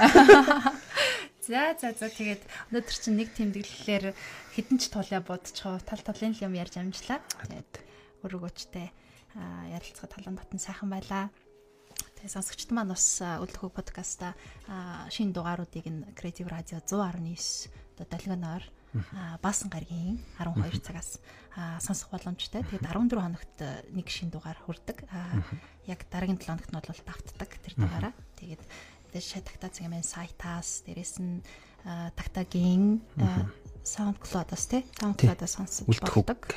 За 1.44 1.76
за 1.76 1.92
за 1.92 2.08
тэгээд 2.08 2.40
өнөөдөр 2.72 2.96
чинь 2.96 3.20
нэг 3.20 3.36
тэмдэглэлээр 3.36 4.16
хідэн 4.56 4.78
ч 4.80 4.88
тулаа 4.88 5.20
будчихоо 5.20 5.76
тал 5.84 6.00
талын 6.00 6.32
юм 6.40 6.56
ярьж 6.56 6.80
амжлаа. 6.80 7.20
Тэгээд 7.44 7.84
өрөөгөөчтэй 8.24 8.88
ярилцгаа 9.76 10.08
талан 10.08 10.40
батан 10.40 10.64
сайхан 10.64 10.88
байлаа. 10.88 11.28
Тэгээд 12.16 12.32
сонсогчд 12.32 12.72
маань 12.72 12.96
бас 12.96 13.20
өглөхөг 13.20 13.76
подкаста 13.76 14.40
шинэ 15.12 15.36
дугааруудыг 15.36 15.84
н 15.84 16.08
Creative 16.16 16.48
Radio 16.48 16.80
119 16.80 17.68
одоо 18.00 18.08
долгионоор 18.08 18.64
баасан 19.42 19.70
гаргийн 19.74 20.22
12 20.38 20.82
цагаас 20.82 21.20
сонсох 21.82 22.10
боломжтой. 22.14 22.64
Тэгээд 22.64 22.88
14 22.88 23.20
хоногт 23.20 23.58
нэг 23.94 24.08
шинэ 24.10 24.34
дугаар 24.34 24.58
хүрдэг. 24.64 25.06
Яг 25.90 26.06
дараагийн 26.10 26.40
7 26.40 26.62
хоногт 26.62 26.70
нь 26.70 26.78
бол 26.78 27.02
давтдаг 27.06 27.52
тэр 27.62 27.74
дугаараа. 27.78 28.14
Тэгээд 28.38 28.64
дээш 29.14 29.38
тагтаа 29.42 29.70
цагийн 29.70 30.02
сайтаас 30.02 30.82
дээрэс 30.86 31.22
нь 31.22 31.46
тагтагийн 32.18 33.04
SoundCloud-аас 33.84 34.66
тий 34.72 34.82
SoundCloud-аас 34.96 35.60
сонсож 35.60 35.86
болдог. 36.00 36.48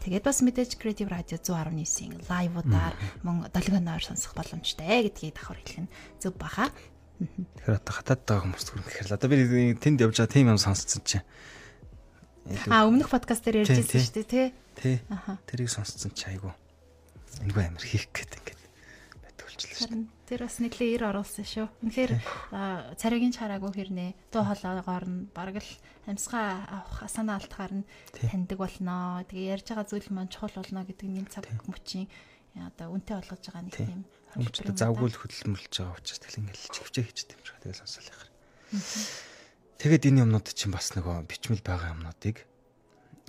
Тэгээд 0.00 0.24
бас 0.24 0.40
мэдээж 0.40 0.80
Creative 0.80 1.12
Radio 1.12 1.36
119-ийн 1.36 2.24
лайвуудаар 2.24 2.96
мөн 3.20 3.52
долгионоор 3.52 4.00
сонсох 4.00 4.32
боломжтой 4.32 5.04
гэдгийг 5.04 5.36
давхар 5.36 5.60
хэлэх 5.60 5.84
нь 5.84 5.92
зөв 6.16 6.34
баха. 6.40 6.72
Тэгэхээр 7.20 7.76
одоо 7.76 7.94
хатаад 7.94 8.20
байгаа 8.24 8.44
хүмүүс 8.48 8.64
түрэн 8.64 8.84
гэхээр 8.88 9.14
одоо 9.16 9.28
би 9.28 9.36
тэнд 9.76 9.98
явж 10.00 10.16
байгаа 10.20 10.32
тийм 10.32 10.48
юм 10.52 10.60
сонсцсон 10.60 11.02
чинь. 11.04 11.26
А 12.72 12.88
өмнөх 12.88 13.12
подкаст 13.12 13.44
дээр 13.44 13.68
ярьжсэн 13.68 13.84
Тий, 13.84 14.00
тий. 14.00 14.00
шүү 14.00 14.14
дээ 14.16 14.26
тий. 14.26 14.46
Тий. 14.80 14.96
Тэрийг 15.44 15.68
сонсцсон 15.68 16.12
чи 16.16 16.24
айгу. 16.32 16.50
Энэгүй 17.44 17.62
амир 17.68 17.84
хийх 17.84 18.08
гээд 18.10 18.32
ингээд 18.40 18.60
болчихлоо 19.60 19.76
шүү. 19.76 19.86
Харин 19.86 20.04
тэр 20.26 20.40
бас 20.46 20.56
нэглээ 20.58 20.90
ир 20.96 21.02
оруулсан 21.12 21.44
шүү. 21.46 21.66
Үнэхээр 21.84 22.12
царайгийн 22.96 23.34
чараагүй 23.36 23.72
хэрнээ 23.76 24.10
дуу 24.32 24.44
хоолойгоор 24.48 25.04
нь 25.06 25.28
бараг 25.36 25.56
л 25.60 25.72
амьсгаа 26.08 26.64
авах 26.70 27.04
асаана 27.04 27.36
алтгаар 27.36 27.72
нь 27.84 27.88
таньдаг 28.16 28.58
болноо. 28.58 29.22
Тэгээ 29.28 29.52
ярьж 29.60 29.66
байгаа 29.70 29.86
зүйл 29.86 30.08
маань 30.10 30.32
чухал 30.32 30.54
болно 30.56 30.82
гэдэг 30.88 31.08
нэг 31.08 31.26
цаг 31.28 31.44
мөчийн 31.68 32.08
одоо 32.56 32.96
үнтэй 32.96 33.14
болгож 33.20 33.42
байгаа 33.46 33.62
нэг 33.68 33.74
Тий. 33.76 33.86
тийм. 33.86 34.02
Хүмүүстээ 34.34 34.74
завгүй 34.78 35.08
л 35.10 35.18
хөдөлмөрлж 35.18 35.74
байгаа 35.74 35.98
учраас 35.98 36.20
тэгэл 36.22 36.40
ингээд 36.46 36.70
чивчээ 36.70 37.04
хийчихдээ 37.06 37.36
юм 37.36 37.44
шиг 37.46 37.58
тэгэл 37.60 37.82
сонсоол 37.82 38.10
яхаар. 38.10 38.30
Тэгээд 39.80 40.06
энэ 40.06 40.22
юмнууд 40.22 40.46
чинь 40.54 40.74
бас 40.74 40.86
нөгөө 40.94 41.16
бичмэл 41.26 41.64
байгаа 41.66 41.94
юмнуудыг 41.98 42.36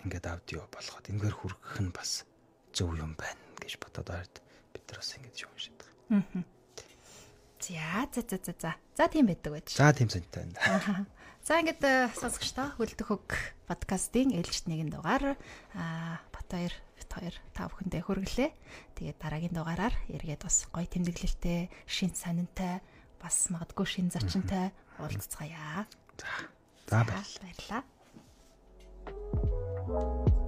ингээд 0.06 0.26
аудио 0.30 0.66
болгоод 0.70 1.06
энэгээр 1.10 1.36
хүргэх 1.38 1.78
нь 1.82 1.94
бас 1.96 2.26
зөв 2.74 2.94
юм 2.98 3.18
байна 3.18 3.42
гэж 3.58 3.82
бодоод 3.82 4.10
ойрд 4.14 4.36
бид 4.74 4.84
нар 4.90 5.00
бас 5.02 5.12
ингэж 5.18 5.38
юм 5.46 5.56
шиг. 5.58 5.78
Мгм. 6.10 6.44
За 7.62 8.10
за 8.10 8.22
за 8.26 8.38
за 8.42 8.54
за. 8.58 8.72
За 8.98 9.06
тийм 9.08 9.30
байдаг 9.30 9.54
байж. 9.54 9.70
За 9.74 9.94
тийм 9.94 10.10
сантай 10.10 10.50
байна. 10.50 11.06
За 11.42 11.58
ингээд 11.58 11.82
э, 11.82 12.10
сонсогчдоо 12.18 12.78
хөлдөх 12.78 13.08
хөг 13.10 13.30
подкастын 13.66 14.34
ээлжит 14.34 14.70
нэгэн 14.70 14.94
дугаар 14.94 15.38
аа 15.78 16.22
Батбаяр 16.34 16.74
хоёр 17.12 17.36
та 17.54 17.68
бүхэндээ 17.68 18.02
хүргэлээ. 18.08 18.50
Тэгээд 18.96 19.18
дараагийн 19.20 19.56
дугаараар 19.56 19.96
эргээд 20.10 20.42
бас 20.48 20.66
гоё 20.72 20.88
тэмдэглэлтэй, 20.88 21.70
шин 21.86 22.16
санинтай, 22.16 22.80
бас 23.20 23.52
магадгүй 23.52 23.86
шин 23.86 24.08
зочинтай 24.10 24.72
уулзцаая. 24.98 25.86
За. 26.18 26.32
За 26.88 27.04
баярлалаа. 27.04 27.84
Thank 29.02 30.30
you 30.30 30.42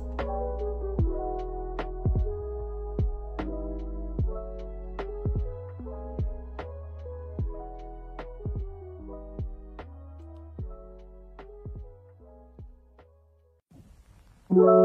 Whoa. 14.53 14.82